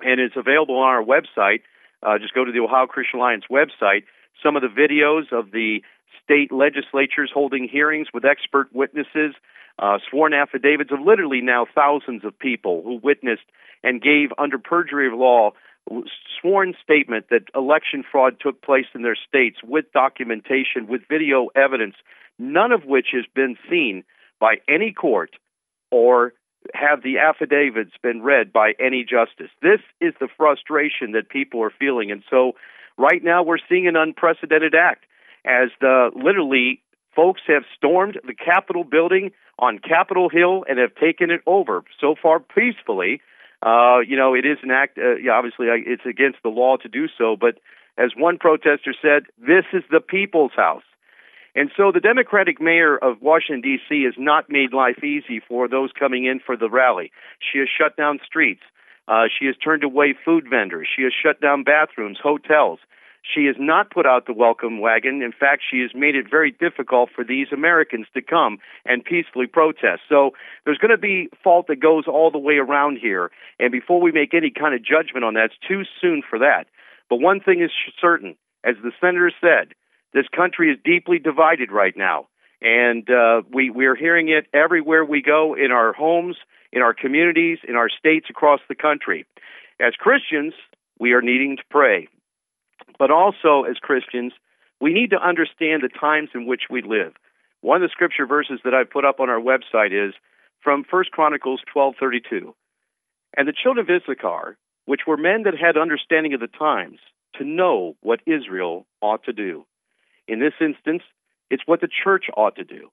and 0.00 0.20
it's 0.20 0.36
available 0.36 0.76
on 0.76 0.88
our 0.88 1.02
website. 1.02 1.60
Uh, 2.02 2.18
just 2.18 2.34
go 2.34 2.44
to 2.44 2.52
the 2.52 2.60
Ohio 2.60 2.86
Christian 2.86 3.18
Alliance 3.18 3.44
website. 3.50 4.04
Some 4.42 4.56
of 4.56 4.62
the 4.62 4.68
videos 4.68 5.32
of 5.32 5.50
the 5.50 5.82
state 6.22 6.52
legislatures 6.52 7.30
holding 7.32 7.68
hearings 7.68 8.08
with 8.12 8.24
expert 8.24 8.68
witnesses, 8.72 9.34
uh, 9.78 9.98
sworn 10.08 10.32
affidavits 10.32 10.90
of 10.92 11.00
literally 11.00 11.40
now 11.40 11.66
thousands 11.74 12.24
of 12.24 12.38
people 12.38 12.82
who 12.82 13.00
witnessed 13.02 13.44
and 13.82 14.00
gave 14.00 14.30
under 14.38 14.58
perjury 14.58 15.06
of 15.06 15.14
law 15.14 15.50
sworn 16.40 16.74
statement 16.82 17.26
that 17.30 17.44
election 17.54 18.04
fraud 18.10 18.36
took 18.40 18.60
place 18.62 18.86
in 18.94 19.02
their 19.02 19.16
states 19.16 19.58
with 19.62 19.84
documentation, 19.92 20.86
with 20.88 21.02
video 21.08 21.48
evidence, 21.54 21.94
none 22.38 22.72
of 22.72 22.84
which 22.84 23.08
has 23.12 23.24
been 23.34 23.56
seen 23.70 24.02
by 24.40 24.56
any 24.68 24.92
court 24.92 25.30
or 25.90 26.32
have 26.74 27.02
the 27.02 27.18
affidavits 27.18 27.92
been 28.02 28.22
read 28.22 28.52
by 28.52 28.72
any 28.80 29.04
justice. 29.04 29.50
This 29.62 29.80
is 30.00 30.14
the 30.18 30.28
frustration 30.36 31.12
that 31.12 31.28
people 31.28 31.62
are 31.62 31.72
feeling. 31.78 32.10
And 32.10 32.24
so 32.28 32.52
right 32.98 33.22
now 33.22 33.42
we're 33.42 33.58
seeing 33.68 33.86
an 33.86 33.96
unprecedented 33.96 34.74
act 34.74 35.05
as 35.46 35.70
the 35.80 36.10
literally 36.14 36.82
folks 37.14 37.40
have 37.46 37.62
stormed 37.76 38.18
the 38.26 38.34
Capitol 38.34 38.84
building 38.84 39.30
on 39.58 39.78
Capitol 39.78 40.28
Hill 40.28 40.64
and 40.68 40.78
have 40.78 40.94
taken 40.94 41.30
it 41.30 41.40
over 41.46 41.82
so 41.98 42.14
far 42.20 42.40
peacefully. 42.40 43.20
Uh, 43.62 44.00
you 44.06 44.16
know, 44.16 44.34
it 44.34 44.44
is 44.44 44.58
an 44.62 44.70
act. 44.70 44.98
Uh, 44.98 45.16
yeah, 45.16 45.32
obviously, 45.32 45.66
it's 45.70 46.04
against 46.04 46.38
the 46.42 46.50
law 46.50 46.76
to 46.76 46.88
do 46.88 47.06
so. 47.16 47.36
But 47.40 47.58
as 47.96 48.10
one 48.16 48.36
protester 48.38 48.94
said, 49.00 49.24
this 49.38 49.64
is 49.72 49.82
the 49.90 50.00
people's 50.00 50.52
house. 50.54 50.84
And 51.54 51.70
so 51.74 51.90
the 51.90 52.00
Democratic 52.00 52.60
mayor 52.60 52.98
of 52.98 53.22
Washington, 53.22 53.62
D.C. 53.62 54.04
has 54.04 54.12
not 54.18 54.50
made 54.50 54.74
life 54.74 55.02
easy 55.02 55.40
for 55.40 55.68
those 55.68 55.90
coming 55.98 56.26
in 56.26 56.38
for 56.44 56.54
the 56.54 56.68
rally. 56.68 57.10
She 57.40 57.58
has 57.60 57.68
shut 57.68 57.96
down 57.96 58.20
streets. 58.26 58.60
Uh, 59.08 59.24
she 59.38 59.46
has 59.46 59.56
turned 59.56 59.82
away 59.82 60.14
food 60.22 60.44
vendors. 60.50 60.86
She 60.94 61.02
has 61.04 61.12
shut 61.14 61.40
down 61.40 61.64
bathrooms, 61.64 62.18
hotels. 62.22 62.80
She 63.34 63.46
has 63.46 63.56
not 63.58 63.90
put 63.90 64.06
out 64.06 64.26
the 64.26 64.32
welcome 64.32 64.80
wagon. 64.80 65.20
In 65.22 65.32
fact, 65.32 65.62
she 65.68 65.80
has 65.80 65.90
made 65.94 66.14
it 66.14 66.30
very 66.30 66.52
difficult 66.52 67.10
for 67.14 67.24
these 67.24 67.48
Americans 67.52 68.06
to 68.14 68.22
come 68.22 68.58
and 68.84 69.04
peacefully 69.04 69.46
protest. 69.46 70.02
So 70.08 70.30
there's 70.64 70.78
going 70.78 70.92
to 70.92 70.98
be 70.98 71.28
fault 71.42 71.66
that 71.66 71.80
goes 71.80 72.04
all 72.06 72.30
the 72.30 72.38
way 72.38 72.54
around 72.54 72.98
here. 72.98 73.30
And 73.58 73.72
before 73.72 74.00
we 74.00 74.12
make 74.12 74.32
any 74.32 74.50
kind 74.50 74.74
of 74.74 74.84
judgment 74.84 75.24
on 75.24 75.34
that, 75.34 75.46
it's 75.46 75.68
too 75.68 75.82
soon 76.00 76.22
for 76.28 76.38
that. 76.38 76.66
But 77.10 77.20
one 77.20 77.40
thing 77.40 77.62
is 77.62 77.70
certain, 78.00 78.36
as 78.64 78.76
the 78.82 78.92
senator 79.00 79.32
said, 79.40 79.74
this 80.12 80.26
country 80.34 80.70
is 80.70 80.78
deeply 80.84 81.18
divided 81.18 81.70
right 81.72 81.96
now. 81.96 82.28
And 82.62 83.08
uh, 83.10 83.42
we, 83.52 83.70
we're 83.70 83.96
hearing 83.96 84.28
it 84.28 84.46
everywhere 84.54 85.04
we 85.04 85.20
go 85.20 85.54
in 85.54 85.72
our 85.72 85.92
homes, 85.92 86.36
in 86.72 86.80
our 86.80 86.94
communities, 86.94 87.58
in 87.68 87.76
our 87.76 87.88
states 87.88 88.26
across 88.30 88.60
the 88.68 88.74
country. 88.74 89.26
As 89.80 89.94
Christians, 89.94 90.54
we 90.98 91.12
are 91.12 91.20
needing 91.20 91.56
to 91.56 91.62
pray. 91.70 92.08
But 92.98 93.10
also, 93.10 93.64
as 93.64 93.76
Christians, 93.78 94.32
we 94.80 94.92
need 94.92 95.10
to 95.10 95.22
understand 95.22 95.82
the 95.82 95.88
times 95.88 96.30
in 96.34 96.46
which 96.46 96.62
we 96.70 96.82
live. 96.82 97.12
One 97.60 97.82
of 97.82 97.88
the 97.88 97.92
scripture 97.92 98.26
verses 98.26 98.60
that 98.64 98.74
I've 98.74 98.90
put 98.90 99.04
up 99.04 99.20
on 99.20 99.30
our 99.30 99.40
website 99.40 99.92
is 99.92 100.14
from 100.62 100.84
1 100.88 101.04
Chronicles 101.12 101.60
12:32. 101.72 102.54
And 103.36 103.48
the 103.48 103.52
children 103.52 103.88
of 103.88 104.02
Issachar, 104.02 104.56
which 104.84 105.06
were 105.06 105.16
men 105.16 105.42
that 105.42 105.58
had 105.58 105.76
understanding 105.76 106.34
of 106.34 106.40
the 106.40 106.46
times, 106.46 106.98
to 107.34 107.44
know 107.44 107.96
what 108.00 108.20
Israel 108.26 108.86
ought 109.00 109.24
to 109.24 109.32
do. 109.32 109.66
In 110.28 110.38
this 110.38 110.54
instance, 110.60 111.02
it's 111.50 111.66
what 111.66 111.80
the 111.80 111.88
church 111.88 112.26
ought 112.36 112.56
to 112.56 112.64
do. 112.64 112.90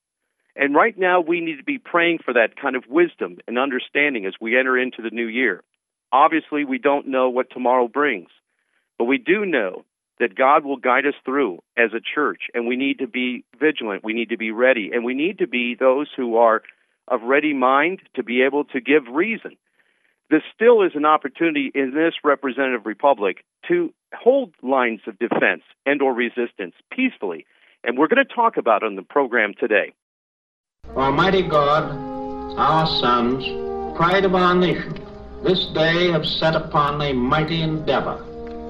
And 0.56 0.76
right 0.76 0.98
now, 0.98 1.20
we 1.20 1.42
need 1.42 1.58
to 1.58 1.64
be 1.64 1.80
praying 1.80 2.20
for 2.20 2.34
that 2.34 2.56
kind 2.56 2.76
of 2.76 2.88
wisdom 2.88 3.38
and 3.48 3.58
understanding 3.58 4.26
as 4.26 4.34
we 4.40 4.58
enter 4.58 4.78
into 4.78 5.02
the 5.02 5.10
new 5.10 5.26
year. 5.26 5.64
Obviously, 6.12 6.64
we 6.64 6.78
don't 6.78 7.08
know 7.08 7.30
what 7.30 7.50
tomorrow 7.50 7.88
brings, 7.88 8.30
but 9.00 9.06
we 9.06 9.18
do 9.18 9.46
know 9.46 9.84
that 10.20 10.36
God 10.36 10.64
will 10.64 10.78
guide 10.78 11.06
us 11.06 11.16
through 11.26 11.60
as 11.78 11.92
a 11.94 12.02
church, 12.02 12.44
and 12.54 12.68
we 12.68 12.76
need 12.76 13.00
to 13.00 13.08
be 13.08 13.44
vigilant. 13.60 14.04
We 14.04 14.14
need 14.14 14.30
to 14.30 14.38
be 14.38 14.52
ready, 14.52 14.92
and 14.94 15.04
we 15.04 15.14
need 15.14 15.40
to 15.40 15.48
be 15.48 15.76
those 15.76 16.08
who 16.16 16.38
are 16.38 16.62
of 17.08 17.22
ready 17.24 17.54
mind 17.54 18.00
to 18.16 18.24
be 18.24 18.44
able 18.44 18.64
to 18.66 18.80
give 18.80 19.04
reason. 19.12 19.58
This 20.30 20.44
still 20.56 20.84
is 20.84 20.92
an 20.96 21.06
opportunity 21.06 21.72
in 21.76 21.94
this 21.94 22.14
representative 22.24 22.86
republic 22.86 23.44
to 23.68 23.94
hold 24.14 24.54
lines 24.62 25.02
of 25.08 25.20
defense 25.20 25.64
and 25.86 26.02
or 26.02 26.14
resistance 26.14 26.76
peacefully, 26.92 27.46
and 27.84 27.98
we're 27.98 28.08
going 28.08 28.26
to 28.26 28.34
talk 28.34 28.58
about 28.58 28.84
on 28.84 28.96
the 28.96 29.02
program 29.02 29.54
today. 29.60 29.94
Almighty 30.96 31.42
God, 31.42 31.84
our 32.58 32.88
sons, 32.88 33.44
pride 33.98 34.26
of 34.26 34.36
our 34.36 34.56
nation, 34.56 35.00
this 35.44 35.66
day 35.68 36.12
have 36.12 36.26
set 36.26 36.56
upon 36.56 37.02
a 37.02 37.14
mighty 37.14 37.62
endeavor 37.62 38.24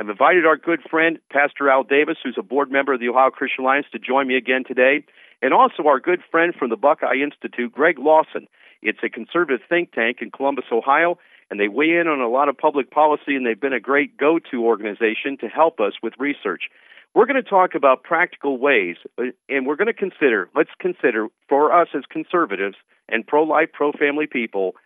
I've 0.00 0.08
invited 0.08 0.46
our 0.46 0.56
good 0.56 0.80
friend, 0.90 1.18
Pastor 1.30 1.68
Al 1.68 1.82
Davis, 1.82 2.16
who's 2.24 2.38
a 2.38 2.42
board 2.42 2.72
member 2.72 2.94
of 2.94 3.00
the 3.00 3.10
Ohio 3.10 3.28
Christian 3.28 3.64
Alliance, 3.64 3.84
to 3.92 3.98
join 3.98 4.26
me 4.28 4.34
again 4.34 4.64
today, 4.66 5.04
and 5.42 5.52
also 5.52 5.82
our 5.86 6.00
good 6.00 6.20
friend 6.30 6.54
from 6.58 6.70
the 6.70 6.76
Buckeye 6.78 7.16
Institute, 7.22 7.70
Greg 7.70 7.98
Lawson. 7.98 8.46
It's 8.80 9.00
a 9.04 9.10
conservative 9.10 9.60
think 9.68 9.92
tank 9.92 10.22
in 10.22 10.30
Columbus, 10.30 10.64
Ohio, 10.72 11.18
and 11.50 11.60
they 11.60 11.68
weigh 11.68 11.98
in 12.00 12.08
on 12.08 12.18
a 12.18 12.30
lot 12.30 12.48
of 12.48 12.56
public 12.56 12.90
policy, 12.90 13.36
and 13.36 13.44
they've 13.44 13.60
been 13.60 13.74
a 13.74 13.80
great 13.80 14.16
go 14.16 14.38
to 14.50 14.64
organization 14.64 15.36
to 15.42 15.48
help 15.48 15.80
us 15.80 15.92
with 16.02 16.14
research. 16.18 16.70
We're 17.14 17.26
going 17.26 17.42
to 17.42 17.50
talk 17.50 17.74
about 17.74 18.02
practical 18.02 18.56
ways, 18.56 18.96
uh, 19.18 19.24
and 19.50 19.66
we're 19.66 19.76
going 19.76 19.86
to 19.88 19.92
consider, 19.92 20.48
let's 20.56 20.70
consider, 20.80 21.26
for 21.46 21.78
us 21.78 21.88
as 21.94 22.04
conservatives 22.08 22.76
and 23.10 23.26
pro 23.26 23.42
life, 23.42 23.68
pro 23.70 23.92
family 23.92 24.26
people, 24.26 24.76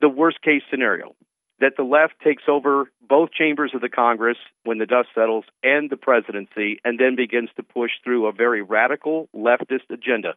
the 0.00 0.08
worst 0.08 0.40
case 0.40 0.62
scenario 0.70 1.14
that 1.60 1.74
the 1.76 1.82
left 1.82 2.14
takes 2.24 2.44
over 2.48 2.90
both 3.06 3.30
chambers 3.32 3.72
of 3.74 3.80
the 3.80 3.88
Congress 3.88 4.38
when 4.64 4.78
the 4.78 4.86
dust 4.86 5.08
settles 5.14 5.44
and 5.62 5.90
the 5.90 5.96
presidency 5.96 6.80
and 6.84 6.98
then 6.98 7.16
begins 7.16 7.50
to 7.56 7.62
push 7.62 7.90
through 8.02 8.26
a 8.26 8.32
very 8.32 8.62
radical 8.62 9.28
leftist 9.34 9.90
agenda. 9.90 10.34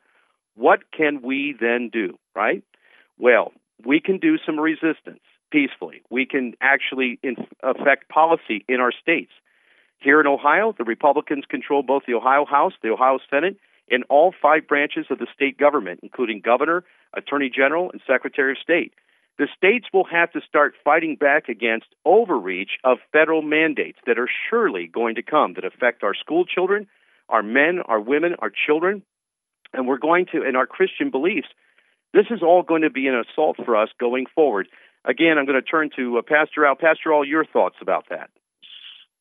What 0.55 0.91
can 0.91 1.21
we 1.21 1.55
then 1.59 1.89
do, 1.91 2.17
right? 2.35 2.63
Well, 3.17 3.53
we 3.85 3.99
can 3.99 4.17
do 4.17 4.37
some 4.45 4.59
resistance 4.59 5.21
peacefully. 5.51 6.01
We 6.09 6.25
can 6.25 6.53
actually 6.61 7.19
affect 7.61 8.09
policy 8.09 8.65
in 8.67 8.79
our 8.79 8.91
states. 8.91 9.31
Here 9.99 10.19
in 10.19 10.27
Ohio, 10.27 10.73
the 10.77 10.83
Republicans 10.83 11.45
control 11.47 11.83
both 11.83 12.03
the 12.05 12.15
Ohio 12.15 12.45
House, 12.45 12.73
the 12.81 12.89
Ohio 12.89 13.19
Senate, 13.29 13.57
and 13.89 14.03
all 14.09 14.33
five 14.41 14.67
branches 14.67 15.05
of 15.09 15.19
the 15.19 15.27
state 15.33 15.57
government, 15.57 15.99
including 16.03 16.41
governor, 16.43 16.83
attorney 17.13 17.49
general, 17.49 17.91
and 17.91 18.01
secretary 18.05 18.51
of 18.51 18.57
state. 18.57 18.93
The 19.39 19.47
states 19.57 19.87
will 19.91 20.05
have 20.05 20.31
to 20.33 20.41
start 20.47 20.75
fighting 20.83 21.15
back 21.15 21.49
against 21.49 21.87
overreach 22.05 22.77
of 22.83 22.99
federal 23.11 23.41
mandates 23.41 23.97
that 24.05 24.19
are 24.19 24.29
surely 24.49 24.87
going 24.87 25.15
to 25.15 25.23
come 25.23 25.55
that 25.55 25.65
affect 25.65 26.03
our 26.03 26.13
school 26.13 26.45
children, 26.45 26.87
our 27.29 27.41
men, 27.41 27.79
our 27.85 27.99
women, 27.99 28.35
our 28.39 28.51
children, 28.51 29.01
and 29.73 29.87
we're 29.87 29.97
going 29.97 30.27
to, 30.33 30.43
in 30.43 30.55
our 30.55 30.67
Christian 30.67 31.09
beliefs, 31.09 31.47
this 32.13 32.25
is 32.29 32.43
all 32.43 32.61
going 32.61 32.83
to 32.83 32.91
be 32.91 33.07
an 33.07 33.15
assault 33.15 33.57
for 33.65 33.75
us 33.75 33.89
going 33.99 34.25
forward. 34.35 34.67
Again, 35.03 35.37
I'm 35.37 35.45
going 35.45 35.59
to 35.59 35.67
turn 35.67 35.89
to 35.95 36.19
uh, 36.19 36.21
Pastor 36.21 36.65
Al. 36.65 36.75
Pastor 36.75 37.11
Al, 37.11 37.25
your 37.25 37.43
thoughts 37.43 37.77
about 37.81 38.05
that. 38.09 38.29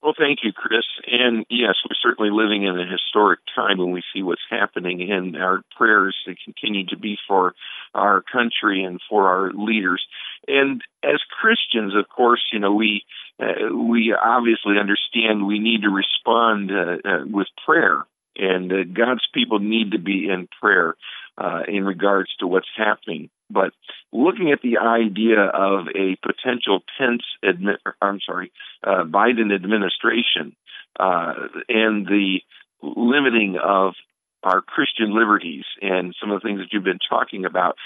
Well, 0.02 0.14
thank 0.18 0.40
you, 0.42 0.52
Chris. 0.52 0.84
And 1.06 1.46
yes, 1.48 1.74
we're 1.88 1.96
certainly 2.02 2.30
living 2.32 2.64
in 2.64 2.78
a 2.78 2.90
historic 2.90 3.40
time 3.54 3.78
when 3.78 3.92
we 3.92 4.02
see 4.12 4.22
what's 4.22 4.42
happening, 4.50 5.10
and 5.10 5.36
our 5.36 5.62
prayers 5.76 6.16
continue 6.44 6.86
to 6.86 6.98
be 6.98 7.16
for 7.26 7.54
our 7.94 8.22
country 8.32 8.84
and 8.84 9.00
for 9.08 9.28
our 9.28 9.52
leaders. 9.52 10.02
And 10.48 10.82
as 11.02 11.20
Christians, 11.40 11.94
of 11.94 12.08
course, 12.08 12.42
you 12.52 12.58
know, 12.58 12.74
we 12.74 13.04
uh, 13.40 13.74
we 13.74 14.14
obviously 14.14 14.78
understand 14.78 15.46
we 15.46 15.58
need 15.58 15.82
to 15.82 15.88
respond 15.88 16.70
uh, 16.70 17.08
uh, 17.08 17.24
with 17.26 17.48
prayer, 17.64 18.04
and 18.36 18.72
uh, 18.72 18.84
God's 18.92 19.26
people 19.32 19.58
need 19.58 19.92
to 19.92 19.98
be 19.98 20.28
in 20.28 20.48
prayer 20.60 20.96
uh, 21.38 21.62
in 21.68 21.84
regards 21.84 22.30
to 22.40 22.46
what's 22.46 22.68
happening. 22.76 23.30
But 23.50 23.72
looking 24.12 24.52
at 24.52 24.62
the 24.62 24.78
idea 24.78 25.40
of 25.40 25.86
a 25.88 26.16
potential 26.16 26.80
Pence, 26.98 27.22
admi- 27.44 27.78
I'm 28.00 28.20
sorry, 28.24 28.52
uh, 28.84 29.04
Biden 29.04 29.54
administration 29.54 30.56
and 30.98 32.06
the 32.06 32.40
limiting 32.82 33.58
of 33.62 33.94
our 34.42 34.60
Christian 34.60 35.16
liberties 35.16 35.64
and 35.80 36.14
some 36.20 36.30
of 36.30 36.40
the 36.40 36.48
things 36.48 36.60
that 36.60 36.72
you've 36.72 36.84
been 36.84 36.98
talking 37.08 37.44
about, 37.44 37.76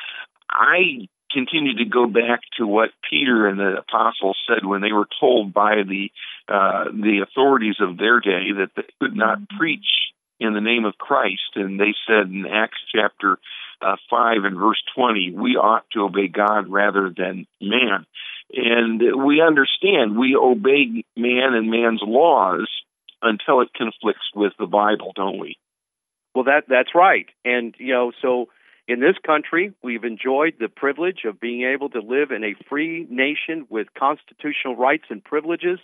I 0.50 1.09
continue 1.32 1.76
to 1.76 1.84
go 1.84 2.07
back 2.07 2.40
to 2.59 2.66
what 2.66 2.90
Peter 3.11 3.46
and 3.46 3.59
the 3.59 3.78
apostles 3.78 4.38
said 4.48 4.64
when 4.64 4.80
they 4.80 4.92
were 4.92 5.09
told 5.20 5.52
by 5.52 5.82
the 5.86 6.11
uh, 6.48 6.84
the 6.84 7.24
authorities 7.28 7.76
of 7.80 7.98
their 7.98 8.20
day 8.20 8.52
that 8.59 8.70
they 8.76 8.84
could 9.00 9.16
not 9.16 9.38
preach 9.59 9.86
in 10.38 10.54
the 10.54 10.61
name 10.61 10.84
of 10.84 10.96
Christ. 10.98 11.57
And 11.57 11.80
they 11.80 11.94
said 12.07 12.30
in 12.30 12.46
Acts 12.46 12.78
chapter 12.94 13.38
uh, 13.82 13.96
5 14.09 14.44
and 14.44 14.57
verse 14.57 14.82
20, 14.94 15.32
we 15.32 15.57
ought 15.57 15.84
to 15.92 16.02
obey 16.02 16.28
God 16.28 16.68
rather 16.68 17.12
than 17.14 17.46
man. 17.61 18.07
And 18.52 19.02
we 19.24 19.42
understand 19.42 20.16
we 20.16 20.36
obey 20.36 21.04
man 21.16 21.54
and 21.54 21.70
man's 21.70 22.00
laws 22.02 22.68
until 23.22 23.61
it 23.61 23.74
conflicts 23.74 24.30
with 24.34 24.52
the 24.59 24.66
Bible, 24.66 25.12
don't 25.16 25.38
we? 25.38 25.57
Well, 26.37 26.45
that 26.45 26.64
that's 26.68 26.95
right. 26.95 27.24
And 27.47 27.74
you 27.78 27.95
know, 27.95 28.12
so 28.20 28.51
in 28.87 29.01
this 29.01 29.16
country, 29.24 29.72
we've 29.82 30.05
enjoyed 30.05 30.57
the 30.61 30.68
privilege 30.68 31.20
of 31.24 31.41
being 31.41 31.62
able 31.62 31.89
to 31.89 32.01
live 32.01 32.30
in 32.30 32.45
a 32.45 32.55
free 32.68 33.07
nation 33.09 33.66
with 33.70 33.87
constitutional 33.99 34.76
rights 34.76 35.05
and 35.09 35.24
privileges 35.24 35.78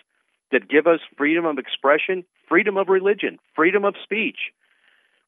that 0.51 0.69
give 0.69 0.87
us 0.87 1.01
freedom 1.17 1.47
of 1.47 1.57
expression, 1.57 2.23
freedom 2.51 2.77
of 2.77 2.91
religion, 2.91 3.39
freedom 3.57 3.87
of 3.87 3.95
speech. 4.05 4.53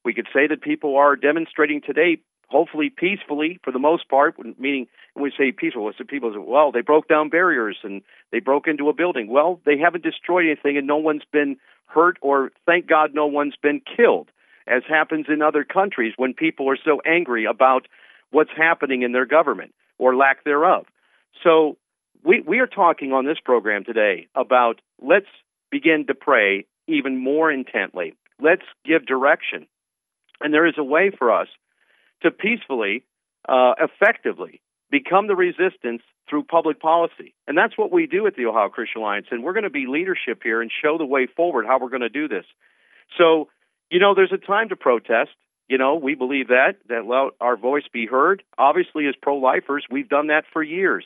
We 0.03 0.13
could 0.13 0.27
say 0.31 0.45
that 0.45 0.61
people 0.61 0.95
are 0.95 1.15
demonstrating 1.15 1.81
today, 1.81 2.19
hopefully 2.49 2.93
peacefully 2.95 3.59
for 3.63 3.71
the 3.71 3.79
most 3.79 4.07
part, 4.07 4.35
meaning 4.59 4.85
when 5.15 5.23
we 5.23 5.33
say 5.35 5.51
peaceful, 5.51 5.89
it's 5.89 5.97
the 5.97 6.05
people 6.05 6.31
say, 6.33 6.37
well, 6.37 6.71
they 6.71 6.81
broke 6.81 7.07
down 7.07 7.29
barriers 7.29 7.77
and 7.81 8.03
they 8.31 8.41
broke 8.41 8.67
into 8.67 8.89
a 8.89 8.93
building. 8.93 9.27
Well, 9.27 9.59
they 9.65 9.79
haven't 9.79 10.03
destroyed 10.03 10.45
anything 10.45 10.77
and 10.77 10.85
no 10.85 10.97
one's 10.97 11.25
been 11.33 11.57
hurt 11.87 12.19
or 12.21 12.51
thank 12.67 12.85
God 12.85 13.15
no 13.15 13.25
one's 13.25 13.55
been 13.59 13.81
killed, 13.97 14.29
as 14.67 14.83
happens 14.87 15.27
in 15.29 15.41
other 15.41 15.63
countries 15.63 16.13
when 16.17 16.33
people 16.33 16.69
are 16.69 16.77
so 16.83 17.01
angry 17.05 17.45
about 17.45 17.87
what's 18.31 18.51
happening 18.55 19.01
in 19.03 19.11
their 19.11 19.25
government 19.25 19.73
or 19.97 20.15
lack 20.15 20.43
thereof. 20.43 20.85
So 21.43 21.77
we, 22.23 22.41
we 22.41 22.59
are 22.59 22.67
talking 22.67 23.13
on 23.13 23.25
this 23.25 23.37
program 23.43 23.83
today 23.83 24.27
about 24.35 24.81
let's 25.01 25.27
begin 25.71 26.05
to 26.07 26.15
pray 26.15 26.65
even 26.87 27.17
more 27.17 27.51
intently. 27.51 28.15
Let's 28.41 28.65
give 28.85 29.05
direction. 29.05 29.67
And 30.41 30.53
there 30.53 30.67
is 30.67 30.75
a 30.77 30.83
way 30.83 31.11
for 31.17 31.31
us 31.31 31.47
to 32.23 32.31
peacefully, 32.31 33.03
uh, 33.47 33.73
effectively 33.79 34.61
become 34.91 35.27
the 35.27 35.35
resistance 35.35 36.01
through 36.29 36.43
public 36.43 36.79
policy. 36.79 37.33
And 37.47 37.57
that's 37.57 37.77
what 37.77 37.91
we 37.91 38.07
do 38.07 38.27
at 38.27 38.35
the 38.35 38.45
Ohio 38.45 38.69
Christian 38.69 39.01
Alliance. 39.01 39.27
And 39.31 39.43
we're 39.43 39.53
going 39.53 39.63
to 39.63 39.69
be 39.69 39.85
leadership 39.87 40.41
here 40.43 40.61
and 40.61 40.71
show 40.83 40.97
the 40.97 41.05
way 41.05 41.27
forward 41.27 41.65
how 41.65 41.79
we're 41.79 41.89
going 41.89 42.01
to 42.01 42.09
do 42.09 42.27
this. 42.27 42.45
So, 43.17 43.49
you 43.95 44.01
know, 44.01 44.13
there's 44.13 44.33
a 44.33 44.37
time 44.37 44.67
to 44.67 44.75
protest. 44.75 45.31
You 45.69 45.77
know, 45.77 45.95
we 45.95 46.15
believe 46.15 46.49
that, 46.49 46.73
that 46.89 47.05
let 47.05 47.31
our 47.39 47.55
voice 47.55 47.85
be 47.93 48.05
heard. 48.05 48.43
Obviously, 48.57 49.07
as 49.07 49.15
pro 49.21 49.37
lifers, 49.37 49.85
we've 49.89 50.09
done 50.09 50.27
that 50.27 50.43
for 50.51 50.61
years. 50.61 51.05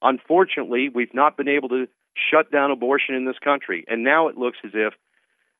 Unfortunately, 0.00 0.88
we've 0.88 1.12
not 1.12 1.36
been 1.36 1.48
able 1.48 1.68
to 1.68 1.86
shut 2.30 2.50
down 2.50 2.70
abortion 2.70 3.14
in 3.14 3.26
this 3.26 3.38
country. 3.44 3.84
And 3.88 4.04
now 4.04 4.28
it 4.28 4.38
looks 4.38 4.56
as 4.64 4.70
if 4.72 4.94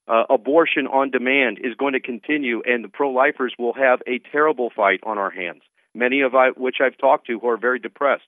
uh, 0.09 0.23
abortion 0.31 0.87
on 0.87 1.11
demand 1.11 1.59
is 1.63 1.75
going 1.75 1.93
to 1.93 2.01
continue, 2.01 2.63
and 2.65 2.83
the 2.83 2.89
pro 2.89 3.11
lifers 3.11 3.53
will 3.59 3.75
have 3.75 4.01
a 4.07 4.19
terrible 4.33 4.71
fight 4.75 5.01
on 5.03 5.19
our 5.19 5.31
hands, 5.31 5.61
many 5.95 6.23
of 6.23 6.35
I, 6.35 6.49
which 6.57 6.77
I've 6.83 6.97
talked 6.97 7.27
to 7.27 7.39
who 7.39 7.49
are 7.49 7.59
very 7.59 7.79
depressed. 7.79 8.25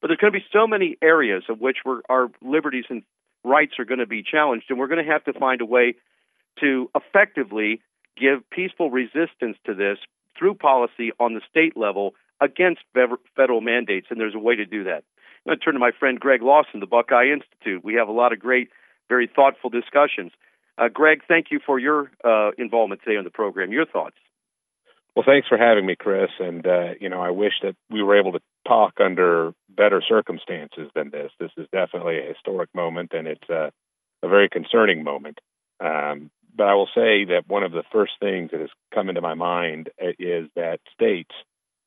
But 0.00 0.08
there's 0.08 0.18
going 0.18 0.32
to 0.32 0.40
be 0.40 0.44
so 0.52 0.66
many 0.66 0.96
areas 1.00 1.44
of 1.48 1.60
which 1.60 1.76
our 2.08 2.32
liberties 2.42 2.86
and 2.90 3.04
rights 3.44 3.74
are 3.78 3.84
going 3.84 4.00
to 4.00 4.06
be 4.06 4.24
challenged, 4.24 4.66
and 4.70 4.78
we're 4.80 4.88
going 4.88 5.06
to 5.06 5.12
have 5.12 5.22
to 5.26 5.32
find 5.38 5.60
a 5.60 5.66
way 5.66 5.94
to 6.58 6.90
effectively 6.96 7.80
give 8.16 8.48
peaceful 8.50 8.90
resistance 8.90 9.56
to 9.66 9.74
this 9.74 9.98
through 10.38 10.54
policy 10.54 11.12
on 11.20 11.34
the 11.34 11.40
state 11.48 11.76
level 11.76 12.14
against 12.40 12.80
federal 13.36 13.60
mandates, 13.60 14.08
and 14.10 14.18
there's 14.18 14.34
a 14.34 14.38
way 14.38 14.56
to 14.56 14.66
do 14.66 14.84
that. 14.84 15.04
I'm 15.44 15.50
going 15.50 15.58
to 15.58 15.64
turn 15.64 15.74
to 15.74 15.80
my 15.80 15.90
friend 15.98 16.18
Greg 16.18 16.42
Lawson, 16.42 16.80
the 16.80 16.86
Buckeye 16.86 17.32
Institute. 17.32 17.84
We 17.84 17.94
have 17.94 18.08
a 18.08 18.12
lot 18.12 18.32
of 18.32 18.38
great, 18.38 18.70
very 19.08 19.28
thoughtful 19.32 19.70
discussions. 19.70 20.32
Uh, 20.78 20.88
Greg, 20.88 21.20
thank 21.26 21.46
you 21.50 21.60
for 21.64 21.78
your 21.78 22.10
uh, 22.24 22.50
involvement 22.58 23.02
today 23.04 23.16
on 23.16 23.24
the 23.24 23.30
program. 23.30 23.72
Your 23.72 23.86
thoughts? 23.86 24.16
Well, 25.14 25.24
thanks 25.26 25.46
for 25.46 25.58
having 25.58 25.84
me, 25.84 25.94
Chris. 25.96 26.30
And 26.38 26.66
uh, 26.66 26.94
you 27.00 27.08
know, 27.08 27.20
I 27.20 27.30
wish 27.30 27.52
that 27.62 27.76
we 27.90 28.02
were 28.02 28.18
able 28.18 28.32
to 28.32 28.40
talk 28.66 28.94
under 28.98 29.52
better 29.68 30.02
circumstances 30.06 30.90
than 30.94 31.10
this. 31.10 31.30
This 31.38 31.50
is 31.56 31.66
definitely 31.70 32.18
a 32.18 32.28
historic 32.28 32.70
moment, 32.74 33.12
and 33.12 33.26
it's 33.26 33.48
a, 33.50 33.72
a 34.22 34.28
very 34.28 34.48
concerning 34.48 35.04
moment. 35.04 35.38
Um, 35.80 36.30
but 36.56 36.66
I 36.66 36.74
will 36.74 36.88
say 36.94 37.24
that 37.26 37.44
one 37.46 37.62
of 37.62 37.72
the 37.72 37.84
first 37.92 38.12
things 38.20 38.50
that 38.50 38.60
has 38.60 38.70
come 38.94 39.08
into 39.08 39.20
my 39.20 39.34
mind 39.34 39.90
uh, 40.00 40.08
is 40.18 40.48
that 40.56 40.80
states 40.94 41.34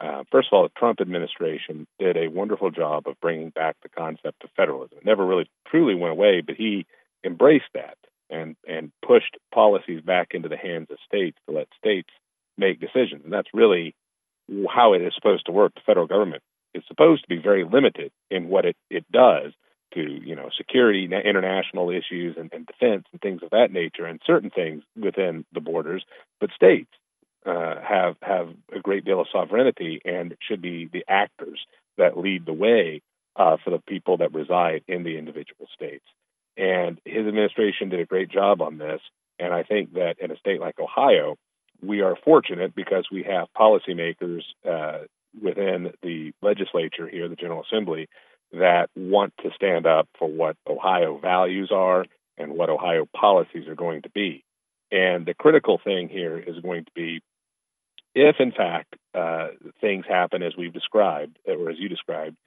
uh, 0.02 0.24
first 0.30 0.50
of 0.52 0.58
all, 0.58 0.64
the 0.64 0.72
Trump 0.78 1.00
administration 1.00 1.88
did 2.00 2.18
a 2.18 2.28
wonderful 2.28 2.70
job 2.70 3.08
of 3.08 3.20
bringing 3.22 3.50
back 3.50 3.78
the 3.82 3.90
concept 3.90 4.44
of 4.44 4.50
federalism. 4.56 4.98
It 4.98 5.06
never 5.06 5.26
really 5.26 5.50
truly 5.68 5.96
went 5.96 6.12
away, 6.12 6.42
but 6.42 6.56
he 6.56 6.86
embraced 7.24 7.70
that 7.74 7.98
and 8.30 8.56
and 8.68 8.92
pushed 9.06 9.38
policies 9.54 10.02
back 10.02 10.30
into 10.32 10.50
the 10.50 10.58
hands 10.58 10.88
of 10.90 10.98
states 11.06 11.38
to 11.48 11.56
let 11.56 11.68
states 11.78 12.10
make 12.58 12.80
decisions. 12.80 13.24
And 13.24 13.32
that's 13.32 13.54
really 13.54 13.96
how 14.70 14.94
it 14.94 15.02
is 15.02 15.14
supposed 15.16 15.46
to 15.46 15.52
work. 15.52 15.74
The 15.76 15.82
federal 15.86 16.08
government 16.08 16.44
is 16.74 16.84
supposed 16.88 17.24
to 17.24 17.30
be 17.30 17.42
very 17.42 17.64
limited 17.64 18.12
in 18.30 18.50
what 18.50 18.66
it, 18.66 18.76
it 18.90 19.06
does 19.12 19.54
to 19.96 20.02
you 20.02 20.36
know 20.36 20.50
security, 20.56 21.06
international 21.06 21.90
issues, 21.90 22.36
and, 22.38 22.52
and 22.54 22.66
defense 22.68 23.06
and 23.12 23.22
things 23.22 23.42
of 23.44 23.50
that 23.52 23.72
nature, 23.72 24.06
and 24.06 24.22
certain 24.26 24.50
things 24.50 24.84
within 24.96 25.46
the 25.54 25.62
borders. 25.62 26.04
But 26.40 26.52
states 26.56 26.92
uh, 27.46 27.76
have 27.82 28.16
have 28.22 28.50
a 28.76 28.80
great 28.80 29.06
deal 29.06 29.22
of 29.22 29.28
sovereignty 29.32 30.02
and 30.06 30.36
should 30.48 30.62
be 30.62 30.90
the 30.92 31.06
actors 31.08 31.60
that 31.98 32.18
lead 32.18 32.46
the 32.46 32.54
way 32.54 33.02
uh, 33.36 33.58
for 33.64 33.72
the 33.72 33.80
people 33.80 34.18
that 34.18 34.34
reside 34.34 34.84
in 34.88 35.04
the 35.04 35.18
individual 35.18 35.68
states. 35.74 36.06
And 36.58 37.00
his 37.06 37.28
administration 37.28 37.90
did 37.90 38.00
a 38.00 38.06
great 38.06 38.30
job 38.30 38.62
on 38.62 38.78
this. 38.78 39.02
And 39.40 39.54
I 39.54 39.64
think 39.64 39.94
that 39.94 40.16
in 40.20 40.32
a 40.32 40.38
state 40.38 40.62
like 40.62 40.80
Ohio, 40.80 41.36
we 41.82 42.02
are 42.02 42.16
fortunate 42.24 42.74
because 42.74 43.08
we 43.12 43.24
have 43.24 43.48
policymakers 43.58 44.44
uh, 44.68 45.00
within 45.42 45.92
the 46.02 46.32
legislature 46.42 47.08
here, 47.08 47.28
the 47.28 47.36
General 47.36 47.64
Assembly, 47.64 48.08
that 48.52 48.90
want 48.96 49.34
to 49.42 49.52
stand 49.56 49.86
up 49.86 50.08
for 50.18 50.28
what 50.28 50.56
Ohio 50.68 51.18
values 51.18 51.72
are 51.74 52.06
and 52.38 52.54
what 52.54 52.70
Ohio 52.70 53.08
policies 53.16 53.68
are 53.68 53.76
going 53.76 54.02
to 54.04 54.10
be. 54.10 54.44
And 54.92 55.26
the 55.26 55.34
critical 55.34 55.80
thing 55.84 56.10
here 56.10 56.38
is 56.38 56.60
going 56.60 56.86
to 56.86 56.92
be 56.96 57.22
if 58.16 58.38
in 58.40 58.52
fact 58.52 58.96
uh, 59.14 59.50
things 59.82 60.06
happen 60.08 60.42
as 60.42 60.54
we've 60.58 60.74
described, 60.74 61.38
or 61.46 61.70
as 61.70 61.78
you 61.78 61.90
described, 61.90 62.38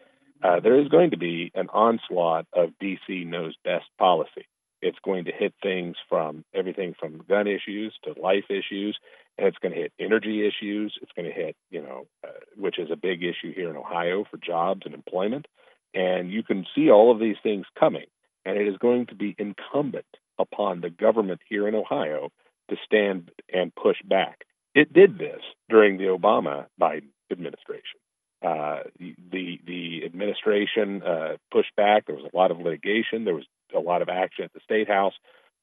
uh, 0.42 0.60
there 0.60 0.80
is 0.80 0.88
going 0.88 1.10
to 1.10 1.18
be 1.18 1.50
an 1.54 1.68
onslaught 1.72 2.46
of 2.54 2.70
DC 2.82 3.26
knows 3.26 3.54
best 3.64 3.84
policy. 3.98 4.46
It's 4.80 4.98
going 5.04 5.24
to 5.24 5.32
hit 5.32 5.54
things 5.62 5.96
from 6.08 6.44
everything 6.54 6.94
from 6.98 7.24
gun 7.28 7.48
issues 7.48 7.94
to 8.04 8.20
life 8.20 8.44
issues, 8.48 8.96
and 9.36 9.46
it's 9.46 9.58
going 9.58 9.74
to 9.74 9.80
hit 9.80 9.92
energy 9.98 10.46
issues. 10.46 10.96
It's 11.02 11.12
going 11.16 11.28
to 11.28 11.34
hit, 11.34 11.56
you 11.70 11.82
know, 11.82 12.06
uh, 12.24 12.30
which 12.56 12.78
is 12.78 12.90
a 12.90 12.96
big 12.96 13.22
issue 13.22 13.52
here 13.52 13.70
in 13.70 13.76
Ohio 13.76 14.24
for 14.30 14.36
jobs 14.36 14.82
and 14.84 14.94
employment. 14.94 15.46
And 15.94 16.30
you 16.30 16.42
can 16.42 16.66
see 16.74 16.90
all 16.90 17.10
of 17.10 17.18
these 17.18 17.36
things 17.42 17.66
coming, 17.78 18.06
and 18.44 18.56
it 18.56 18.68
is 18.68 18.76
going 18.78 19.06
to 19.06 19.14
be 19.14 19.34
incumbent 19.38 20.06
upon 20.38 20.80
the 20.80 20.90
government 20.90 21.40
here 21.48 21.66
in 21.66 21.74
Ohio 21.74 22.30
to 22.70 22.76
stand 22.84 23.30
and 23.52 23.74
push 23.74 23.96
back. 24.04 24.44
It 24.74 24.92
did 24.92 25.18
this 25.18 25.40
during 25.68 25.96
the 25.98 26.04
Obama 26.04 26.66
Biden 26.80 27.08
administration. 27.30 28.00
Uh, 28.44 28.80
the 29.00 29.58
the 29.66 30.02
administration 30.04 31.02
uh, 31.02 31.36
pushed 31.50 31.74
back. 31.76 32.06
There 32.06 32.14
was 32.14 32.30
a 32.32 32.36
lot 32.36 32.52
of 32.52 32.60
litigation. 32.60 33.24
There 33.24 33.34
was 33.34 33.46
a 33.74 33.80
lot 33.80 34.02
of 34.02 34.08
action 34.08 34.44
at 34.44 34.52
the 34.52 34.60
state 34.62 34.86
house 34.86 35.14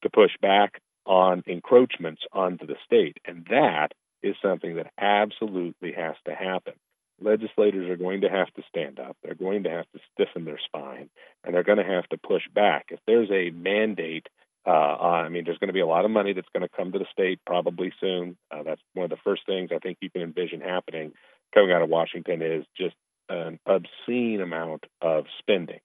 to 0.02 0.10
push 0.10 0.32
back 0.42 0.82
on 1.06 1.42
encroachments 1.46 2.22
onto 2.32 2.66
the 2.66 2.76
state, 2.84 3.16
and 3.24 3.46
that 3.48 3.88
is 4.22 4.34
something 4.42 4.76
that 4.76 4.92
absolutely 4.98 5.92
has 5.92 6.16
to 6.26 6.34
happen. 6.34 6.74
Legislators 7.20 7.88
are 7.88 7.96
going 7.96 8.20
to 8.22 8.28
have 8.28 8.52
to 8.54 8.62
stand 8.68 9.00
up. 9.00 9.16
They're 9.22 9.34
going 9.34 9.62
to 9.64 9.70
have 9.70 9.86
to 9.92 10.00
stiffen 10.12 10.44
their 10.44 10.60
spine, 10.64 11.08
and 11.44 11.54
they're 11.54 11.62
going 11.62 11.78
to 11.78 11.84
have 11.84 12.08
to 12.10 12.18
push 12.18 12.42
back. 12.54 12.86
If 12.90 13.00
there's 13.06 13.30
a 13.30 13.50
mandate 13.50 14.26
uh, 14.66 14.70
I 14.70 15.28
mean, 15.28 15.44
there's 15.44 15.58
going 15.58 15.68
to 15.68 15.74
be 15.74 15.80
a 15.80 15.86
lot 15.86 16.04
of 16.04 16.10
money 16.10 16.32
that's 16.32 16.48
going 16.52 16.68
to 16.68 16.76
come 16.76 16.90
to 16.90 16.98
the 16.98 17.06
state 17.12 17.38
probably 17.46 17.92
soon. 18.00 18.36
Uh, 18.50 18.64
that's 18.64 18.80
one 18.94 19.04
of 19.04 19.10
the 19.10 19.22
first 19.22 19.46
things 19.46 19.70
I 19.72 19.78
think 19.78 19.98
you 20.00 20.10
can 20.10 20.22
envision 20.22 20.60
happening 20.60 21.12
coming 21.54 21.70
out 21.70 21.82
of 21.82 21.88
Washington 21.88 22.42
is 22.42 22.64
just 22.76 22.96
an 23.28 23.60
obscene 23.64 24.40
amount 24.40 24.84
of 25.00 25.26
spending. 25.38 25.78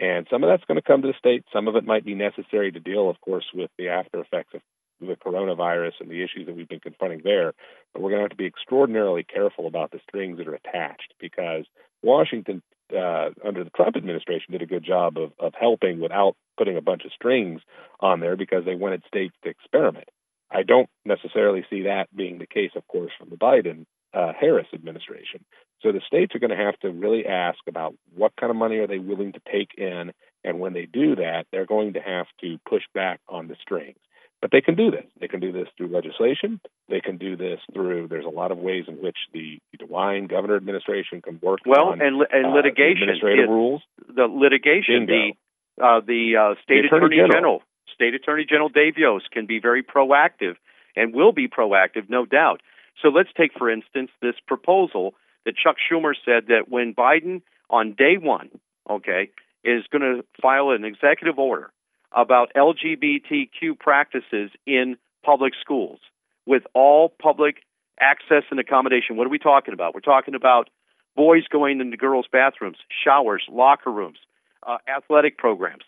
And 0.00 0.26
some 0.30 0.42
of 0.42 0.48
that's 0.48 0.64
going 0.64 0.76
to 0.76 0.82
come 0.82 1.02
to 1.02 1.08
the 1.08 1.18
state. 1.18 1.44
Some 1.52 1.68
of 1.68 1.76
it 1.76 1.84
might 1.84 2.04
be 2.04 2.14
necessary 2.14 2.72
to 2.72 2.80
deal, 2.80 3.10
of 3.10 3.20
course, 3.20 3.44
with 3.54 3.70
the 3.78 3.90
after 3.90 4.20
effects 4.20 4.54
of 4.54 4.62
the 5.06 5.16
coronavirus 5.16 5.92
and 6.00 6.10
the 6.10 6.22
issues 6.22 6.46
that 6.46 6.56
we've 6.56 6.68
been 6.68 6.80
confronting 6.80 7.22
there. 7.24 7.52
But 7.92 8.02
we're 8.02 8.10
going 8.10 8.20
to 8.20 8.24
have 8.24 8.30
to 8.30 8.36
be 8.36 8.46
extraordinarily 8.46 9.24
careful 9.24 9.66
about 9.66 9.90
the 9.90 10.00
strings 10.08 10.38
that 10.38 10.48
are 10.48 10.54
attached 10.54 11.14
because 11.20 11.64
Washington, 12.02 12.62
uh, 12.92 13.30
under 13.44 13.64
the 13.64 13.70
Trump 13.70 13.96
administration, 13.96 14.52
did 14.52 14.62
a 14.62 14.66
good 14.66 14.84
job 14.84 15.16
of, 15.16 15.32
of 15.38 15.54
helping 15.58 16.00
without 16.00 16.36
putting 16.58 16.76
a 16.76 16.82
bunch 16.82 17.04
of 17.04 17.12
strings 17.12 17.60
on 18.00 18.20
there 18.20 18.36
because 18.36 18.64
they 18.64 18.74
wanted 18.74 19.02
states 19.06 19.34
to 19.42 19.50
experiment. 19.50 20.08
I 20.50 20.62
don't 20.62 20.88
necessarily 21.04 21.64
see 21.68 21.82
that 21.82 22.14
being 22.14 22.38
the 22.38 22.46
case, 22.46 22.70
of 22.76 22.86
course, 22.86 23.12
from 23.18 23.30
the 23.30 23.36
Biden 23.36 23.86
uh, 24.14 24.32
Harris 24.38 24.68
administration. 24.72 25.44
So 25.82 25.92
the 25.92 26.00
states 26.06 26.34
are 26.34 26.38
going 26.38 26.56
to 26.56 26.64
have 26.64 26.78
to 26.80 26.90
really 26.90 27.26
ask 27.26 27.58
about 27.66 27.94
what 28.14 28.32
kind 28.38 28.50
of 28.50 28.56
money 28.56 28.76
are 28.76 28.86
they 28.86 28.98
willing 28.98 29.32
to 29.32 29.40
take 29.50 29.70
in, 29.76 30.12
and 30.44 30.60
when 30.60 30.72
they 30.72 30.86
do 30.86 31.16
that, 31.16 31.46
they're 31.50 31.66
going 31.66 31.94
to 31.94 32.00
have 32.00 32.26
to 32.40 32.58
push 32.68 32.84
back 32.94 33.20
on 33.28 33.48
the 33.48 33.56
strings. 33.60 33.98
But 34.44 34.50
they 34.50 34.60
can 34.60 34.74
do 34.74 34.90
this. 34.90 35.06
They 35.18 35.26
can 35.26 35.40
do 35.40 35.52
this 35.52 35.68
through 35.74 35.88
legislation. 35.88 36.60
They 36.90 37.00
can 37.00 37.16
do 37.16 37.34
this 37.34 37.60
through. 37.72 38.08
There's 38.08 38.26
a 38.26 38.28
lot 38.28 38.52
of 38.52 38.58
ways 38.58 38.84
in 38.88 38.96
which 38.96 39.16
the 39.32 39.58
DeWine 39.80 40.28
governor 40.28 40.54
administration 40.56 41.22
can 41.22 41.40
work. 41.42 41.60
Well, 41.64 41.92
on, 41.92 42.02
and 42.02 42.20
and 42.30 42.44
uh, 42.44 42.48
litigation, 42.50 43.08
administrative 43.08 43.46
it- 43.46 43.48
rules. 43.48 43.80
the 44.06 44.24
litigation, 44.26 45.06
Bingo. 45.06 45.32
the 45.78 45.82
uh, 45.82 46.00
the 46.06 46.36
uh, 46.36 46.54
state 46.62 46.82
The 46.82 46.94
Attorney 46.94 47.16
attorney, 47.16 47.32
General. 47.32 47.62
state 47.94 48.12
attorney 48.14 48.44
general 48.46 48.68
Dave 48.68 48.98
Yost 48.98 49.30
can 49.30 49.46
be 49.46 49.60
very 49.60 49.82
proactive 49.82 50.56
and 50.94 51.14
will 51.14 51.32
be 51.32 51.48
proactive, 51.48 52.10
no 52.10 52.26
doubt. 52.26 52.60
So 53.00 53.08
let's 53.08 53.30
take, 53.38 53.52
for 53.56 53.70
instance, 53.70 54.10
this 54.20 54.34
proposal 54.46 55.14
that 55.46 55.54
Chuck 55.56 55.76
Schumer 55.90 56.12
said 56.22 56.48
that 56.48 56.68
when 56.68 56.92
Biden 56.94 57.40
on 57.70 57.94
day 57.94 58.18
one, 58.20 58.50
okay, 58.90 59.30
is 59.64 59.84
going 59.90 60.02
to 60.02 60.22
file 60.42 60.68
an 60.68 60.84
executive 60.84 61.38
order 61.38 61.70
about 62.14 62.52
LGBTQ 62.56 63.78
practices 63.78 64.50
in 64.66 64.96
public 65.24 65.52
schools 65.60 65.98
with 66.46 66.62
all 66.74 67.08
public 67.08 67.62
access 68.00 68.44
and 68.50 68.60
accommodation. 68.60 69.16
What 69.16 69.26
are 69.26 69.30
we 69.30 69.38
talking 69.38 69.74
about? 69.74 69.94
We're 69.94 70.00
talking 70.00 70.34
about 70.34 70.68
boys 71.16 71.44
going 71.50 71.80
into 71.80 71.96
girls' 71.96 72.26
bathrooms, 72.30 72.78
showers, 73.04 73.44
locker 73.50 73.90
rooms, 73.90 74.18
uh, 74.66 74.78
athletic 74.88 75.38
programs. 75.38 75.84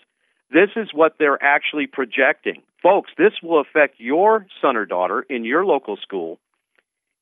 This 0.51 0.71
is 0.77 0.89
what 0.93 1.15
they're 1.19 1.43
actually 1.43 1.87
projecting. 1.87 2.63
Folks, 2.83 3.11
this 3.19 3.33
will 3.43 3.61
affect 3.61 3.99
your 3.99 4.47
son 4.63 4.77
or 4.77 4.87
daughter 4.87 5.23
in 5.29 5.45
your 5.45 5.65
local 5.65 5.97
school 5.97 6.39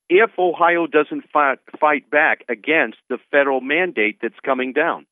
if 0.08 0.30
Ohio 0.38 0.86
doesn't 0.86 1.24
fight, 1.32 1.58
fight 1.80 2.10
back 2.10 2.44
against 2.48 2.98
the 3.08 3.18
federal 3.30 3.60
mandate 3.60 4.18
that's 4.20 4.38
coming 4.44 4.72
down. 4.72 5.06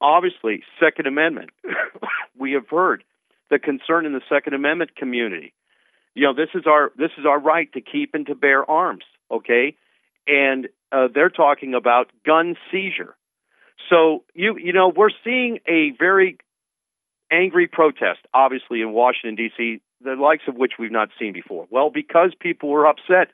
Obviously, 0.00 0.64
Second 0.80 1.06
Amendment. 1.06 1.50
we 2.38 2.52
have 2.52 2.68
heard 2.68 3.04
the 3.54 3.58
concern 3.60 4.04
in 4.04 4.12
the 4.12 4.20
Second 4.28 4.54
Amendment 4.54 4.96
community. 4.96 5.54
You 6.14 6.24
know, 6.24 6.34
this 6.34 6.50
is 6.54 6.64
our 6.66 6.90
this 6.96 7.12
is 7.18 7.24
our 7.24 7.38
right 7.38 7.72
to 7.72 7.80
keep 7.80 8.14
and 8.14 8.26
to 8.26 8.34
bear 8.34 8.68
arms. 8.68 9.04
Okay, 9.30 9.76
and 10.26 10.68
uh, 10.90 11.08
they're 11.14 11.30
talking 11.30 11.74
about 11.74 12.10
gun 12.26 12.56
seizure. 12.70 13.16
So 13.88 14.24
you 14.34 14.56
you 14.58 14.72
know 14.72 14.92
we're 14.94 15.14
seeing 15.22 15.60
a 15.68 15.92
very 15.98 16.36
angry 17.30 17.68
protest, 17.68 18.20
obviously 18.32 18.80
in 18.80 18.92
Washington 18.92 19.36
D.C., 19.36 19.80
the 20.00 20.14
likes 20.14 20.44
of 20.48 20.56
which 20.56 20.72
we've 20.78 20.92
not 20.92 21.10
seen 21.18 21.32
before. 21.32 21.66
Well, 21.70 21.90
because 21.90 22.32
people 22.38 22.70
were 22.70 22.86
upset, 22.86 23.28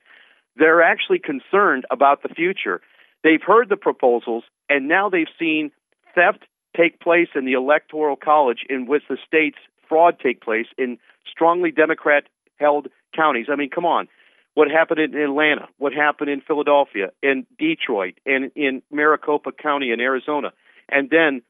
they're 0.56 0.82
actually 0.82 1.18
concerned 1.18 1.84
about 1.90 2.22
the 2.22 2.28
future. 2.28 2.82
They've 3.24 3.42
heard 3.42 3.68
the 3.68 3.76
proposals, 3.76 4.44
and 4.68 4.86
now 4.86 5.08
they've 5.08 5.34
seen 5.38 5.70
theft 6.14 6.44
take 6.76 7.00
place 7.00 7.28
in 7.34 7.44
the 7.44 7.52
electoral 7.52 8.16
college 8.16 8.64
in 8.68 8.86
which 8.86 9.02
the 9.08 9.18
state's 9.26 9.58
fraud 9.90 10.18
take 10.22 10.40
place 10.40 10.66
in 10.78 10.96
strongly 11.30 11.70
Democrat 11.70 12.24
held 12.58 12.86
counties. 13.14 13.46
I 13.52 13.56
mean, 13.56 13.68
come 13.68 13.84
on. 13.84 14.08
What 14.54 14.70
happened 14.70 15.00
in 15.00 15.14
Atlanta? 15.14 15.68
What 15.78 15.92
happened 15.92 16.30
in 16.30 16.40
Philadelphia, 16.40 17.10
in 17.22 17.46
Detroit, 17.58 18.14
and 18.24 18.50
in 18.56 18.82
Maricopa 18.90 19.52
County 19.52 19.90
in 19.90 20.00
Arizona? 20.00 20.52
And 20.88 21.10
then 21.10 21.42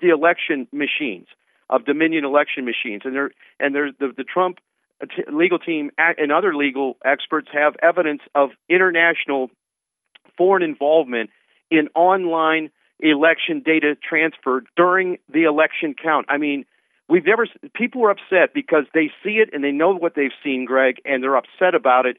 the 0.00 0.08
election 0.08 0.66
machines 0.72 1.26
of 1.68 1.84
Dominion 1.84 2.24
election 2.24 2.64
machines, 2.64 3.02
and 3.04 3.14
there 3.14 3.30
and 3.60 3.74
there's 3.74 3.92
the, 4.00 4.12
the 4.16 4.24
Trump 4.24 4.58
legal 5.32 5.58
team 5.58 5.90
and 5.98 6.30
other 6.32 6.54
legal 6.54 6.96
experts 7.04 7.48
have 7.52 7.74
evidence 7.82 8.20
of 8.34 8.50
international 8.68 9.50
foreign 10.36 10.62
involvement 10.62 11.30
in 11.70 11.88
online 11.94 12.70
election 12.98 13.62
data 13.64 13.96
transfer 14.06 14.62
during 14.76 15.18
the 15.32 15.44
election 15.44 15.94
count. 15.94 16.26
I 16.28 16.36
mean, 16.36 16.64
we've 17.10 17.26
never 17.26 17.46
people 17.74 18.04
are 18.04 18.10
upset 18.10 18.54
because 18.54 18.84
they 18.94 19.10
see 19.22 19.38
it 19.42 19.50
and 19.52 19.62
they 19.62 19.72
know 19.72 19.94
what 19.94 20.14
they've 20.14 20.30
seen, 20.42 20.64
Greg, 20.64 20.96
and 21.04 21.22
they're 21.22 21.36
upset 21.36 21.74
about 21.74 22.06
it. 22.06 22.16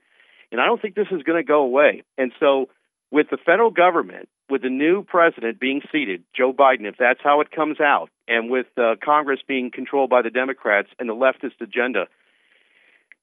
And 0.52 0.60
I 0.60 0.66
don't 0.66 0.82
think 0.82 0.96
this 0.96 1.08
is 1.12 1.24
going 1.24 1.42
to 1.42 1.48
go 1.48 1.62
away. 1.62 2.04
And 2.18 2.34
so, 2.40 2.70
with 3.10 3.28
the 3.30 3.38
federal 3.38 3.72
government, 3.72 4.28
with 4.50 4.62
the 4.62 4.70
new 4.70 5.04
president 5.04 5.60
being 5.60 5.82
seated, 5.92 6.24
Joe 6.36 6.54
Biden, 6.54 6.86
if 6.86 6.96
that's 7.00 7.22
how 7.24 7.42
it 7.42 7.52
comes 7.52 7.80
out, 7.80 8.10
and 8.28 8.50
with 8.50 8.68
uh, 8.78 8.96
Congress 9.04 9.40
being 9.48 9.72
controlled 9.72 10.10
by 10.10 10.22
the 10.22 10.30
Democrats 10.30 10.90
and 11.00 11.10
the 11.10 11.16
leftist 11.16 11.62
agenda, 11.62 12.08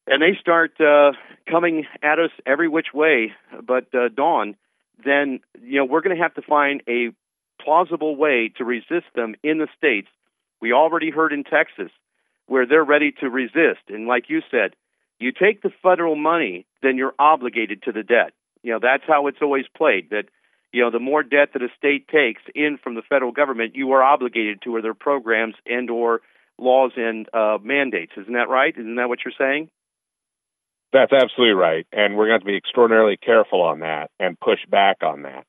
and 0.07 0.23
they 0.23 0.39
start 0.41 0.81
uh, 0.81 1.13
coming 1.51 1.87
at 2.03 2.19
us 2.19 2.31
every 2.47 2.69
which 2.69 2.95
way 2.95 3.33
but 3.67 3.95
uh, 3.95 4.09
dawn, 4.09 4.57
then 5.05 5.41
you 5.63 5.79
know 5.79 5.85
we're 5.85 6.01
going 6.01 6.17
to 6.17 6.23
have 6.23 6.35
to 6.35 6.43
find 6.43 6.83
a 6.89 7.11
plausible 7.63 8.17
way 8.17 8.51
to 8.57 8.65
resist 8.65 9.07
them 9.15 9.35
in 9.43 9.59
the 9.59 9.69
states. 9.77 10.09
We 10.61 10.73
already 10.73 11.11
heard 11.11 11.33
in 11.33 11.45
Texas 11.45 11.91
where 12.47 12.67
they're 12.67 12.85
ready 12.85 13.13
to 13.21 13.29
resist, 13.29 13.89
and 13.89 14.07
like 14.07 14.25
you 14.29 14.41
said, 14.51 14.75
you 15.19 15.33
take 15.33 15.63
the 15.63 15.71
federal 15.83 16.17
money, 16.17 16.67
then 16.83 16.97
you're 16.97 17.15
obligated 17.19 17.83
to 17.83 17.93
the 17.93 18.03
debt. 18.03 18.33
You 18.63 18.73
know 18.73 18.79
that's 18.81 19.05
how 19.07 19.27
it's 19.27 19.39
always 19.43 19.67
played. 19.77 20.11
That 20.11 20.25
you 20.73 20.83
know 20.83 20.91
the 20.91 20.99
more 20.99 21.23
debt 21.23 21.51
that 21.53 21.63
a 21.63 21.69
state 21.77 22.09
takes 22.09 22.43
in 22.55 22.79
from 22.83 22.95
the 22.95 23.03
federal 23.03 23.33
government, 23.33 23.77
you 23.77 23.93
are 23.93 24.03
obligated 24.03 24.63
to 24.63 24.81
their 24.81 24.95
programs 24.95 25.55
and 25.67 25.91
or 25.91 26.21
laws 26.59 26.93
and 26.97 27.29
uh, 27.33 27.59
mandates. 27.63 28.13
Isn't 28.17 28.35
that 28.35 28.49
right? 28.49 28.75
Isn't 28.77 28.97
that 28.97 29.09
what 29.09 29.21
you're 29.25 29.35
saying? 29.39 29.71
That's 30.93 31.13
absolutely 31.13 31.55
right. 31.55 31.87
And 31.93 32.17
we're 32.17 32.29
going 32.29 32.41
to 32.41 32.47
be 32.47 32.57
extraordinarily 32.57 33.17
careful 33.17 33.63
on 33.63 33.81
that 33.81 34.11
and 34.19 34.39
push 34.41 34.61
back 34.71 34.99
on 35.03 35.23
that. 35.23 35.45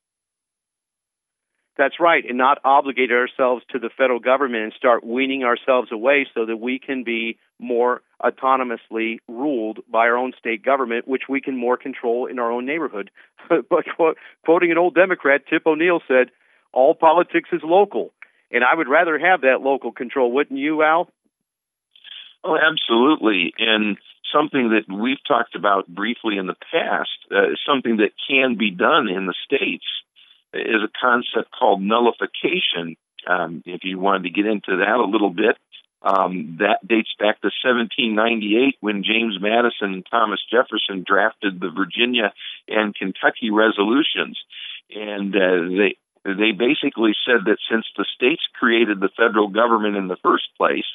That's 1.80 1.98
right, 1.98 2.26
and 2.28 2.38
not 2.38 2.58
obligate 2.66 3.10
ourselves 3.10 3.64
to 3.70 3.80
the 3.80 3.90
federal 3.90 4.20
government 4.20 4.64
and 4.64 4.74
start 4.74 5.02
weaning 5.02 5.46
ourselves 5.46 5.94
away 5.94 6.28
so 6.36 6.46
that 6.46 6.58
we 6.58 6.78
can 6.78 7.06
be 7.06 7.38
more 7.58 8.02
autonomously 8.22 9.20
ruled 9.30 9.80
by 9.90 10.00
our 10.00 10.18
own 10.18 10.34
state 10.38 10.62
government, 10.62 11.08
which 11.08 11.24
we 11.30 11.40
can 11.40 11.56
more 11.56 11.78
control 11.78 12.26
in 12.26 12.38
our 12.38 12.52
own 12.52 12.66
neighborhood. 12.66 13.12
but 13.50 13.86
quoting 14.44 14.72
an 14.72 14.78
old 14.78 14.94
Democrat, 14.94 15.44
Tip 15.50 15.66
O'Neill 15.66 16.02
said, 16.06 16.32
"All 16.74 16.96
politics 16.96 17.48
is 17.54 17.62
local," 17.64 18.12
and 18.52 18.66
I 18.66 18.76
would 18.76 18.90
rather 18.90 19.18
have 19.18 19.40
that 19.42 19.62
local 19.62 19.94
control, 19.94 20.34
wouldn't 20.34 20.60
you, 20.60 20.84
Al? 20.84 21.10
Oh, 22.44 22.58
absolutely. 22.58 23.54
And 23.58 23.98
something 24.34 24.72
that 24.72 24.94
we've 24.94 25.24
talked 25.26 25.56
about 25.56 25.88
briefly 25.88 26.38
in 26.38 26.48
the 26.48 26.56
past, 26.74 27.10
uh, 27.32 27.56
something 27.66 27.98
that 27.98 28.12
can 28.30 28.58
be 28.58 28.70
done 28.70 29.08
in 29.08 29.28
the 29.28 29.36
states, 29.46 29.86
is 30.54 30.82
a 30.84 30.92
concept 31.00 31.52
called 31.58 31.82
nullification 31.82 32.96
Um, 33.28 33.64
if 33.66 33.84
you 33.84 34.00
wanted 34.00 34.24
to 34.24 34.30
get 34.30 34.46
into 34.46 34.78
that 34.78 34.96
a 34.96 35.06
little 35.06 35.30
bit, 35.30 35.58
um, 36.02 36.58
that 36.60 36.80
dates 36.88 37.14
back 37.20 37.42
to 37.42 37.52
1798 37.64 38.78
when 38.80 39.04
James 39.04 39.38
Madison 39.40 39.94
and 39.94 40.06
Thomas 40.10 40.40
Jefferson 40.50 41.04
drafted 41.06 41.60
the 41.60 41.70
Virginia 41.70 42.34
and 42.68 42.96
Kentucky 42.96 43.52
resolutions. 43.52 44.40
And 44.96 45.36
uh, 45.36 45.68
they 45.78 45.98
they 46.24 46.52
basically 46.52 47.14
said 47.26 47.46
that 47.46 47.58
since 47.70 47.86
the 47.98 48.06
states 48.16 48.44
created 48.60 49.00
the 49.00 49.10
federal 49.16 49.48
government 49.48 49.96
in 49.96 50.08
the 50.08 50.18
first 50.22 50.50
place, 50.58 50.86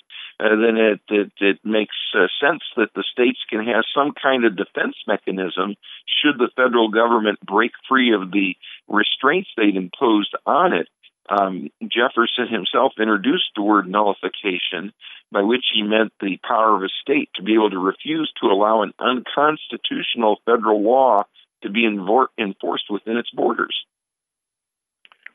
uh, 0.40 0.48
then 0.50 0.76
it, 0.76 1.00
it, 1.08 1.32
it 1.40 1.58
makes 1.64 1.96
uh, 2.14 2.26
sense 2.40 2.62
that 2.76 2.90
the 2.94 3.04
states 3.12 3.38
can 3.48 3.64
have 3.64 3.84
some 3.94 4.12
kind 4.20 4.44
of 4.44 4.56
defense 4.56 4.96
mechanism 5.06 5.76
should 6.06 6.38
the 6.38 6.50
federal 6.56 6.88
government 6.88 7.38
break 7.40 7.72
free 7.88 8.12
of 8.14 8.32
the 8.32 8.56
restraints 8.88 9.48
they'd 9.56 9.76
imposed 9.76 10.34
on 10.46 10.72
it. 10.72 10.88
Um, 11.28 11.70
Jefferson 11.82 12.48
himself 12.50 12.92
introduced 12.98 13.50
the 13.56 13.62
word 13.62 13.88
nullification, 13.88 14.92
by 15.32 15.42
which 15.42 15.64
he 15.72 15.82
meant 15.82 16.12
the 16.20 16.38
power 16.46 16.76
of 16.76 16.82
a 16.82 16.88
state 17.00 17.30
to 17.36 17.42
be 17.42 17.54
able 17.54 17.70
to 17.70 17.78
refuse 17.78 18.30
to 18.40 18.48
allow 18.48 18.82
an 18.82 18.92
unconstitutional 18.98 20.40
federal 20.44 20.82
law 20.82 21.24
to 21.62 21.70
be 21.70 21.86
enforced 21.86 22.90
within 22.90 23.16
its 23.16 23.30
borders. 23.30 23.74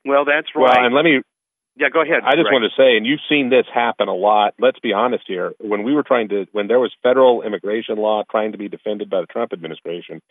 Well, 0.05 0.25
that's 0.25 0.47
right. 0.55 0.77
Well, 0.77 0.85
and 0.85 0.95
let 0.95 1.05
me. 1.05 1.21
Yeah, 1.75 1.89
go 1.93 2.01
ahead. 2.01 2.23
I 2.25 2.31
just 2.31 2.49
Greg. 2.49 2.53
want 2.53 2.65
to 2.65 2.81
say, 2.81 2.97
and 2.97 3.05
you've 3.05 3.21
seen 3.29 3.49
this 3.49 3.65
happen 3.73 4.09
a 4.09 4.13
lot. 4.13 4.53
Let's 4.59 4.79
be 4.79 4.91
honest 4.91 5.23
here. 5.27 5.53
When 5.59 5.83
we 5.83 5.93
were 5.93 6.03
trying 6.03 6.27
to, 6.29 6.45
when 6.51 6.67
there 6.67 6.79
was 6.79 6.91
federal 7.03 7.41
immigration 7.41 7.97
law 7.97 8.23
trying 8.29 8.51
to 8.51 8.57
be 8.57 8.67
defended 8.67 9.09
by 9.09 9.21
the 9.21 9.27
Trump 9.27 9.53
administration, 9.53 10.21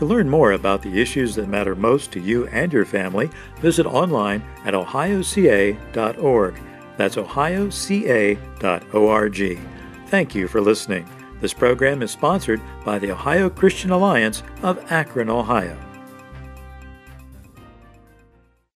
To 0.00 0.06
learn 0.06 0.30
more 0.30 0.52
about 0.52 0.80
the 0.80 0.98
issues 0.98 1.34
that 1.34 1.50
matter 1.50 1.74
most 1.74 2.10
to 2.12 2.20
you 2.20 2.46
and 2.46 2.72
your 2.72 2.86
family, 2.86 3.28
visit 3.58 3.84
online 3.84 4.42
at 4.64 4.72
ohioca.org. 4.72 6.54
That's 6.96 7.16
ohioca.org. 7.16 8.38
Thank 10.06 10.34
you 10.34 10.48
for 10.48 10.62
listening. 10.62 11.06
This 11.42 11.52
program 11.52 12.00
is 12.00 12.10
sponsored 12.10 12.62
by 12.82 12.98
the 12.98 13.10
Ohio 13.10 13.50
Christian 13.50 13.90
Alliance 13.90 14.42
of 14.62 14.90
Akron, 14.90 15.28
Ohio. 15.28 15.76